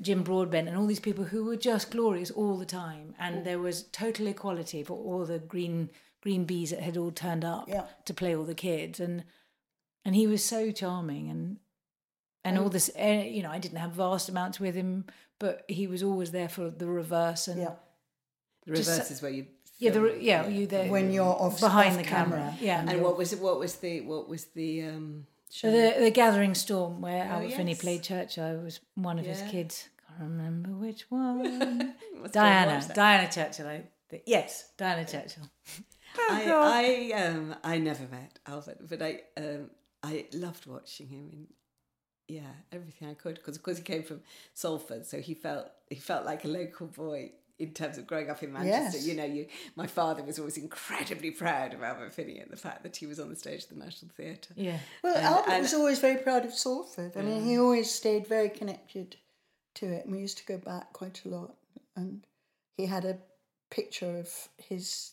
Jim 0.00 0.22
Broadbent 0.22 0.68
and 0.68 0.76
all 0.76 0.86
these 0.86 1.00
people 1.00 1.24
who 1.24 1.44
were 1.44 1.56
just 1.56 1.90
glorious 1.90 2.30
all 2.30 2.56
the 2.58 2.66
time. 2.66 3.14
And 3.18 3.36
Mm. 3.36 3.44
there 3.44 3.58
was 3.58 3.84
total 3.84 4.26
equality 4.26 4.82
for 4.82 4.96
all 4.98 5.24
the 5.24 5.38
green 5.38 5.90
green 6.20 6.44
bees 6.46 6.70
that 6.70 6.80
had 6.80 6.96
all 6.96 7.10
turned 7.12 7.44
up 7.44 7.68
Yeah. 7.68 7.84
to 8.06 8.14
play 8.14 8.34
all 8.34 8.44
the 8.44 8.54
kids. 8.54 8.98
And 8.98 9.24
and 10.06 10.14
he 10.14 10.26
was 10.26 10.44
so 10.44 10.70
charming 10.72 11.28
and 11.30 11.58
and 12.44 12.58
all 12.58 12.68
this. 12.68 12.90
Uh, 12.98 13.22
you 13.26 13.42
know, 13.42 13.50
I 13.50 13.58
didn't 13.58 13.78
have 13.78 13.92
vast 13.92 14.28
amounts 14.28 14.58
with 14.60 14.74
him, 14.74 15.04
but 15.38 15.64
he 15.68 15.86
was 15.86 16.02
always 16.02 16.30
there 16.30 16.48
for 16.48 16.70
the 16.70 16.86
reverse 16.86 17.46
and 17.48 17.60
Yeah. 17.60 17.74
the 18.66 18.74
just 18.76 18.88
reverse 18.88 19.08
so- 19.08 19.14
is 19.14 19.22
where 19.22 19.30
you. 19.30 19.46
yeah, 19.78 19.90
the, 19.90 19.94
film 19.94 20.04
re- 20.06 20.12
it, 20.16 20.22
yeah, 20.22 20.46
you 20.48 20.66
there 20.66 20.90
When 20.90 21.10
you're 21.12 21.24
off 21.26 21.60
behind 21.60 21.92
off 21.92 21.96
the 21.98 22.04
camera, 22.04 22.38
camera. 22.38 22.56
yeah. 22.60 22.84
And 22.90 23.02
what 23.02 23.16
was 23.16 23.32
it? 23.32 23.40
What 23.40 23.58
was 23.58 23.76
the? 23.76 24.00
What 24.02 24.28
was 24.28 24.46
the? 24.46 24.82
um 24.88 25.26
So 25.48 25.70
the 25.70 25.94
the 26.00 26.10
Gathering 26.10 26.54
Storm, 26.54 27.00
where 27.00 27.24
Albert 27.24 27.52
Finney 27.52 27.74
played 27.74 28.02
Churchill, 28.02 28.44
I 28.44 28.54
was 28.54 28.80
one 28.94 29.18
of 29.18 29.26
his 29.26 29.40
Yeah. 29.40 29.50
kids. 29.50 29.88
Can't 30.08 30.20
remember 30.30 30.70
which 30.70 31.02
one. 31.10 31.94
Must 32.20 32.34
go 32.34 32.40
and 32.40 32.70
watch 32.70 32.88
Diana. 32.88 32.94
Diana 32.94 33.30
Churchill. 33.32 33.66
I 33.68 33.82
think. 34.08 34.22
Yes, 34.26 34.70
Diana 34.76 35.04
Churchill. 35.04 35.44
I, 36.18 37.12
I 37.12 37.22
um 37.22 37.54
I 37.64 37.78
never 37.78 38.04
met 38.10 38.38
Albert, 38.46 38.78
but 38.88 39.02
I 39.02 39.20
um 39.36 39.70
I 40.02 40.26
loved 40.32 40.66
watching 40.66 41.08
him 41.08 41.28
in 41.32 41.46
yeah 42.28 42.52
everything 42.72 43.08
I 43.08 43.14
could 43.14 43.34
because 43.36 43.56
of 43.56 43.62
course 43.62 43.76
he 43.78 43.82
came 43.82 44.02
from 44.02 44.20
Salford, 44.54 45.06
so 45.06 45.20
he 45.20 45.34
felt 45.34 45.68
he 45.90 45.96
felt 45.96 46.24
like 46.24 46.44
a 46.44 46.48
local 46.48 46.86
boy 46.86 47.32
in 47.58 47.72
terms 47.72 47.98
of 47.98 48.06
growing 48.06 48.30
up 48.30 48.42
in 48.42 48.52
Manchester. 48.52 48.98
Yes. 48.98 49.06
You 49.06 49.14
know, 49.14 49.24
you 49.24 49.46
my 49.76 49.86
father 49.86 50.22
was 50.22 50.38
always 50.38 50.56
incredibly 50.56 51.30
proud 51.30 51.72
of 51.74 51.82
Albert 51.82 52.12
Finney 52.12 52.38
and 52.38 52.50
the 52.50 52.56
fact 52.56 52.82
that 52.82 52.96
he 52.96 53.06
was 53.06 53.20
on 53.20 53.28
the 53.30 53.36
stage 53.36 53.64
of 53.64 53.68
the 53.70 53.76
National 53.84 54.10
Theatre. 54.16 54.54
Yeah. 54.56 54.78
Well, 55.02 55.14
And- 55.16 55.24
Albert 55.26 55.50
and- 55.50 55.62
was 55.62 55.74
always 55.74 55.98
very 56.00 56.16
proud 56.22 56.44
of 56.44 56.52
Salford. 56.52 57.16
I 57.16 57.22
mean, 57.22 57.44
he 57.44 57.58
always 57.58 57.90
stayed 57.90 58.26
very 58.26 58.48
connected 58.48 59.16
to 59.76 59.86
it, 59.86 60.04
and 60.04 60.14
we 60.14 60.20
used 60.20 60.38
to 60.38 60.46
go 60.46 60.58
back 60.58 60.92
quite 60.92 61.24
a 61.24 61.28
lot. 61.28 61.56
And 61.96 62.26
he 62.76 62.86
had 62.86 63.04
a 63.04 63.18
picture 63.70 64.18
of 64.18 64.48
his 64.56 65.12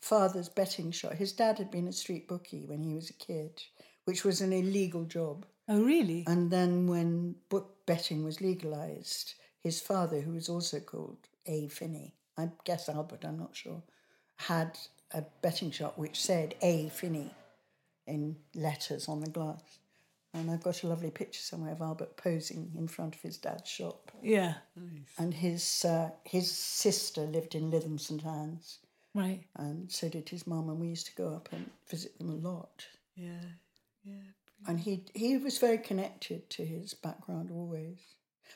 father's 0.00 0.48
betting 0.48 0.90
shop. 0.92 1.14
His 1.14 1.32
dad 1.32 1.58
had 1.58 1.70
been 1.70 1.88
a 1.88 1.92
street 1.92 2.28
bookie 2.28 2.64
when 2.66 2.82
he 2.82 2.94
was 2.94 3.10
a 3.10 3.14
kid, 3.14 3.62
which 4.04 4.24
was 4.24 4.40
an 4.40 4.52
illegal 4.52 5.04
job. 5.04 5.46
Oh, 5.68 5.82
really? 5.82 6.24
And 6.26 6.50
then 6.50 6.86
when 6.86 7.36
book 7.48 7.84
betting 7.86 8.22
was 8.24 8.40
legalized, 8.40 9.34
his 9.60 9.80
father, 9.80 10.20
who 10.20 10.32
was 10.32 10.48
also 10.48 10.78
called 10.80 11.28
A. 11.46 11.68
Finney, 11.68 12.14
I 12.36 12.48
guess 12.64 12.88
Albert, 12.88 13.24
I'm 13.24 13.38
not 13.38 13.54
sure, 13.56 13.82
had 14.36 14.78
a 15.12 15.22
betting 15.42 15.70
shop 15.70 15.96
which 15.98 16.20
said 16.20 16.54
A. 16.62 16.88
Finney 16.90 17.30
in 18.06 18.36
letters 18.54 19.08
on 19.08 19.20
the 19.20 19.30
glass. 19.30 19.78
And 20.34 20.50
I've 20.50 20.62
got 20.62 20.82
a 20.82 20.86
lovely 20.86 21.10
picture 21.10 21.40
somewhere 21.40 21.72
of 21.72 21.80
Albert 21.80 22.18
posing 22.18 22.70
in 22.76 22.88
front 22.88 23.14
of 23.14 23.22
his 23.22 23.38
dad's 23.38 23.70
shop. 23.70 24.10
yeah. 24.22 24.54
And 25.18 25.32
his 25.32 25.84
uh, 25.84 26.10
his 26.24 26.50
sister 26.50 27.22
lived 27.22 27.54
in 27.54 27.70
Lytham 27.70 27.98
St 27.98 28.24
Anne's, 28.26 28.78
Right. 29.14 29.44
and 29.56 29.90
so 29.90 30.10
did 30.10 30.28
his 30.28 30.46
mum, 30.46 30.68
and 30.68 30.78
we 30.78 30.88
used 30.88 31.06
to 31.06 31.14
go 31.14 31.32
up 31.34 31.48
and 31.52 31.70
visit 31.88 32.18
them 32.18 32.28
a 32.28 32.34
lot. 32.34 32.84
Yeah, 33.14 33.30
yeah. 34.04 34.12
and 34.66 34.78
he 34.78 35.04
he 35.14 35.38
was 35.38 35.56
very 35.56 35.78
connected 35.78 36.50
to 36.50 36.66
his 36.66 36.92
background 36.92 37.50
always. 37.50 37.96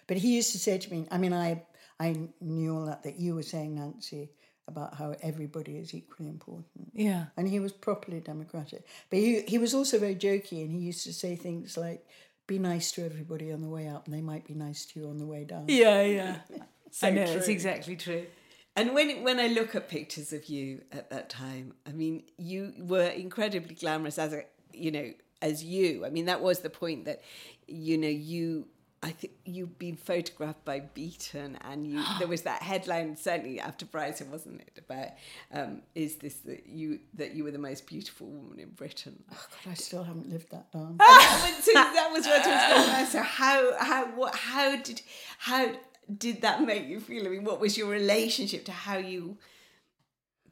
But 0.06 0.18
he 0.18 0.36
used 0.36 0.52
to 0.52 0.58
say 0.58 0.76
to 0.76 0.90
me, 0.92 1.06
I 1.10 1.16
mean, 1.16 1.32
I 1.32 1.62
I 2.00 2.28
knew 2.40 2.74
all 2.76 2.86
that 2.86 3.02
that 3.04 3.16
you 3.20 3.34
were 3.34 3.42
saying, 3.54 3.74
Nancy, 3.76 4.30
about 4.66 4.94
how 4.94 5.14
everybody 5.22 5.76
is 5.76 5.94
equally 5.94 6.28
important, 6.28 6.66
Yeah. 6.94 7.26
and 7.36 7.46
he 7.48 7.60
was 7.60 7.72
properly 7.72 8.20
democratic. 8.20 8.82
But 9.10 9.18
he 9.18 9.42
he 9.42 9.58
was 9.58 9.74
also 9.74 9.98
very 9.98 10.16
jokey, 10.16 10.62
and 10.62 10.70
he 10.72 10.78
used 10.78 11.04
to 11.04 11.12
say 11.12 11.36
things 11.36 11.76
like, 11.76 12.06
"Be 12.46 12.58
nice 12.58 12.90
to 12.92 13.04
everybody 13.04 13.52
on 13.52 13.60
the 13.60 13.68
way 13.68 13.86
up, 13.88 14.06
and 14.06 14.14
they 14.14 14.22
might 14.22 14.44
be 14.46 14.54
nice 14.54 14.86
to 14.86 15.00
you 15.00 15.08
on 15.08 15.18
the 15.18 15.26
way 15.26 15.44
down." 15.44 15.66
Yeah, 15.68 16.02
yeah. 16.02 16.36
So 16.92 17.06
I 17.06 17.10
know, 17.10 17.22
it's 17.22 17.46
exactly 17.46 17.94
true. 17.94 18.26
And 18.74 18.94
when 18.94 19.22
when 19.22 19.38
I 19.38 19.46
look 19.46 19.74
at 19.76 19.88
pictures 19.88 20.32
of 20.32 20.46
you 20.46 20.82
at 20.90 21.10
that 21.10 21.28
time, 21.28 21.74
I 21.86 21.92
mean, 21.92 22.24
you 22.36 22.72
were 22.78 23.06
incredibly 23.24 23.74
glamorous 23.76 24.18
as 24.18 24.32
a 24.32 24.42
you 24.72 24.90
know 24.90 25.12
as 25.42 25.62
you. 25.62 26.04
I 26.04 26.10
mean, 26.10 26.24
that 26.26 26.40
was 26.42 26.60
the 26.60 26.70
point 26.70 27.04
that 27.04 27.22
you 27.68 27.96
know 27.98 28.08
you 28.32 28.66
I 29.02 29.12
think 29.12 29.32
you've 29.46 29.78
been 29.78 29.96
photographed 29.96 30.64
by 30.66 30.80
Beaton, 30.80 31.56
and 31.62 31.86
you 31.86 32.02
there 32.18 32.28
was 32.28 32.42
that 32.42 32.62
headline 32.62 33.16
certainly 33.16 33.58
after 33.58 33.86
Brighton, 33.86 34.30
wasn't 34.30 34.60
it? 34.60 34.78
About 34.78 35.08
um, 35.52 35.80
is 35.94 36.16
this 36.16 36.34
that 36.44 36.66
you 36.66 37.00
that 37.14 37.34
you 37.34 37.44
were 37.44 37.50
the 37.50 37.58
most 37.58 37.86
beautiful 37.86 38.26
woman 38.26 38.60
in 38.60 38.68
Britain? 38.70 39.22
Oh 39.32 39.46
God, 39.64 39.70
I 39.70 39.74
still 39.74 40.04
haven't 40.04 40.28
lived 40.28 40.50
that 40.50 40.70
down. 40.70 40.98
so 41.62 41.72
that 41.72 42.10
was 42.12 42.26
what 42.26 42.42
I 42.42 42.48
was 42.48 42.76
going 42.76 42.86
to 42.86 42.98
ask. 42.98 43.12
So 43.12 43.22
how 43.22 43.78
how 43.78 44.06
what 44.08 44.34
how 44.34 44.76
did 44.76 45.00
how 45.38 45.72
did 46.18 46.42
that 46.42 46.62
make 46.62 46.86
you 46.86 47.00
feel? 47.00 47.24
I 47.26 47.30
mean, 47.30 47.44
what 47.44 47.58
was 47.58 47.78
your 47.78 47.88
relationship 47.88 48.66
to 48.66 48.72
how 48.72 48.98
you 48.98 49.38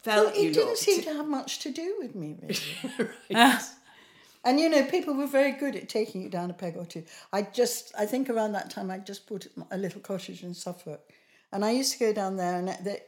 felt? 0.01 0.27
Well, 0.33 0.35
you 0.41 0.49
it 0.49 0.53
didn't 0.53 0.67
looked? 0.69 0.79
seem 0.79 1.03
to 1.03 1.13
have 1.13 1.27
much 1.27 1.59
to 1.59 1.71
do 1.71 1.97
with 1.99 2.15
me, 2.15 2.35
really. 2.41 3.09
Right. 3.31 3.61
And 4.43 4.59
you 4.59 4.69
know, 4.69 4.83
people 4.83 5.13
were 5.13 5.27
very 5.27 5.51
good 5.51 5.75
at 5.75 5.89
taking 5.89 6.21
you 6.21 6.29
down 6.29 6.49
a 6.49 6.53
peg 6.53 6.77
or 6.77 6.85
two. 6.85 7.03
I 7.33 7.41
just, 7.41 7.93
I 7.97 8.05
think 8.05 8.29
around 8.29 8.53
that 8.53 8.69
time, 8.69 8.89
I 8.89 8.97
just 8.97 9.27
bought 9.27 9.47
a 9.71 9.77
little 9.77 10.01
cottage 10.01 10.43
in 10.43 10.53
Suffolk, 10.53 11.01
and 11.51 11.65
I 11.65 11.71
used 11.71 11.93
to 11.93 11.99
go 11.99 12.13
down 12.13 12.37
there, 12.37 12.55
and 12.55 12.69
the, 12.69 13.01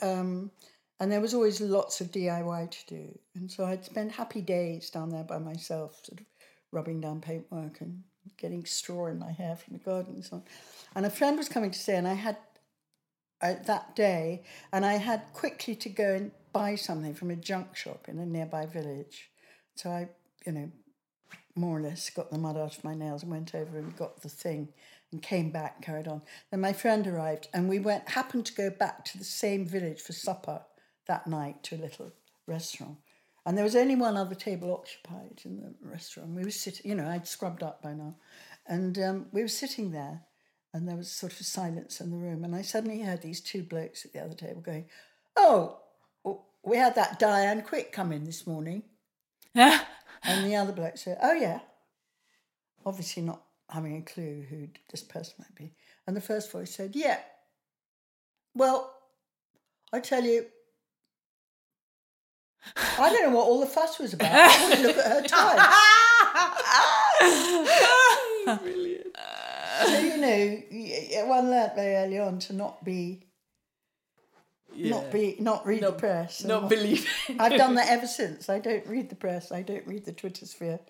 um, 0.00 0.50
and 0.98 1.10
there 1.10 1.20
was 1.20 1.34
always 1.34 1.60
lots 1.60 2.00
of 2.00 2.10
DIY 2.10 2.70
to 2.70 2.94
do, 2.94 3.18
and 3.34 3.50
so 3.50 3.64
I'd 3.64 3.84
spend 3.84 4.12
happy 4.12 4.40
days 4.40 4.90
down 4.90 5.10
there 5.10 5.24
by 5.24 5.38
myself, 5.38 6.00
sort 6.04 6.20
of 6.20 6.26
rubbing 6.72 7.00
down 7.00 7.20
paintwork 7.20 7.80
and 7.80 8.02
getting 8.36 8.64
straw 8.64 9.06
in 9.06 9.18
my 9.18 9.30
hair 9.30 9.56
from 9.56 9.74
the 9.74 9.84
garden 9.84 10.14
and 10.14 10.24
so 10.24 10.36
on. 10.36 10.42
And 10.94 11.06
a 11.06 11.10
friend 11.10 11.38
was 11.38 11.48
coming 11.48 11.70
to 11.70 11.78
stay, 11.78 11.96
and 11.96 12.08
I 12.08 12.14
had 12.14 12.38
uh, 13.40 13.54
that 13.66 13.94
day, 13.94 14.42
and 14.72 14.84
I 14.84 14.94
had 14.94 15.22
quickly 15.32 15.74
to 15.76 15.88
go 15.88 16.14
and 16.14 16.32
buy 16.52 16.74
something 16.74 17.14
from 17.14 17.30
a 17.30 17.36
junk 17.36 17.76
shop 17.76 18.08
in 18.08 18.18
a 18.18 18.26
nearby 18.26 18.66
village. 18.66 19.30
So 19.74 19.90
I, 19.90 20.08
you 20.46 20.52
know, 20.52 20.70
more 21.54 21.78
or 21.78 21.82
less 21.82 22.08
got 22.10 22.30
the 22.30 22.38
mud 22.38 22.56
out 22.56 22.76
of 22.76 22.84
my 22.84 22.94
nails 22.94 23.22
and 23.22 23.30
went 23.30 23.54
over 23.54 23.78
and 23.78 23.96
got 23.96 24.22
the 24.22 24.28
thing 24.28 24.68
and 25.10 25.22
came 25.22 25.50
back, 25.50 25.82
carried 25.82 26.08
on. 26.08 26.22
Then 26.50 26.60
my 26.60 26.72
friend 26.72 27.06
arrived, 27.06 27.48
and 27.52 27.68
we 27.68 27.78
went 27.78 28.08
happened 28.10 28.46
to 28.46 28.54
go 28.54 28.70
back 28.70 29.04
to 29.06 29.18
the 29.18 29.24
same 29.24 29.66
village 29.66 30.00
for 30.00 30.12
supper 30.12 30.62
that 31.06 31.26
night 31.26 31.62
to 31.64 31.76
a 31.76 31.78
little 31.78 32.12
restaurant. 32.46 32.96
And 33.44 33.56
there 33.56 33.64
was 33.64 33.76
only 33.76 33.96
one 33.96 34.16
other 34.16 34.34
table 34.34 34.72
occupied 34.72 35.42
in 35.44 35.60
the 35.60 35.74
restaurant. 35.82 36.30
We 36.30 36.44
were 36.44 36.50
sitting, 36.50 36.88
you 36.88 36.94
know, 36.94 37.08
I'd 37.08 37.26
scrubbed 37.26 37.62
up 37.62 37.82
by 37.82 37.92
now, 37.92 38.16
and 38.66 38.98
um, 38.98 39.26
we 39.32 39.42
were 39.42 39.48
sitting 39.48 39.90
there, 39.90 40.22
and 40.72 40.88
there 40.88 40.96
was 40.96 41.10
sort 41.10 41.38
of 41.38 41.44
silence 41.44 42.00
in 42.00 42.10
the 42.10 42.16
room. 42.16 42.44
And 42.44 42.54
I 42.54 42.62
suddenly 42.62 43.02
heard 43.02 43.20
these 43.20 43.40
two 43.40 43.62
blokes 43.62 44.04
at 44.04 44.12
the 44.12 44.20
other 44.20 44.34
table 44.34 44.62
going, 44.62 44.86
"Oh, 45.36 45.80
we 46.64 46.76
had 46.76 46.94
that 46.94 47.18
Diane 47.18 47.62
Quick 47.62 47.92
come 47.92 48.12
in 48.12 48.24
this 48.24 48.46
morning." 48.46 48.84
And 50.24 50.46
the 50.46 50.56
other 50.56 50.72
bloke 50.72 50.96
said, 50.96 51.18
Oh, 51.22 51.32
yeah. 51.32 51.60
Obviously, 52.84 53.22
not 53.22 53.42
having 53.68 53.96
a 53.96 54.02
clue 54.02 54.44
who 54.48 54.68
this 54.90 55.02
person 55.02 55.34
might 55.38 55.54
be. 55.54 55.72
And 56.06 56.16
the 56.16 56.20
first 56.20 56.50
voice 56.52 56.74
said, 56.74 56.94
Yeah. 56.94 57.18
Well, 58.54 58.92
I 59.92 60.00
tell 60.00 60.24
you, 60.24 60.46
I 62.98 63.10
don't 63.10 63.30
know 63.30 63.36
what 63.36 63.46
all 63.46 63.60
the 63.60 63.66
fuss 63.66 63.98
was 63.98 64.12
about. 64.14 64.30
I 64.32 64.68
wouldn't 64.68 64.86
look 64.86 64.96
at 64.98 65.12
her 65.12 65.22
twice. 68.46 68.58
Brilliant. 68.60 69.16
so, 69.82 69.98
you 69.98 70.16
know, 70.18 70.62
one 71.26 71.50
learnt 71.50 71.74
very 71.74 71.94
early 71.96 72.18
on 72.18 72.38
to 72.40 72.52
not 72.52 72.84
be. 72.84 73.26
Not 74.76 75.10
be, 75.12 75.36
not 75.40 75.66
read 75.66 75.82
the 75.82 75.92
press. 75.92 76.40
and 76.40 76.48
Not 76.48 76.68
believe. 76.68 77.08
I've 77.38 77.56
done 77.58 77.74
that 77.76 77.88
ever 77.88 78.06
since. 78.06 78.48
I 78.48 78.58
don't 78.58 78.86
read 78.86 79.08
the 79.10 79.16
press. 79.16 79.52
I 79.52 79.62
don't 79.62 79.86
read 79.86 80.04
the 80.04 80.12
Twitter 80.12 80.46
sphere, 80.46 80.80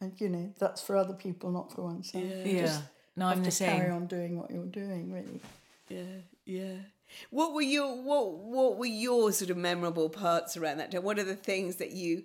and 0.00 0.12
you 0.20 0.28
know 0.28 0.52
that's 0.58 0.82
for 0.82 0.96
other 0.96 1.14
people, 1.14 1.50
not 1.50 1.72
for 1.72 1.82
oneself. 1.82 2.24
You 2.24 2.30
Yeah. 2.56 2.60
just 2.62 2.82
No, 3.16 3.26
I'm 3.26 3.36
have 3.38 3.44
the 3.44 3.50
to 3.50 3.64
carry 3.64 3.90
on 3.90 4.06
doing 4.06 4.38
what 4.38 4.50
you're 4.50 4.66
doing, 4.66 5.12
really. 5.12 5.40
Yeah, 5.88 6.20
yeah. 6.44 6.76
What 7.30 7.52
were 7.54 7.62
your 7.62 8.02
what 8.02 8.32
what 8.38 8.78
were 8.78 8.86
your 8.86 9.30
sort 9.32 9.50
of 9.50 9.56
memorable 9.56 10.08
parts 10.08 10.56
around 10.56 10.78
that 10.78 10.90
time? 10.90 11.02
What 11.04 11.18
are 11.18 11.24
the 11.24 11.36
things 11.36 11.76
that 11.76 11.92
you 11.92 12.24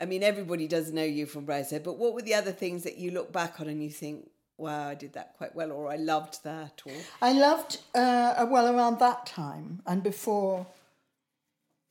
I 0.00 0.06
mean 0.06 0.22
everybody 0.24 0.66
does 0.66 0.92
know 0.92 1.04
you 1.04 1.26
from 1.26 1.46
Brideshead, 1.46 1.84
but 1.84 1.98
what 1.98 2.14
were 2.14 2.22
the 2.22 2.34
other 2.34 2.50
things 2.52 2.82
that 2.82 2.96
you 2.98 3.10
look 3.12 3.32
back 3.32 3.60
on 3.60 3.68
and 3.68 3.80
you 3.82 3.90
think, 3.90 4.28
wow, 4.56 4.88
I 4.88 4.94
did 4.94 5.12
that 5.14 5.34
quite 5.36 5.54
well 5.54 5.72
or 5.72 5.90
I 5.90 5.96
loved 5.96 6.44
that 6.44 6.82
or 6.86 6.92
I 7.20 7.32
loved 7.32 7.78
uh, 7.94 8.46
well 8.48 8.74
around 8.74 8.98
that 9.00 9.26
time 9.26 9.82
and 9.86 10.02
before 10.02 10.66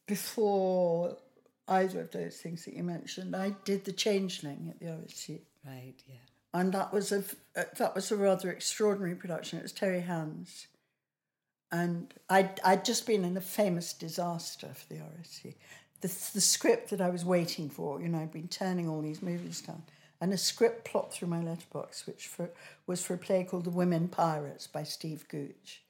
before 0.07 1.17
either 1.67 2.01
of 2.01 2.11
those 2.11 2.37
things 2.37 2.65
that 2.65 2.75
you 2.75 2.83
mentioned. 2.83 3.35
I 3.35 3.55
did 3.65 3.85
the 3.85 3.91
Changeling 3.91 4.67
at 4.69 4.79
the 4.79 4.87
RSC. 4.87 5.41
Right, 5.65 5.93
yeah. 6.07 6.15
and 6.53 6.73
that 6.73 6.91
was 6.91 7.11
a 7.11 7.23
uh, 7.55 7.63
that 7.77 7.95
was 7.95 8.11
a 8.11 8.17
rather 8.17 8.51
extraordinary 8.51 9.15
production. 9.15 9.59
It 9.59 9.63
was 9.63 9.71
Terry 9.71 10.01
Hands, 10.01 10.67
and 11.71 12.13
I'd 12.29 12.59
I'd 12.65 12.83
just 12.83 13.07
been 13.07 13.23
in 13.23 13.37
a 13.37 13.41
famous 13.41 13.93
disaster 13.93 14.69
for 14.73 14.93
the 14.93 14.99
RSC. 14.99 15.55
The 16.01 16.07
the 16.33 16.41
script 16.41 16.89
that 16.89 16.99
I 16.99 17.09
was 17.09 17.23
waiting 17.23 17.69
for, 17.69 18.01
you 18.01 18.09
know, 18.09 18.19
I'd 18.19 18.33
been 18.33 18.49
turning 18.49 18.89
all 18.89 19.01
these 19.01 19.21
movies 19.21 19.61
down, 19.61 19.83
and 20.23 20.31
a 20.31 20.37
script 20.37 20.85
plopped 20.85 21.13
through 21.13 21.27
my 21.27 21.41
letterbox, 21.41 22.07
which 22.07 22.27
for 22.27 22.49
was 22.87 23.03
for 23.03 23.13
a 23.13 23.17
play 23.17 23.43
called 23.43 23.65
The 23.65 23.69
Women 23.69 24.07
Pirates 24.07 24.67
by 24.67 24.83
Steve 24.83 25.27
Gooch. 25.27 25.83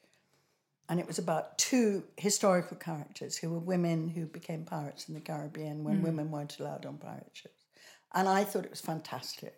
And 0.90 1.00
it 1.00 1.06
was 1.06 1.20
about 1.20 1.60
two 1.60 2.04
historical 2.18 2.76
characters 2.78 3.38
who 3.38 3.52
were 3.52 3.60
women 3.60 4.10
who 4.10 4.26
became 4.26 4.66
pirates 4.66 5.08
in 5.08 5.14
the 5.14 5.22
Caribbean 5.22 5.84
when 5.84 6.02
women 6.02 6.32
weren't 6.32 6.58
allowed 6.60 6.88
on 6.88 6.98
pirate 6.98 7.30
ships. 7.32 7.66
And 8.12 8.28
I 8.28 8.44
thought 8.44 8.66
it 8.66 8.72
was 8.72 8.82
fantastic 8.82 9.54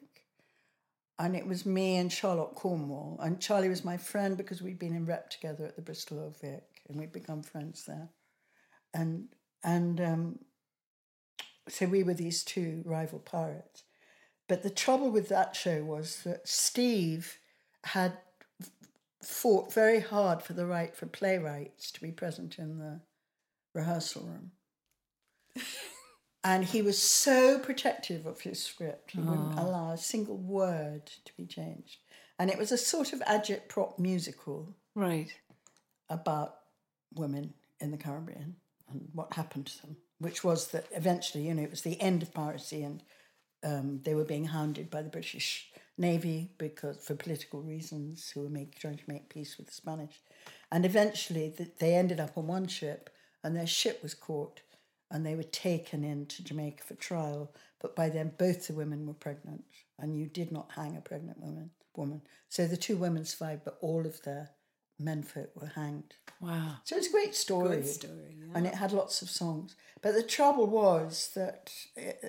and 1.18 1.38
it 1.38 1.48
was 1.48 1.66
me 1.66 1.96
and 1.96 2.12
Charlotte 2.12 2.56
Cornwall. 2.56 3.18
And 3.24 3.40
Charlie 3.40 3.70
was 3.70 3.86
my 3.86 3.96
friend 3.96 4.36
because 4.36 4.62
we'd 4.62 4.78
been 4.78 4.94
in 4.94 5.06
rep 5.06 5.30
together 5.30 5.66
at 5.66 5.78
the 5.78 5.82
Bristol 5.82 6.20
Old 6.20 6.38
Vic, 6.42 6.66
and 6.90 7.00
we'd 7.00 7.14
become 7.14 7.44
friends 7.44 7.86
there. 7.86 8.10
And 8.94 9.30
and 9.64 10.02
um, 10.02 10.40
so 11.70 11.86
we 11.86 12.04
were 12.04 12.14
these 12.14 12.44
two 12.44 12.84
rival 12.86 13.20
pirates. 13.20 13.85
But 14.48 14.64
the 14.64 14.70
trouble 14.70 15.10
with 15.10 15.30
that 15.30 15.56
show 15.56 15.84
was 15.84 16.22
that 16.24 16.48
Steve 16.48 17.40
had 17.84 18.18
fought 19.24 19.74
very 19.74 20.00
hard 20.00 20.44
for 20.44 20.54
the 20.54 20.68
right 20.68 20.96
for 20.96 21.08
playwrights 21.08 21.92
to 21.92 22.02
be 22.02 22.12
present 22.12 22.60
in 22.60 22.78
the 22.78 23.02
rehearsal 23.74 24.24
room. 24.24 24.52
And 26.46 26.64
he 26.64 26.84
was 26.84 27.00
so 27.02 27.58
protective 27.58 28.28
of 28.28 28.42
his 28.42 28.64
script, 28.64 29.12
he 29.12 29.20
wouldn't 29.20 29.58
ah. 29.58 29.64
allow 29.66 29.92
a 29.92 29.98
single 29.98 30.38
word 30.38 31.08
to 31.26 31.34
be 31.36 31.48
changed. 31.48 31.98
And 32.38 32.52
it 32.52 32.60
was 32.60 32.72
a 32.72 32.78
sort 32.78 33.14
of 33.14 33.24
agit-prop 33.26 33.98
musical 33.98 34.76
Right. 34.94 35.34
about 36.08 36.58
women 37.16 37.56
in 37.80 37.90
the 37.90 37.98
Caribbean 37.98 38.58
and 38.88 39.10
what 39.12 39.34
happened 39.34 39.66
to 39.66 39.82
them, 39.82 39.98
which 40.20 40.44
was 40.44 40.68
that 40.68 40.86
eventually, 40.92 41.48
you 41.48 41.56
know, 41.56 41.64
it 41.64 41.72
was 41.72 41.82
the 41.82 42.00
end 42.00 42.22
of 42.22 42.32
piracy 42.32 42.84
and 42.84 43.02
um, 43.66 44.00
they 44.04 44.14
were 44.14 44.24
being 44.24 44.46
hounded 44.46 44.90
by 44.90 45.02
the 45.02 45.10
British 45.10 45.72
Navy 45.98 46.50
because 46.58 46.98
for 46.98 47.16
political 47.16 47.62
reasons, 47.62 48.30
who 48.30 48.42
were 48.42 48.50
make, 48.50 48.78
trying 48.78 48.98
to 48.98 49.04
make 49.08 49.30
peace 49.30 49.58
with 49.58 49.68
the 49.68 49.74
Spanish. 49.74 50.22
And 50.72 50.86
eventually, 50.86 51.54
th- 51.58 51.72
they 51.80 51.96
ended 51.96 52.20
up 52.20 52.38
on 52.38 52.48
one 52.48 52.68
ship, 52.68 53.10
and 53.44 53.56
their 53.56 53.68
ship 53.68 54.04
was 54.04 54.14
caught, 54.14 54.62
and 55.10 55.26
they 55.26 55.36
were 55.36 55.44
taken 55.44 56.04
into 56.04 56.44
Jamaica 56.44 56.84
for 56.84 56.96
trial. 56.96 57.52
But 57.82 57.96
by 57.96 58.10
then, 58.10 58.34
both 58.38 58.68
the 58.68 58.74
women 58.74 59.08
were 59.08 59.14
pregnant, 59.14 59.64
and 60.00 60.16
you 60.16 60.28
did 60.28 60.52
not 60.52 60.72
hang 60.76 60.96
a 60.96 61.02
pregnant 61.02 61.40
woman. 61.40 61.72
Woman. 61.96 62.22
So 62.50 62.68
the 62.68 62.76
two 62.78 62.98
women 62.98 63.24
survived, 63.24 63.62
but 63.64 63.78
all 63.82 64.06
of 64.06 64.22
their 64.24 64.50
menfolk 65.00 65.50
were 65.56 65.72
hanged. 65.76 66.16
Wow. 66.42 66.78
So 66.84 66.98
it's 66.98 67.08
a 67.08 67.12
great 67.12 67.36
story. 67.36 67.78
Good 67.78 67.88
story, 67.88 68.38
yeah. 68.38 68.52
And 68.54 68.68
it 68.68 68.76
had 68.76 68.92
lots 68.92 69.22
of 69.22 69.30
songs. 69.30 69.76
But 70.02 70.14
the 70.14 70.24
trouble 70.24 70.68
was 70.68 71.32
that 71.36 71.72
uh, 71.98 72.28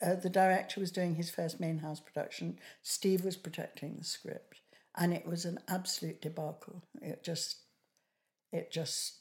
uh, 0.00 0.14
the 0.14 0.30
director 0.30 0.80
was 0.80 0.90
doing 0.90 1.14
his 1.14 1.30
first 1.30 1.60
main 1.60 1.78
house 1.78 2.00
production. 2.00 2.58
Steve 2.82 3.24
was 3.24 3.36
protecting 3.36 3.96
the 3.98 4.04
script. 4.04 4.60
And 4.96 5.12
it 5.12 5.26
was 5.26 5.44
an 5.44 5.60
absolute 5.68 6.20
debacle. 6.20 6.82
It 7.00 7.22
just, 7.22 7.58
it 8.52 8.72
just 8.72 9.18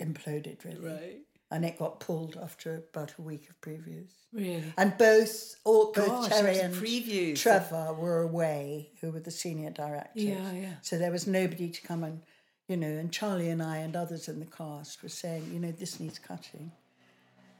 imploded, 0.00 0.64
really. 0.64 0.78
Right. 0.78 1.16
And 1.50 1.64
it 1.64 1.78
got 1.78 2.00
pulled 2.00 2.36
after 2.42 2.84
about 2.92 3.12
a 3.18 3.22
week 3.22 3.48
of 3.48 3.60
previews. 3.60 4.10
Really? 4.32 4.72
And 4.76 4.96
both, 4.98 5.56
all, 5.64 5.92
both 5.92 6.06
Gosh, 6.06 6.28
Terry 6.28 6.58
and 6.58 6.74
previews. 6.74 7.38
Trevor 7.38 7.92
were 7.92 8.22
away, 8.22 8.90
who 9.00 9.10
were 9.10 9.20
the 9.20 9.30
senior 9.30 9.70
directors. 9.70 10.24
Yeah, 10.24 10.52
yeah. 10.52 10.72
So 10.82 10.98
there 10.98 11.12
was 11.12 11.26
nobody 11.26 11.68
to 11.68 11.82
come 11.82 12.02
and, 12.02 12.22
you 12.66 12.76
know, 12.76 12.88
and 12.88 13.12
Charlie 13.12 13.50
and 13.50 13.62
I 13.62 13.76
and 13.78 13.94
others 13.94 14.26
in 14.26 14.40
the 14.40 14.46
cast 14.46 15.02
were 15.02 15.08
saying, 15.08 15.50
you 15.52 15.60
know, 15.60 15.70
this 15.70 16.00
needs 16.00 16.18
cutting. 16.18 16.72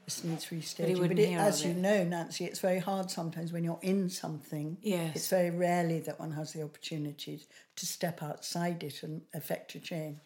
This 0.07 0.23
needs 0.23 0.45
restaging. 0.45 0.93
But, 0.93 1.01
wouldn't 1.01 1.19
it, 1.19 1.33
as 1.33 1.65
you 1.65 1.71
it. 1.71 1.77
know, 1.77 2.05
Nancy, 2.05 2.45
it's 2.45 2.59
very 2.59 2.79
hard 2.79 3.11
sometimes 3.11 3.51
when 3.51 3.65
you're 3.65 3.79
in 3.81 4.09
something. 4.09 4.77
Yes. 4.81 5.17
It's 5.17 5.27
very 5.27 5.49
rarely 5.49 5.99
that 5.99 6.17
one 6.17 6.31
has 6.31 6.53
the 6.53 6.61
opportunity 6.63 7.41
to 7.75 7.85
step 7.85 8.23
outside 8.23 8.83
it 8.83 9.03
and 9.03 9.21
affect 9.33 9.75
a 9.75 9.81
change. 9.81 10.19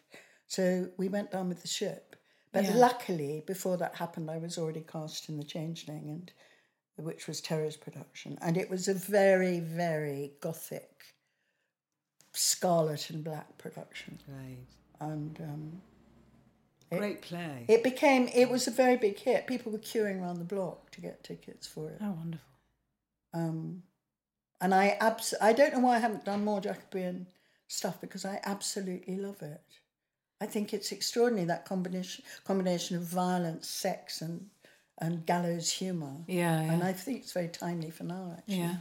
So 0.45 0.87
we 0.97 1.07
went 1.07 1.31
down 1.31 1.49
with 1.49 1.63
the 1.63 1.67
ship. 1.67 2.15
But 2.51 2.65
Yeah. 2.65 2.75
luckily, 2.75 3.43
before 3.47 3.75
that 3.77 3.95
happened, 3.95 4.29
I 4.29 4.37
was 4.37 4.55
already 4.59 4.81
cast 4.81 5.29
in 5.29 5.37
The 5.37 5.43
Changeling, 5.43 6.09
and 6.11 6.31
which 7.03 7.25
was 7.25 7.41
Terry's 7.41 7.77
production. 7.77 8.37
And 8.39 8.57
it 8.57 8.69
was 8.69 8.87
a 8.87 8.93
very, 8.93 9.61
very 9.61 10.33
gothic 10.41 11.15
scarlet 12.33 13.09
and 13.09 13.23
black 13.23 13.57
production, 13.57 14.19
Right. 14.27 14.57
and 14.99 15.39
um, 15.41 15.81
Great 16.99 17.21
play. 17.21 17.65
it 17.67 17.83
became 17.83 18.27
it 18.33 18.49
was 18.49 18.67
a 18.67 18.71
very 18.71 18.97
big 18.97 19.17
hit. 19.17 19.47
People 19.47 19.71
were 19.71 19.77
queuing 19.79 20.21
around 20.21 20.39
the 20.39 20.45
block 20.55 20.91
to 20.91 21.01
get 21.01 21.23
tickets 21.23 21.67
for 21.67 21.89
it. 21.89 21.97
Oh, 22.01 22.11
wonderful. 22.11 22.47
Um, 23.33 23.83
and 24.59 24.73
I 24.73 24.97
abs- 24.99 25.33
I 25.41 25.53
don't 25.53 25.73
know 25.73 25.79
why 25.79 25.95
I 25.95 25.99
haven't 25.99 26.25
done 26.25 26.43
more 26.43 26.59
Jacobean 26.61 27.27
stuff 27.67 27.99
because 28.01 28.25
I 28.25 28.39
absolutely 28.43 29.15
love 29.17 29.41
it. 29.41 29.61
I 30.41 30.45
think 30.47 30.73
it's 30.73 30.91
extraordinary 30.91 31.45
that 31.47 31.65
combination 31.65 32.23
combination 32.43 32.97
of 32.97 33.03
violence, 33.03 33.67
sex, 33.69 34.21
and 34.21 34.47
and 34.97 35.25
gallows 35.25 35.71
humour. 35.71 36.17
Yeah, 36.27 36.59
And. 36.59 36.83
I 36.83 36.93
think 36.93 37.21
it's 37.21 37.33
very 37.33 37.47
timely 37.47 37.89
for 37.89 38.03
now. 38.03 38.35
Actually. 38.37 38.57
Yeah. 38.57 38.75